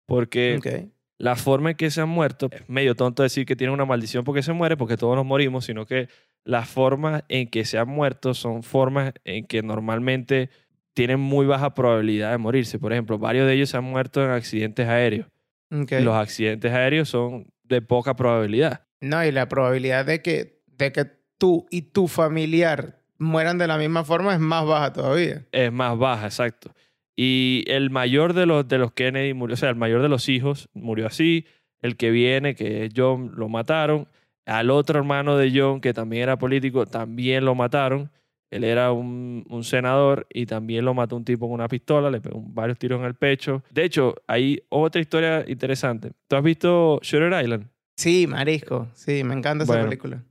Porque. 0.06 0.90
La 1.18 1.36
forma 1.36 1.70
en 1.70 1.76
que 1.76 1.90
se 1.90 2.00
han 2.00 2.08
muerto, 2.08 2.48
es 2.50 2.68
medio 2.68 2.94
tonto 2.94 3.22
decir 3.22 3.46
que 3.46 3.56
tienen 3.56 3.74
una 3.74 3.84
maldición 3.84 4.24
porque 4.24 4.42
se 4.42 4.52
muere, 4.52 4.76
porque 4.76 4.96
todos 4.96 5.16
nos 5.16 5.24
morimos, 5.24 5.64
sino 5.64 5.86
que 5.86 6.08
las 6.44 6.68
formas 6.68 7.24
en 7.28 7.48
que 7.48 7.64
se 7.64 7.78
han 7.78 7.88
muerto 7.88 8.34
son 8.34 8.62
formas 8.62 9.12
en 9.24 9.46
que 9.46 9.62
normalmente 9.62 10.50
tienen 10.92 11.20
muy 11.20 11.46
baja 11.46 11.74
probabilidad 11.74 12.30
de 12.30 12.38
morirse. 12.38 12.78
Por 12.78 12.92
ejemplo, 12.92 13.18
varios 13.18 13.46
de 13.46 13.54
ellos 13.54 13.70
se 13.70 13.76
han 13.76 13.84
muerto 13.84 14.22
en 14.24 14.30
accidentes 14.30 14.88
aéreos. 14.88 15.26
Los 15.70 16.14
accidentes 16.14 16.72
aéreos 16.72 17.08
son 17.08 17.52
de 17.64 17.82
poca 17.82 18.14
probabilidad. 18.14 18.86
No, 19.00 19.24
y 19.24 19.32
la 19.32 19.48
probabilidad 19.48 20.04
de 20.06 20.22
que, 20.22 20.62
de 20.66 20.92
que 20.92 21.06
tú 21.36 21.66
y 21.70 21.82
tu 21.82 22.06
familiar 22.06 23.00
mueran 23.18 23.58
de 23.58 23.66
la 23.66 23.76
misma 23.76 24.04
forma 24.04 24.34
es 24.34 24.40
más 24.40 24.64
baja 24.66 24.92
todavía. 24.92 25.46
Es 25.50 25.72
más 25.72 25.98
baja, 25.98 26.26
exacto. 26.26 26.72
Y 27.16 27.64
el 27.68 27.90
mayor 27.90 28.32
de 28.32 28.46
los, 28.46 28.66
de 28.66 28.78
los 28.78 28.92
Kennedy 28.92 29.34
murió, 29.34 29.54
o 29.54 29.56
sea, 29.56 29.70
el 29.70 29.76
mayor 29.76 30.02
de 30.02 30.08
los 30.08 30.28
hijos 30.28 30.68
murió 30.74 31.06
así. 31.06 31.46
El 31.80 31.96
que 31.96 32.10
viene, 32.10 32.54
que 32.54 32.84
es 32.86 32.92
John, 32.96 33.32
lo 33.36 33.48
mataron. 33.48 34.08
Al 34.46 34.70
otro 34.70 34.98
hermano 34.98 35.36
de 35.36 35.52
John, 35.54 35.80
que 35.80 35.92
también 35.94 36.24
era 36.24 36.38
político, 36.38 36.86
también 36.86 37.44
lo 37.44 37.54
mataron. 37.54 38.10
Él 38.50 38.64
era 38.64 38.92
un, 38.92 39.44
un 39.48 39.64
senador 39.64 40.26
y 40.32 40.46
también 40.46 40.84
lo 40.84 40.94
mató 40.94 41.16
un 41.16 41.24
tipo 41.24 41.46
con 41.46 41.54
una 41.54 41.68
pistola, 41.68 42.10
le 42.10 42.20
pegó 42.20 42.40
varios 42.46 42.78
tiros 42.78 43.00
en 43.00 43.06
el 43.06 43.14
pecho. 43.14 43.62
De 43.70 43.84
hecho, 43.84 44.14
hay 44.26 44.62
otra 44.68 45.00
historia 45.00 45.44
interesante. 45.48 46.12
¿Tú 46.28 46.36
has 46.36 46.42
visto 46.42 47.00
Shutter 47.02 47.32
Island? 47.42 47.68
Sí, 47.96 48.26
marisco. 48.26 48.88
Sí, 48.94 49.24
me 49.24 49.34
encanta 49.34 49.64
esa 49.64 49.72
Bueno. 49.72 49.88
película. 49.88 50.22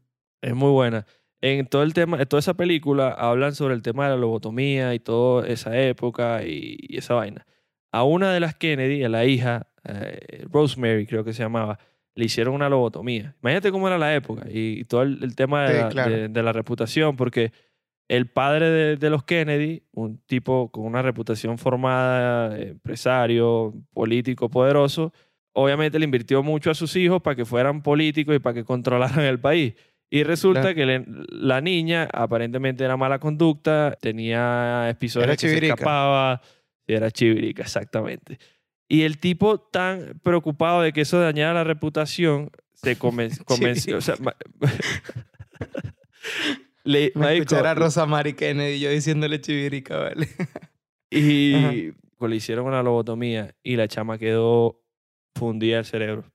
Es 0.41 0.53
muy 0.55 0.71
buena. 0.71 1.05
En 1.45 1.65
todo 1.67 1.83
el 1.83 1.93
tema, 1.93 2.21
en 2.21 2.25
toda 2.25 2.39
esa 2.39 2.53
película 2.53 3.09
hablan 3.09 3.53
sobre 3.53 3.73
el 3.73 3.81
tema 3.81 4.05
de 4.05 4.11
la 4.11 4.15
lobotomía 4.17 4.93
y 4.93 4.99
toda 4.99 5.45
esa 5.47 5.77
época 5.77 6.41
y, 6.45 6.77
y 6.79 6.97
esa 6.97 7.15
vaina. 7.15 7.45
A 7.91 8.03
una 8.03 8.31
de 8.33 8.39
las 8.39 8.55
Kennedy, 8.55 9.03
a 9.03 9.09
la 9.09 9.25
hija, 9.25 9.67
eh, 9.83 10.45
Rosemary 10.49 11.05
creo 11.05 11.25
que 11.25 11.33
se 11.33 11.43
llamaba, 11.43 11.77
le 12.15 12.25
hicieron 12.25 12.53
una 12.55 12.69
lobotomía. 12.69 13.35
Imagínate 13.41 13.71
cómo 13.71 13.87
era 13.87 13.97
la 13.97 14.15
época 14.15 14.45
y, 14.49 14.79
y 14.79 14.83
todo 14.85 15.01
el, 15.01 15.21
el 15.21 15.35
tema 15.35 15.63
de, 15.67 15.73
Sí, 15.75 15.81
la, 15.81 15.89
claro. 15.89 16.11
de- 16.11 16.27
de 16.29 16.43
la 16.43 16.53
reputación, 16.53 17.17
porque 17.17 17.51
el 18.07 18.27
padre 18.29 18.69
de, 18.69 18.95
de 18.95 19.09
los 19.09 19.23
Kennedy, 19.25 19.83
un 19.91 20.19
tipo 20.25 20.71
con 20.71 20.85
una 20.85 21.01
reputación 21.01 21.57
formada, 21.57 22.57
empresario, 22.57 23.73
político, 23.93 24.49
poderoso, 24.49 25.11
obviamente 25.53 25.99
le 25.99 26.05
invirtió 26.05 26.41
mucho 26.41 26.71
a 26.71 26.73
sus 26.73 26.95
hijos 26.95 27.21
para 27.21 27.35
que 27.35 27.43
fueran 27.45 27.81
políticos 27.83 28.33
y 28.35 28.39
para 28.39 28.53
que 28.53 28.63
controlaran 28.63 29.25
el 29.25 29.39
país. 29.39 29.73
Y 30.15 30.21
resulta 30.23 30.61
Claro. 30.61 30.75
que 30.75 30.85
le- 30.85 31.05
la 31.31 31.59
niña 31.59 32.07
aparentemente 32.13 32.83
era 32.83 32.95
mala 32.97 33.17
conducta, 33.17 33.97
tenía 33.99 34.87
episodios 34.89 35.25
Era 35.27 35.35
que 35.35 35.49
se 35.49 35.65
escapaba, 35.65 36.39
era 36.85 37.09
chivirica, 37.09 37.63
exactamente. 37.63 38.37
Y 38.87 39.01
el 39.03 39.17
tipo 39.17 39.57
tan 39.59 40.19
preocupado 40.21 40.81
de 40.83 40.93
que 40.93 41.01
eso 41.01 41.19
dañara 41.19 41.55
la 41.55 41.63
reputación, 41.63 42.51
se 42.73 42.95
conven- 42.99 43.43
convenció, 43.45 43.97
o 43.97 44.01
sea, 44.01 44.15
ma- 44.19 44.35
le, 46.83 47.11
Me 47.15 47.21
marico, 47.21 47.43
escuchará 47.43 47.71
a 47.71 47.75
Rosa 47.75 48.05
Mari 48.05 48.33
Kennedy 48.33 48.79
yo 48.79 48.89
diciéndole 48.91 49.41
chivirica, 49.41 49.97
¿vale? 49.97 50.27
y 51.09 51.55
Ajá. 51.55 52.27
le 52.27 52.35
hicieron 52.35 52.65
una 52.67 52.83
lobotomía 52.83 53.55
y 53.63 53.75
la 53.77 53.87
chama 53.87 54.17
quedó 54.17 54.79
fundida 55.35 55.79
el 55.79 55.85
cerebro. 55.85 56.31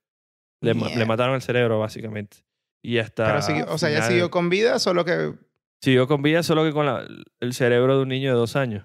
Le, 0.60 0.74
le 0.74 1.04
mataron 1.06 1.36
el 1.36 1.42
cerebro, 1.42 1.78
básicamente. 1.78 2.38
Y 2.82 2.98
hasta. 2.98 3.26
Pero 3.26 3.42
siguió- 3.42 3.66
o 3.68 3.78
sea, 3.78 3.90
ya 3.90 4.02
siguió 4.02 4.30
con 4.30 4.48
vida, 4.50 4.78
solo 4.78 5.04
que... 5.04 5.34
Siguió 5.82 6.06
con 6.08 6.22
vida, 6.22 6.42
solo 6.42 6.64
que 6.64 6.72
con 6.72 6.86
la- 6.86 7.06
el 7.40 7.52
cerebro 7.54 7.96
de 7.96 8.02
un 8.02 8.08
niño 8.08 8.30
de 8.32 8.36
dos 8.38 8.56
años. 8.56 8.84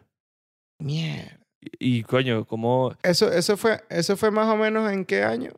Mierda. 0.80 1.40
Y, 1.62 2.00
y, 2.00 2.04
coño, 2.04 2.46
como. 2.46 2.94
Eso, 3.04 3.32
eso, 3.32 3.56
fue, 3.58 3.82
¿Eso 3.90 4.18
fue 4.18 4.32
más 4.32 4.48
o 4.48 4.58
menos 4.58 4.92
en 4.92 5.06
qué 5.06 5.24
año? 5.24 5.52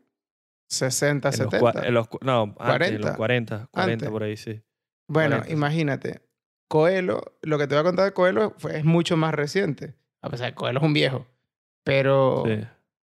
60, 0.69 1.29
En 1.29 1.31
los, 1.39 1.51
70. 1.51 1.59
cua- 1.59 1.85
en 1.87 1.93
los 1.93 2.07
no, 2.21 2.55
antes, 2.59 2.89
en 2.91 3.01
los 3.01 3.15
40. 3.15 3.17
40, 3.17 3.67
40 3.71 3.93
Antes. 3.93 4.09
por 4.09 4.23
ahí, 4.23 4.37
sí. 4.37 4.61
Bueno, 5.07 5.37
40. 5.37 5.53
imagínate. 5.53 6.21
Coelho, 6.69 7.21
lo 7.41 7.57
que 7.57 7.67
te 7.67 7.75
voy 7.75 7.81
a 7.81 7.83
contar 7.83 8.05
de 8.05 8.13
Coelho 8.13 8.53
fue- 8.57 8.77
es 8.77 8.85
mucho 8.85 9.17
más 9.17 9.33
reciente. 9.33 9.95
A 10.21 10.29
pesar 10.29 10.47
de 10.47 10.51
que 10.51 10.55
Coelho 10.57 10.79
es 10.79 10.85
un 10.85 10.93
viejo. 10.93 11.25
Pero 11.83 12.43
Sí. 12.47 12.65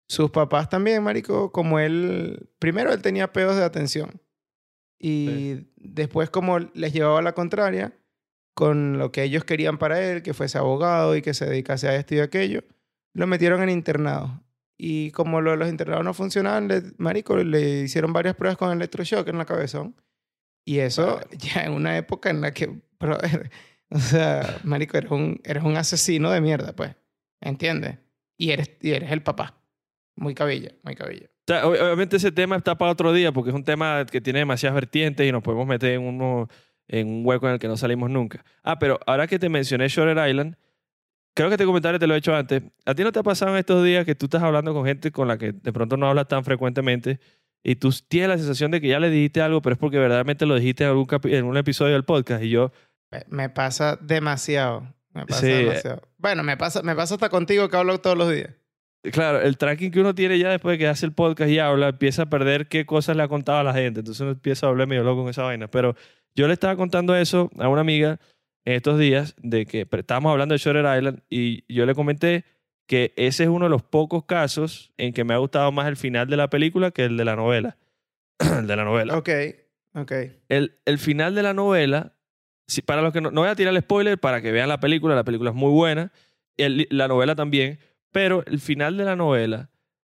sus 0.08 0.30
papás 0.30 0.68
también, 0.68 1.02
marico, 1.02 1.50
como 1.52 1.78
él... 1.78 2.50
Primero 2.58 2.92
él 2.92 3.00
tenía 3.02 3.32
pedos 3.32 3.56
de 3.56 3.64
atención. 3.64 4.20
Y 4.98 5.68
después 5.76 6.30
como 6.30 6.58
les 6.58 6.92
llevaba 6.92 7.22
la 7.22 7.32
contraria 7.32 7.94
con 8.54 8.98
lo 8.98 9.12
que 9.12 9.22
ellos 9.22 9.44
querían 9.44 9.78
para 9.78 10.02
él, 10.04 10.22
que 10.22 10.34
fuese 10.34 10.58
abogado 10.58 11.14
y 11.14 11.22
que 11.22 11.32
se 11.32 11.46
dedicase 11.46 11.86
a 11.88 11.94
esto 11.94 12.16
y 12.16 12.18
aquello, 12.18 12.64
lo 13.14 13.28
metieron 13.28 13.62
en 13.62 13.70
internado. 13.70 14.42
Y 14.76 15.12
como 15.12 15.40
lo 15.40 15.54
los 15.54 15.68
internados 15.68 16.04
no 16.04 16.12
funcionaban, 16.12 16.66
le, 16.66 16.82
marico, 16.98 17.36
le 17.36 17.82
hicieron 17.82 18.12
varias 18.12 18.34
pruebas 18.34 18.58
con 18.58 18.72
electroshock 18.72 19.28
en 19.28 19.38
la 19.38 19.44
cabezón. 19.44 19.94
Y 20.64 20.80
eso 20.80 21.20
ya 21.38 21.62
en 21.62 21.72
una 21.72 21.96
época 21.96 22.30
en 22.30 22.40
la 22.40 22.52
que, 22.52 22.80
o 23.90 23.98
sea, 23.98 24.60
marico, 24.64 24.96
eres 24.96 25.10
un, 25.12 25.40
eres 25.44 25.62
un 25.62 25.76
asesino 25.76 26.30
de 26.32 26.40
mierda, 26.40 26.74
pues. 26.74 26.96
¿Entiendes? 27.40 27.98
Y 28.36 28.50
eres, 28.50 28.72
y 28.80 28.90
eres 28.90 29.12
el 29.12 29.22
papá. 29.22 29.62
Muy 30.16 30.34
cabilla, 30.34 30.72
muy 30.82 30.96
cabilla. 30.96 31.30
Sea, 31.48 31.66
obviamente 31.66 32.16
ese 32.18 32.30
tema 32.30 32.56
está 32.56 32.76
para 32.78 32.92
otro 32.92 33.12
día 33.12 33.32
porque 33.32 33.50
es 33.50 33.56
un 33.56 33.64
tema 33.64 34.04
que 34.10 34.20
tiene 34.20 34.40
demasiadas 34.40 34.74
vertientes 34.74 35.26
y 35.26 35.32
nos 35.32 35.42
podemos 35.42 35.66
meter 35.66 35.92
en, 35.92 36.02
uno, 36.02 36.48
en 36.88 37.08
un 37.08 37.22
hueco 37.26 37.46
en 37.48 37.54
el 37.54 37.58
que 37.58 37.68
no 37.68 37.76
salimos 37.76 38.10
nunca. 38.10 38.44
Ah, 38.62 38.78
pero 38.78 39.00
ahora 39.06 39.26
que 39.26 39.38
te 39.38 39.48
mencioné 39.48 39.88
Shutter 39.88 40.28
Island, 40.28 40.56
creo 41.34 41.48
que 41.48 41.54
este 41.54 41.64
comentario 41.64 41.98
te 41.98 42.06
lo 42.06 42.14
he 42.14 42.18
hecho 42.18 42.34
antes. 42.36 42.62
¿A 42.84 42.94
ti 42.94 43.02
no 43.02 43.12
te 43.12 43.18
ha 43.20 43.22
pasado 43.22 43.52
en 43.52 43.58
estos 43.58 43.82
días 43.84 44.04
que 44.04 44.14
tú 44.14 44.26
estás 44.26 44.42
hablando 44.42 44.74
con 44.74 44.84
gente 44.84 45.10
con 45.10 45.26
la 45.26 45.38
que 45.38 45.52
de 45.52 45.72
pronto 45.72 45.96
no 45.96 46.06
hablas 46.08 46.28
tan 46.28 46.44
frecuentemente 46.44 47.18
y 47.62 47.76
tú 47.76 47.90
tienes 48.08 48.28
la 48.28 48.36
sensación 48.38 48.70
de 48.70 48.80
que 48.80 48.88
ya 48.88 49.00
le 49.00 49.08
dijiste 49.10 49.40
algo, 49.40 49.62
pero 49.62 49.72
es 49.74 49.78
porque 49.78 49.98
verdaderamente 49.98 50.44
lo 50.46 50.54
dijiste 50.54 50.84
en 50.84 50.90
algún, 50.90 51.06
en 51.24 51.44
un 51.46 51.56
episodio 51.56 51.94
del 51.94 52.04
podcast 52.04 52.42
y 52.42 52.50
yo... 52.50 52.72
Me- 53.10 53.24
Me 53.28 53.48
pasa 53.48 53.96
demasiado. 54.02 54.86
Me 55.14 55.24
pasa 55.24 55.40
Sí. 55.40 55.46
demasiado. 55.48 56.02
Bueno, 56.18 56.42
me 56.42 56.56
pasa, 56.58 56.82
me 56.82 56.94
pasa 56.94 57.14
hasta 57.14 57.30
contigo 57.30 57.68
que 57.70 57.76
hablo 57.78 57.98
todos 58.00 58.18
los 58.18 58.30
días. 58.30 58.50
Claro, 59.02 59.40
el 59.40 59.56
tracking 59.56 59.90
que 59.90 60.00
uno 60.00 60.14
tiene 60.14 60.38
ya 60.38 60.50
después 60.50 60.74
de 60.74 60.78
que 60.78 60.88
hace 60.88 61.06
el 61.06 61.12
podcast 61.12 61.50
y 61.50 61.58
habla, 61.58 61.88
empieza 61.88 62.22
a 62.22 62.26
perder 62.30 62.68
qué 62.68 62.84
cosas 62.84 63.16
le 63.16 63.22
ha 63.22 63.28
contado 63.28 63.58
a 63.58 63.62
la 63.64 63.72
gente. 63.72 64.00
Entonces 64.00 64.20
uno 64.20 64.32
empieza 64.32 64.66
a 64.66 64.70
hablar 64.70 64.88
medio 64.88 65.04
loco 65.04 65.22
con 65.22 65.30
esa 65.30 65.42
vaina. 65.44 65.68
Pero 65.68 65.94
yo 66.34 66.46
le 66.46 66.52
estaba 66.52 66.76
contando 66.76 67.14
eso 67.16 67.50
a 67.58 67.68
una 67.68 67.80
amiga 67.80 68.18
en 68.64 68.74
estos 68.74 68.98
días 68.98 69.34
de 69.38 69.66
que 69.66 69.86
estábamos 69.90 70.32
hablando 70.32 70.52
de 70.54 70.58
Shutter 70.58 70.84
Island 70.98 71.20
y 71.30 71.64
yo 71.72 71.86
le 71.86 71.94
comenté 71.94 72.44
que 72.86 73.12
ese 73.16 73.44
es 73.44 73.48
uno 73.48 73.66
de 73.66 73.70
los 73.70 73.82
pocos 73.82 74.24
casos 74.24 74.92
en 74.96 75.12
que 75.12 75.22
me 75.24 75.32
ha 75.34 75.38
gustado 75.38 75.70
más 75.72 75.86
el 75.88 75.96
final 75.96 76.26
de 76.28 76.36
la 76.36 76.48
película 76.50 76.90
que 76.90 77.04
el 77.04 77.16
de 77.16 77.24
la 77.24 77.36
novela. 77.36 77.76
el 78.58 78.66
de 78.66 78.76
la 78.76 78.84
novela. 78.84 79.16
Ok, 79.16 79.28
ok. 79.94 80.12
El, 80.48 80.74
el 80.84 80.98
final 80.98 81.34
de 81.34 81.42
la 81.44 81.54
novela, 81.54 82.14
si, 82.66 82.82
para 82.82 83.00
los 83.02 83.12
que 83.12 83.20
no, 83.20 83.30
no 83.30 83.42
voy 83.42 83.50
a 83.50 83.54
tirar 83.54 83.74
el 83.74 83.80
spoiler 83.82 84.18
para 84.18 84.42
que 84.42 84.52
vean 84.52 84.68
la 84.68 84.80
película, 84.80 85.14
la 85.14 85.24
película 85.24 85.50
es 85.50 85.56
muy 85.56 85.70
buena, 85.70 86.12
el- 86.56 86.86
la 86.90 87.08
novela 87.08 87.34
también, 87.34 87.78
pero 88.18 88.44
el 88.46 88.58
final 88.58 88.96
de 88.96 89.04
la 89.04 89.14
novela 89.14 89.70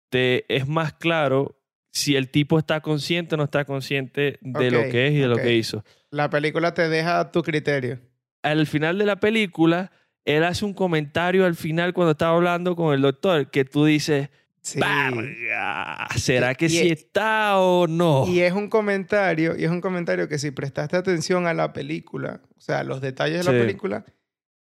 te 0.09 0.45
es 0.53 0.67
más 0.67 0.93
claro 0.93 1.55
si 1.91 2.15
el 2.15 2.29
tipo 2.29 2.57
está 2.57 2.81
consciente 2.81 3.35
o 3.35 3.37
no 3.37 3.43
está 3.43 3.63
consciente 3.63 4.39
de 4.41 4.67
Ok, 4.69 4.73
lo 4.73 4.81
que 4.89 5.07
es 5.07 5.13
y 5.13 5.17
de 5.17 5.27
ok. 5.27 5.29
lo 5.29 5.43
que 5.43 5.53
hizo. 5.55 5.83
La 6.09 6.29
película 6.31 6.73
te 6.73 6.89
deja 6.89 7.19
a 7.19 7.31
tu 7.31 7.43
criterio. 7.43 7.99
Al 8.41 8.65
final 8.65 8.97
de 8.97 9.05
la 9.05 9.17
película, 9.19 9.91
él 10.25 10.43
hace 10.43 10.65
un 10.65 10.73
comentario 10.73 11.45
al 11.45 11.53
final 11.55 11.93
cuando 11.93 12.13
estaba 12.13 12.35
hablando 12.35 12.75
con 12.75 12.93
el 12.95 13.01
doctor 13.01 13.51
que 13.51 13.65
tú 13.65 13.85
dices, 13.85 14.29
Sí. 14.63 14.79
"Verga, 14.79 16.07
¿será 16.15 16.55
que 16.55 16.65
Y- 16.65 16.69
sí 16.69 16.89
está 16.89 17.59
o 17.59 17.85
no? 17.87 18.25
Y 18.27 18.39
es 18.41 18.53
un 18.53 18.67
comentario, 18.69 19.55
y 19.57 19.63
es 19.65 19.69
un 19.69 19.81
comentario 19.81 20.27
que 20.27 20.39
si 20.39 20.49
prestaste 20.51 20.97
atención 20.97 21.45
a 21.47 21.53
la 21.53 21.71
película, 21.73 22.41
o 22.57 22.61
sea, 22.61 22.79
a 22.79 22.83
los 22.83 22.99
detalles 23.01 23.39
de 23.39 23.43
la 23.43 23.51
Sí. 23.51 23.57
película, 23.63 24.05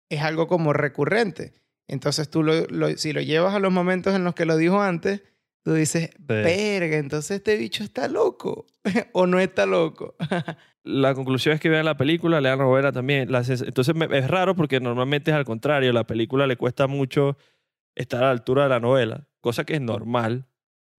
es 0.09 0.21
algo 0.23 0.47
como 0.47 0.73
recurrente. 0.73 1.53
Entonces 1.89 2.29
tú 2.31 2.43
lo, 2.43 2.67
lo- 2.67 2.97
si 2.97 3.13
lo 3.13 3.21
llevas 3.21 3.55
a 3.55 3.59
los 3.59 3.73
momentos 3.73 4.15
en 4.15 4.25
los 4.25 4.35
que 4.35 4.47
lo 4.47 4.57
dijo 4.57 4.81
antes, 4.81 5.23
tú 5.63 5.73
dices, 5.75 6.11
verga, 6.19 6.97
entonces 6.97 7.39
este 7.39 7.57
bicho 7.57 7.85
está 7.85 8.09
loco 8.09 8.67
o 9.13 9.27
no 9.27 9.39
está 9.39 9.67
loco. 9.67 10.15
la 10.85 11.15
conclusión 11.15 11.55
es 11.55 11.61
que 11.61 11.69
vean 11.69 11.85
la 11.85 11.97
película, 11.97 12.41
lean 12.41 12.59
la 12.59 12.65
novela 12.65 12.93
también. 12.93 13.29
Entonces 13.35 13.95
es 14.11 14.29
raro 14.29 14.55
porque 14.57 14.81
normalmente 14.81 15.31
es 15.31 15.37
al 15.37 15.45
contrario. 15.45 15.93
La 15.93 16.07
película 16.07 16.47
le 16.47 16.57
cuesta 16.57 16.87
mucho 16.87 17.37
estar 17.95 18.23
a 18.23 18.27
la 18.27 18.33
altura 18.33 18.65
de 18.65 18.69
la 18.71 18.81
novela, 18.81 19.29
cosa 19.41 19.65
que 19.65 19.75
es 19.75 19.81
normal 19.81 20.47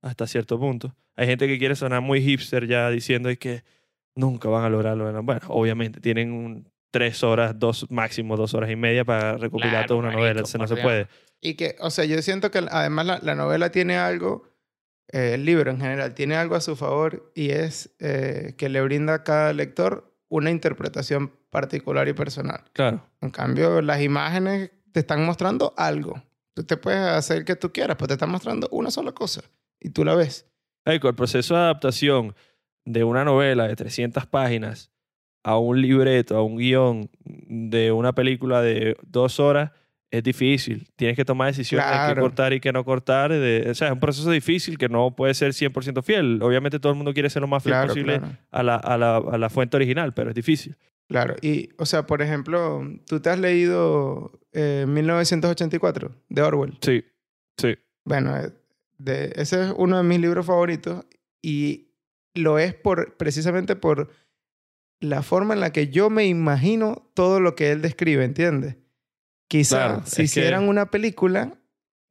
hasta 0.02 0.28
cierto 0.28 0.60
punto. 0.60 0.96
Hay 1.16 1.28
gente 1.28 1.48
que 1.48 1.58
quiere 1.58 1.76
sonar 1.76 2.02
muy 2.02 2.22
hipster 2.22 2.68
ya 2.68 2.90
diciendo 2.90 3.30
que 3.40 3.64
nunca 4.16 4.50
van 4.50 4.66
a 4.66 4.70
lograrlo. 4.70 5.12
¿no? 5.12 5.24
Bueno, 5.24 5.42
obviamente 5.48 6.00
tienen 6.00 6.32
un, 6.32 6.70
tres 6.96 7.26
horas, 7.26 7.60
dos, 7.60 7.92
máximo 7.92 8.38
dos 8.38 8.54
horas 8.54 8.72
y 8.72 8.78
media 8.78 9.04
para 9.04 9.36
recopilar 9.36 9.72
Claro, 9.72 9.88
toda 9.88 10.00
una 10.00 10.08
marico, 10.08 10.22
novela. 10.22 10.42
Eso 10.44 10.58
no 10.58 10.66
se 10.66 10.78
puede. 10.78 11.10
Y 11.42 11.56
que, 11.56 11.76
o 11.82 11.90
sea, 11.90 12.06
yo 12.06 12.22
siento 12.22 12.52
que 12.52 12.60
además 12.72 13.06
la, 13.06 13.20
la 13.22 13.36
novela 13.36 13.70
tiene 13.70 13.98
algo, 13.98 14.48
eh, 15.12 15.34
el 15.34 15.44
libro 15.44 15.72
en 15.72 15.82
general, 15.82 16.14
tiene 16.14 16.38
algo 16.38 16.56
a 16.56 16.62
su 16.62 16.78
favor 16.78 17.34
y 17.36 17.50
es 17.50 17.94
eh, 18.00 18.54
que 18.58 18.70
le 18.70 18.82
brinda 18.82 19.14
a 19.14 19.24
cada 19.26 19.52
lector 19.52 20.16
una 20.30 20.52
interpretación 20.52 21.34
particular 21.50 22.08
y 22.08 22.14
personal. 22.14 22.64
Claro. 22.72 23.06
En 23.20 23.30
cambio, 23.30 23.82
las 23.82 24.02
imágenes 24.02 24.72
te 24.94 25.02
están 25.02 25.26
mostrando 25.26 25.74
algo. 25.76 26.24
Tú 26.54 26.64
te 26.64 26.78
puedes 26.78 27.02
hacer 27.02 27.44
que 27.44 27.58
tú 27.58 27.74
quieras, 27.74 27.98
pero 27.98 28.08
te 28.08 28.14
están 28.14 28.30
mostrando 28.30 28.70
una 28.72 28.90
sola 28.90 29.12
cosa 29.12 29.42
y 29.82 29.90
tú 29.90 30.06
la 30.06 30.16
ves. 30.16 30.46
El 30.86 31.02
proceso 31.02 31.56
de 31.56 31.60
adaptación 31.60 32.34
de 32.86 33.04
una 33.04 33.26
novela 33.26 33.68
de 33.68 33.76
300 33.76 34.28
páginas 34.28 34.95
a 35.48 35.60
un 35.60 35.80
libreto, 35.80 36.36
a 36.36 36.42
un 36.44 36.58
guion 36.58 37.08
de 37.24 37.92
una 37.92 38.14
película 38.14 38.62
de 38.64 38.98
dos 39.06 39.40
horas 39.40 39.72
es 40.10 40.24
difícil. 40.24 40.88
Tienes 40.96 41.16
que 41.16 41.24
tomar 41.26 41.48
decisiones 41.50 41.86
de 41.86 41.92
qué 41.92 41.98
Claro. 41.98 42.22
cortar 42.24 42.54
y 42.54 42.60
qué 42.60 42.72
no 42.74 42.84
cortar. 42.84 43.32
de- 43.32 43.68
o 43.70 43.76
sea, 43.76 43.88
es 43.90 43.94
un 43.94 44.00
proceso 44.00 44.32
difícil 44.32 44.78
que 44.80 44.90
no 44.90 45.16
puede 45.16 45.34
ser 45.36 45.54
100% 45.54 46.02
fiel. 46.02 46.40
Obviamente 46.42 46.80
todo 46.80 46.92
el 46.94 46.96
mundo 46.98 47.14
quiere 47.14 47.30
ser 47.30 47.42
lo 47.44 47.48
más 47.48 47.62
fiel 47.62 47.74
Claro, 47.74 47.88
posible 47.90 48.20
claro. 48.20 48.34
A, 48.50 48.64
la, 48.64 48.76
a, 48.78 48.98
la, 48.98 49.18
a 49.18 49.38
la 49.38 49.50
fuente 49.50 49.78
original, 49.78 50.14
pero 50.16 50.30
es 50.30 50.36
difícil. 50.36 50.76
Claro. 51.08 51.36
Y, 51.44 51.70
o 51.78 51.86
sea, 51.86 52.08
por 52.08 52.24
ejemplo, 52.24 52.82
tú 53.08 53.20
te 53.20 53.30
has 53.30 53.38
leído 53.40 54.40
eh, 54.54 54.86
1984 54.88 56.12
de 56.30 56.42
Orwell. 56.42 56.74
Sí, 56.82 57.04
sí. 57.58 57.76
Bueno, 58.04 58.36
eh, 58.38 58.52
de, 58.98 59.32
ese 59.36 59.66
es 59.66 59.74
uno 59.78 59.98
de 59.98 60.04
mis 60.04 60.20
libros 60.20 60.46
favoritos 60.46 61.06
y 61.42 61.90
lo 62.34 62.58
es 62.58 62.74
por, 62.74 63.16
precisamente 63.18 63.76
por 63.76 64.10
la 65.10 65.22
forma 65.24 65.54
en 65.54 65.60
la 65.60 65.72
que 65.72 65.88
yo 65.90 66.10
me 66.10 66.26
imagino 66.26 67.10
todo 67.14 67.40
lo 67.40 67.56
que 67.56 67.72
él 67.72 67.82
describe, 67.82 68.24
¿entiendes? 68.24 68.78
Quizá 69.48 69.78
Claro, 69.88 70.02
si 70.06 70.16
que- 70.18 70.24
hicieran 70.24 70.68
una 70.68 70.90
película 70.92 71.54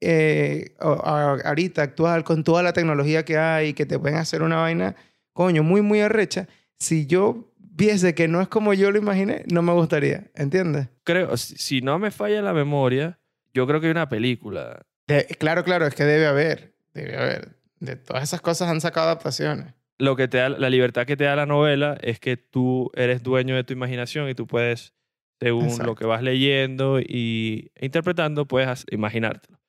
eh, 0.01 0.75
ahorita 0.79 1.83
actual 1.83 2.25
con 2.25 2.45
toda 2.45 2.63
la 2.63 2.73
tecnología 2.73 3.25
que 3.25 3.39
hay 3.39 3.73
que 3.75 3.87
te 3.87 3.99
pueden 3.99 4.19
hacer 4.19 4.43
una 4.43 4.57
vaina, 4.57 4.97
coño, 5.33 5.63
muy, 5.63 5.81
muy 5.81 6.01
arrecha, 6.01 6.47
si 6.79 7.07
yo 7.07 7.53
viese 7.59 8.15
que 8.15 8.29
no 8.29 8.41
es 8.41 8.49
como 8.49 8.75
yo 8.75 8.91
lo 8.91 8.99
imaginé, 8.99 9.45
no 9.51 9.63
me 9.63 9.73
gustaría, 9.73 10.31
¿entiendes? 10.35 10.89
Creo, 11.05 11.37
si, 11.37 11.57
si 11.57 11.81
no 11.81 11.99
me 11.99 12.11
falla 12.11 12.43
la 12.43 12.53
memoria, 12.53 13.19
yo 13.53 13.67
creo 13.67 13.81
que 13.81 13.87
hay 13.87 13.93
una 13.93 14.09
película. 14.09 14.85
De- 15.07 15.25
claro, 15.39 15.65
claro, 15.65 15.87
es 15.87 15.95
que 15.95 16.05
debe 16.05 16.27
haber, 16.27 16.75
debe 16.93 17.17
haber. 17.17 17.57
De 17.81 17.97
todas 17.97 18.23
esas 18.23 18.41
cosas 18.41 18.69
han 18.71 18.81
sacado 18.81 19.07
adaptaciones. 19.07 19.75
Lo 19.99 20.17
que 20.17 20.27
te 20.29 20.39
da, 20.39 20.49
la 20.49 20.71
libertad 20.71 21.07
que 21.07 21.17
te 21.17 21.25
da 21.25 21.37
la 21.37 21.47
novela 21.47 21.97
es 22.03 22.19
que 22.19 22.37
tú 22.37 22.91
eres 22.95 23.23
dueño 23.23 23.55
de 23.55 23.65
tu 23.65 23.73
imaginación 23.73 24.29
y 24.29 24.35
tú 24.35 24.47
puedes, 24.47 24.93
según 25.41 25.65
Exacto. 25.67 25.85
lo 25.85 25.95
que 25.95 26.05
vas 26.07 26.23
leyendo 26.23 26.99
y 27.01 27.71
e 27.77 27.87
interpretando, 27.87 28.47
puedes 28.47 28.85
imaginártelo. 28.91 29.61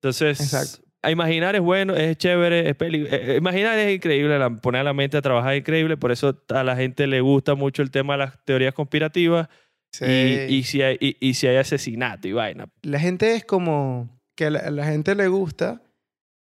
Entonces, 0.00 0.40
Exacto. 0.40 0.86
a 1.02 1.10
imaginar 1.10 1.54
es 1.56 1.60
bueno, 1.60 1.94
es 1.94 2.16
chévere, 2.16 2.68
es 2.70 2.74
peli 2.76 3.02
eh, 3.04 3.32
eh, 3.32 3.36
imaginar 3.36 3.78
es 3.78 3.94
increíble, 3.94 4.38
la- 4.38 4.50
poner 4.50 4.80
a 4.80 4.84
la 4.84 4.92
mente 4.94 5.16
a 5.18 5.22
trabajar 5.22 5.54
es 5.54 5.60
increíble, 5.60 5.96
por 5.96 6.10
eso 6.10 6.42
a 6.48 6.64
la 6.64 6.74
gente 6.76 7.06
le 7.06 7.20
gusta 7.20 7.54
mucho 7.54 7.82
el 7.82 7.90
tema 7.90 8.14
de 8.14 8.18
las 8.18 8.44
teorías 8.44 8.72
conspirativas 8.74 9.48
Sí. 9.92 10.04
y, 10.04 10.54
y 10.56 10.62
si 10.64 10.82
hay, 10.82 10.96
y, 11.00 11.16
y 11.20 11.34
si 11.34 11.46
hay 11.46 11.56
asesinato 11.56 12.28
y 12.28 12.32
vaina. 12.32 12.68
La 12.82 12.98
gente 13.00 13.34
es 13.34 13.44
como 13.46 14.20
que 14.34 14.46
a 14.46 14.50
la, 14.50 14.58
a 14.58 14.70
la 14.70 14.84
gente 14.84 15.14
le 15.14 15.28
gusta 15.28 15.80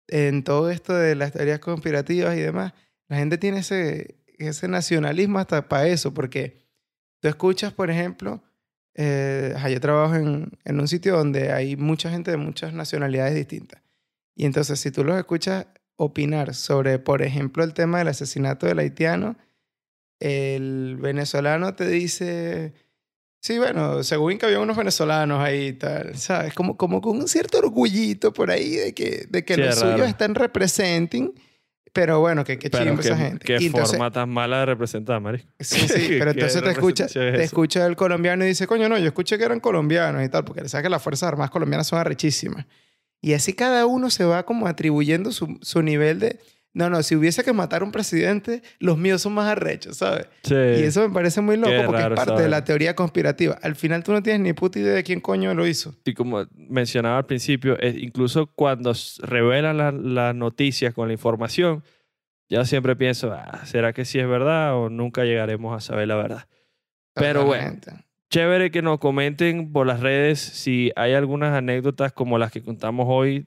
en 0.08 0.44
todo 0.44 0.70
esto 0.70 0.94
de 0.94 1.16
las 1.16 1.34
teorías 1.34 1.60
conspirativas 1.60 2.38
y 2.38 2.40
demás. 2.40 2.74
La 3.12 3.18
gente 3.18 3.38
tiene 3.38 3.59
ese, 3.59 4.16
ese 4.38 4.70
nacionalismo 4.70 5.38
hasta 5.38 5.68
para 5.68 5.86
eso, 5.86 6.14
porque 6.14 6.66
tú 7.20 7.28
escuchas, 7.28 7.74
por 7.74 7.91
ejemplo, 7.91 8.41
eh, 8.95 9.53
yo 9.70 9.82
trabajo 9.82 10.16
en, 10.16 10.57
en 10.64 10.80
un 10.80 10.88
sitio 10.88 11.18
donde 11.18 11.51
hay 11.51 11.76
mucha 11.76 12.09
gente 12.09 12.32
de 12.32 12.38
muchas 12.38 12.72
nacionalidades 12.72 13.36
distintas. 13.36 13.82
Y 14.34 14.45
entonces, 14.45 14.80
si 14.80 14.91
tú 14.91 15.03
los 15.03 15.18
escuchas 15.18 15.68
opinar 15.97 16.55
sobre, 16.55 16.99
por 16.99 17.22
ejemplo, 17.22 17.66
el 17.66 17.74
tema 17.74 17.97
del 17.97 18.07
asesinato 18.07 18.66
del 18.66 18.80
haitiano, 18.80 19.36
el 20.22 20.95
venezolano 20.95 21.76
te 21.76 21.89
dice, 21.89 22.74
sí, 23.41 23.57
bueno, 23.57 24.03
según 24.03 24.38
que 24.38 24.45
había 24.45 24.62
unos 24.62 24.78
venezolanos 24.78 25.43
ahí 25.43 25.68
y 25.68 25.74
tal, 25.74 26.18
¿sabes? 26.18 26.53
Como, 26.53 26.78
como 26.78 27.01
con 27.01 27.18
un 27.18 27.28
cierto 27.28 27.57
orgullito 27.57 28.32
por 28.32 28.51
ahí 28.51 28.78
de 28.78 28.93
que, 28.93 29.28
de 29.30 29.43
que 29.43 29.55
Sí, 29.55 29.62
los 29.64 29.80
suyos 29.80 30.07
están 30.07 30.34
representing, 30.34 31.34
pero 31.94 32.20
bueno, 32.20 32.44
qué 32.44 32.58
Pero 32.58 32.96
qué, 32.96 33.02
esa 33.02 33.18
gente. 33.18 33.46
qué 33.46 33.58
Y 33.60 33.66
entonces- 33.68 33.92
forma 33.92 34.12
tan 34.12 34.30
mala 34.30 34.60
de 34.60 34.66
representar, 34.68 35.20
marico. 35.22 35.46
Sí, 35.60 35.80
sí, 35.88 35.88
¿Qué 36.10 36.20
pero 36.20 36.32
entonces 36.32 36.62
te 36.64 36.70
escucha, 36.72 37.06
es 37.06 37.14
te 37.14 37.44
escucha 37.44 37.86
el 37.86 37.96
colombiano 37.96 38.44
y 38.46 38.48
dice, 38.50 38.68
coño, 38.68 38.88
no, 38.89 38.98
yo 38.98 39.08
escuché 39.08 39.38
que 39.38 39.44
eran 39.44 39.60
colombianos 39.60 40.24
y 40.24 40.30
tal, 40.30 40.46
porque 40.46 40.68
sabes 40.70 40.84
que 40.84 40.89
las 40.89 41.02
Fuerzas 41.02 41.28
Armadas 41.28 41.52
colombianas 41.52 41.88
son 41.88 42.00
arrechísimas. 42.00 42.66
Y 43.22 43.34
así 43.34 43.54
cada 43.54 43.86
uno 43.86 44.10
se 44.10 44.24
va 44.26 44.44
como 44.46 44.68
atribuyendo 44.68 45.32
su, 45.32 45.58
su 45.62 45.82
nivel 45.84 46.20
de, 46.20 46.39
no, 46.74 46.90
no, 46.90 47.04
si 47.04 47.16
hubiese 47.16 47.44
que 47.44 47.52
matar 47.54 47.82
a 47.82 47.86
un 47.86 47.92
presidente, 47.92 48.62
los 48.80 48.98
míos 48.98 49.22
son 49.22 49.34
más 49.34 49.48
arrechos, 49.50 49.98
¿sabes? 49.98 50.28
Sí. 50.44 50.56
Y 50.56 50.84
eso 50.84 51.08
me 51.08 51.14
parece 51.14 51.42
muy 51.42 51.58
loco 51.58 51.72
Qué 51.72 51.84
porque 51.86 52.02
es 52.04 52.10
parte 52.10 52.42
de 52.44 52.48
la 52.50 52.64
teoría 52.64 52.96
conspirativa. 52.96 53.58
Al 53.62 53.76
final 53.76 54.04
tú 54.04 54.14
no 54.14 54.24
tienes 54.24 54.42
ni 54.42 54.54
puta 54.54 54.80
idea 54.80 54.94
de 54.94 55.04
quién 55.04 55.20
coño 55.20 55.54
lo 55.54 55.68
hizo. 55.68 55.94
Y 56.06 56.14
como 56.14 56.46
mencionaba 56.54 57.18
al 57.18 57.26
principio, 57.26 57.78
es- 57.80 57.98
incluso 57.98 58.48
cuando 58.48 58.94
revelan 59.22 59.78
la- 59.78 59.92
las 59.92 60.34
noticias 60.36 60.94
con 60.94 61.08
la 61.08 61.14
información, 61.14 61.84
yo 62.50 62.64
siempre 62.66 62.96
pienso, 62.96 63.32
"Ah, 63.34 63.62
¿será 63.66 63.92
que 63.94 64.06
sí 64.06 64.20
es 64.20 64.28
verdad 64.28 64.76
o 64.76 64.90
nunca 64.90 65.24
llegaremos 65.26 65.76
a 65.76 65.82
saber 65.82 66.08
la 66.08 66.16
verdad? 66.16 66.48
Pero 67.16 67.46
bueno. 67.46 67.78
Chévere 68.30 68.72
que 68.72 68.82
nos 68.82 69.00
comenten 69.00 69.74
por 69.74 69.86
las 69.86 70.00
redes 70.00 70.40
si 70.40 70.92
hay 70.96 71.14
algunas 71.16 71.54
anécdotas 71.54 72.14
como 72.14 72.38
las 72.38 72.50
que 72.50 72.62
contamos 72.64 73.06
hoy 73.10 73.46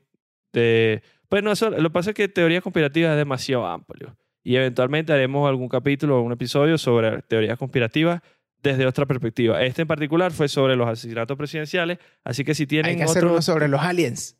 de... 0.52 1.02
Pues 1.34 1.42
no, 1.42 1.56
solo- 1.56 1.78
lo 1.78 1.88
que 1.88 1.92
pasa 1.92 2.10
es 2.10 2.14
que 2.14 2.28
teoría 2.28 2.60
conspirativa 2.60 3.10
es 3.10 3.16
demasiado 3.16 3.66
amplio 3.66 4.16
y 4.44 4.54
eventualmente 4.54 5.12
haremos 5.12 5.48
algún 5.48 5.68
capítulo 5.68 6.18
o 6.18 6.22
un 6.22 6.30
episodio 6.30 6.78
sobre 6.78 7.22
teorías 7.22 7.58
conspirativas 7.58 8.20
desde 8.62 8.86
otra 8.86 9.04
perspectiva. 9.04 9.60
Este 9.64 9.82
en 9.82 9.88
particular 9.88 10.30
fue 10.30 10.46
sobre 10.46 10.76
los 10.76 10.86
asesinatos 10.88 11.36
presidenciales, 11.36 11.98
así 12.22 12.44
que 12.44 12.54
si 12.54 12.68
tienen 12.68 12.92
Hay 12.92 12.96
que 12.98 13.02
hacer 13.02 13.24
otro- 13.24 13.32
uno 13.32 13.42
sobre 13.42 13.66
los 13.66 13.80
aliens. 13.80 14.38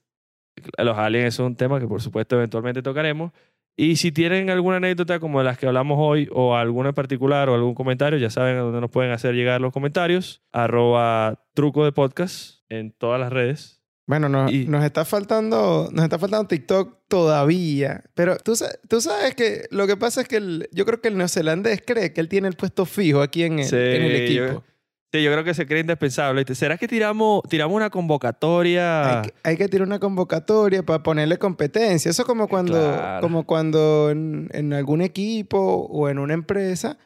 los 0.78 0.97
aliens 0.97 1.34
es 1.34 1.38
un 1.40 1.57
tema 1.57 1.80
que 1.80 1.88
por 1.88 2.01
supuesto 2.01 2.36
eventualmente 2.36 2.80
tocaremos. 2.80 3.32
Y 3.76 3.97
si 3.97 4.12
tienen 4.12 4.51
alguna 4.51 4.76
anécdota 4.76 5.18
como 5.18 5.42
las 5.42 5.59
que 5.59 5.66
hablamos 5.66 5.97
hoy 6.01 6.28
o 6.30 6.55
alguna 6.55 6.90
en 6.90 6.95
particular 6.95 7.49
o 7.49 7.57
algún 7.57 7.74
comentario, 7.74 8.20
ya 8.20 8.30
saben 8.30 8.57
a 8.57 8.61
dónde 8.61 8.80
nos 8.80 8.92
pueden 8.92 9.11
hacer 9.11 9.34
llegar 9.34 9.61
los 9.61 9.72
comentarios. 9.72 10.45
Arroba 10.53 11.42
truco 11.55 11.84
de 11.84 11.90
podcast 11.90 12.61
en 12.68 12.92
todas 12.92 13.18
las 13.18 13.32
redes. 13.32 13.73
Bueno, 14.07 14.28
nos, 14.28 14.52
Y- 14.52 14.66
nos 14.66 14.84
está 14.84 15.05
faltando, 15.05 15.88
nos 15.92 16.05
está 16.05 16.18
faltando 16.18 16.46
TikTok 16.46 16.98
todavía. 17.09 18.05
Pero 18.14 18.36
tú, 18.36 18.55
sa- 18.55 18.74
tú 18.88 19.00
sabes 19.00 19.34
que 19.34 19.62
lo 19.70 19.86
que 19.86 19.96
pasa 19.96 20.20
es 20.20 20.28
que 20.28 20.36
el- 20.36 20.68
yo 20.72 20.84
creo 20.84 21.00
que 21.00 21.09
el 21.09 21.16
neozelandés 21.16 21.82
cree 21.86 22.12
que 22.12 22.20
él 22.20 22.28
tiene 22.28 22.48
el 22.48 22.55
puesto 22.55 22.84
fijo 22.84 23.22
aquí 23.22 23.44
en 23.44 23.61
el, 23.61 23.64
Sí, 23.64 23.76
en 23.76 24.02
el 24.02 24.11
yo- 24.34 24.44
equipo. 24.46 24.64
Sí, 25.12 25.22
yo 25.22 25.30
creo 25.30 25.44
que 25.44 25.55
se 25.55 25.64
cree 25.66 25.80
indispensable. 25.80 26.44
¿Será 26.57 26.76
que 26.76 26.88
tiramos, 26.88 27.42
tiramos 27.48 27.76
una 27.76 27.88
convocatoria? 27.88 29.20
Hay, 29.20 29.22
que, 29.22 29.34
hay 29.44 29.57
que 29.57 29.68
tirar 29.68 29.86
una 29.86 30.00
convocatoria 30.00 30.82
para 30.82 31.02
ponerle 31.05 31.38
competencia. 31.38 32.11
Eso 32.11 32.22
es 32.22 32.26
como 32.26 32.48
cuando, 32.48 32.72
Claro. 32.74 33.20
como 33.20 33.46
cuando 33.46 34.11
en, 34.11 34.48
en 34.52 34.72
algún 34.72 35.02
equipo 35.02 35.59
o 35.59 36.09
en 36.09 36.18
una 36.18 36.34
empresa 36.34 36.98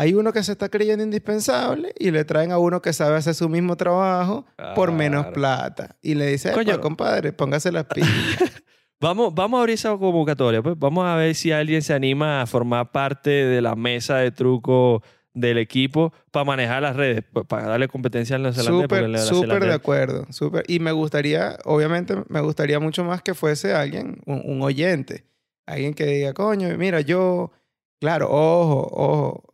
hay 0.00 0.14
uno 0.14 0.32
que 0.32 0.42
se 0.42 0.52
está 0.52 0.68
creyendo 0.68 1.04
indispensable 1.04 1.92
y 1.98 2.10
le 2.10 2.24
traen 2.24 2.52
a 2.52 2.58
uno 2.58 2.80
que 2.80 2.92
sabe 2.92 3.16
hacer 3.16 3.34
su 3.34 3.48
mismo 3.48 3.76
trabajo 3.76 4.46
por 4.74 4.92
menos 4.92 5.26
plata. 5.26 5.96
Y 6.00 6.14
le 6.14 6.26
dice, 6.28 6.52
Coño. 6.52 6.72
"Epa, 6.74 6.80
compadre, 6.80 7.32
póngase 7.32 7.70
las 7.72 7.84
pilas. 7.84 8.10
Vamos, 9.02 9.34
vamos 9.34 9.56
a 9.56 9.60
abrir 9.62 9.74
esa 9.74 9.96
convocatoria. 9.96 10.60
Pues. 10.62 10.78
Vamos 10.78 11.06
a 11.06 11.16
ver 11.16 11.34
si 11.34 11.52
alguien 11.52 11.80
se 11.80 11.94
anima 11.94 12.42
a 12.42 12.46
formar 12.46 12.92
parte 12.92 13.30
de 13.30 13.62
la 13.62 13.74
mesa 13.74 14.16
de 14.18 14.30
truco 14.30 15.02
del 15.32 15.56
equipo 15.56 16.12
para 16.30 16.44
manejar 16.44 16.82
las 16.82 16.96
redes, 16.96 17.24
pa- 17.32 17.44
para 17.44 17.66
darle 17.66 17.88
competencia 17.88 18.36
al 18.36 18.42
neozelandés. 18.42 18.88
porque 18.88 19.04
el 19.04 19.18
Súper, 19.18 19.48
súper 19.48 19.64
de 19.68 19.72
acuerdo. 19.72 20.26
Súper. 20.30 20.64
Y 20.68 20.80
me 20.80 20.92
gustaría, 20.92 21.56
obviamente, 21.64 22.14
me 22.28 22.40
gustaría 22.42 22.78
mucho 22.78 23.02
más 23.04 23.22
que 23.22 23.32
fuese 23.32 23.72
alguien, 23.72 24.20
un, 24.26 24.42
un 24.44 24.60
oyente. 24.60 25.24
Alguien 25.66 25.94
que 25.94 26.04
diga, 26.04 26.34
coño, 26.34 26.68
mira, 26.76 27.00
yo, 27.00 27.52
claro, 28.00 28.28
ojo, 28.30 28.86
ojo. 28.92 29.44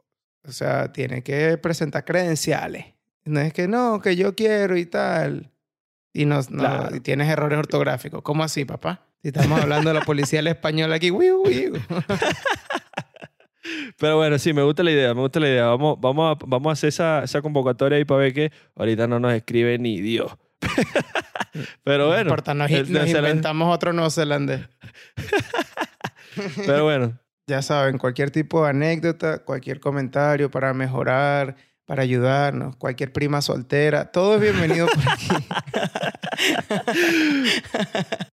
O 0.47 0.53
sea, 0.53 0.93
tiene 0.93 1.23
que 1.23 1.59
presentar 1.59 2.05
credenciales. 2.05 2.87
No 3.25 3.41
es 3.41 3.53
que 3.53 3.67
no, 3.69 4.01
que 4.01 4.15
yo 4.17 4.35
quiero 4.35 4.77
y 4.77 4.87
tal. 4.87 5.51
Y, 6.13 6.25
no, 6.25 6.37
no- 6.49 6.59
Claro. 6.59 6.97
y 6.97 7.01
tienes 7.01 7.29
errores 7.29 7.59
ortográficos. 7.59 8.23
¿Cómo 8.23 8.45
así, 8.45 8.65
papá? 8.65 9.03
Si 9.23 9.29
estamos 9.35 9.61
hablando 9.61 9.91
de 9.91 9.95
la 9.99 10.05
policía 10.05 10.39
del 10.39 10.47
español 10.49 10.93
aquí, 10.93 11.11
wiu, 11.11 11.43
wiu. 11.43 11.73
Pero 13.99 14.17
bueno, 14.17 14.39
sí, 14.39 14.53
me 14.53 14.63
gusta 14.63 14.83
la 14.85 14.93
idea, 14.93 15.13
me 15.15 15.21
gusta 15.23 15.41
la 15.41 15.49
idea. 15.49 15.65
Vamos, 15.67 15.97
vamos, 16.01 16.37
a, 16.37 16.45
vamos 16.47 16.71
a 16.71 16.73
hacer 16.75 16.89
esa, 16.89 17.25
esa 17.25 17.43
convocatoria 17.43 17.99
ahí 17.99 18.05
para 18.05 18.21
ver 18.21 18.33
que 18.33 18.53
ahorita 18.77 19.09
no 19.09 19.19
nos 19.19 19.33
escribe 19.33 19.77
ni 19.79 20.01
Dios. 20.01 20.33
Pero 21.83 22.05
No 22.05 22.09
bueno, 22.09 22.23
importa, 22.23 22.55
nos, 22.55 22.71
nos 22.71 23.09
inventamos 23.09 23.75
otro 23.75 23.93
neozelandés. 23.93 24.61
pero 26.67 26.85
bueno, 26.85 27.19
Ya 27.49 27.63
saben, 27.63 27.97
cualquier 27.97 28.33
tipo 28.33 28.65
de 28.65 28.71
anécdota, 28.71 29.39
cualquier 29.39 29.79
comentario 29.79 30.51
para 30.51 30.75
mejorar, 30.75 31.55
para 31.85 32.03
ayudarnos, 32.03 32.75
cualquier 32.75 33.13
prima 33.13 33.41
soltera, 33.41 34.11
todo 34.11 34.35
es 34.35 34.41
bienvenido 34.41 34.89
por 34.89 35.09
aquí. 35.09 35.29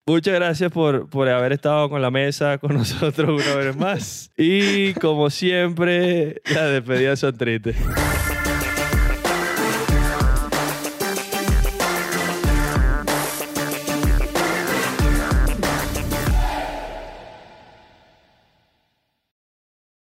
Muchas 0.06 0.32
gracias 0.32 0.72
por, 0.72 1.10
por 1.10 1.28
haber 1.28 1.52
estado 1.52 1.90
con 1.90 2.00
la 2.00 2.10
mesa 2.10 2.56
con 2.56 2.72
nosotros 2.72 3.44
una 3.44 3.54
vez 3.56 3.76
más. 3.76 4.30
Y 4.34 4.94
como 4.94 5.28
siempre, 5.28 6.40
las 6.46 6.70
despedidas 6.70 7.18
son 7.18 7.36
tristes. 7.36 7.76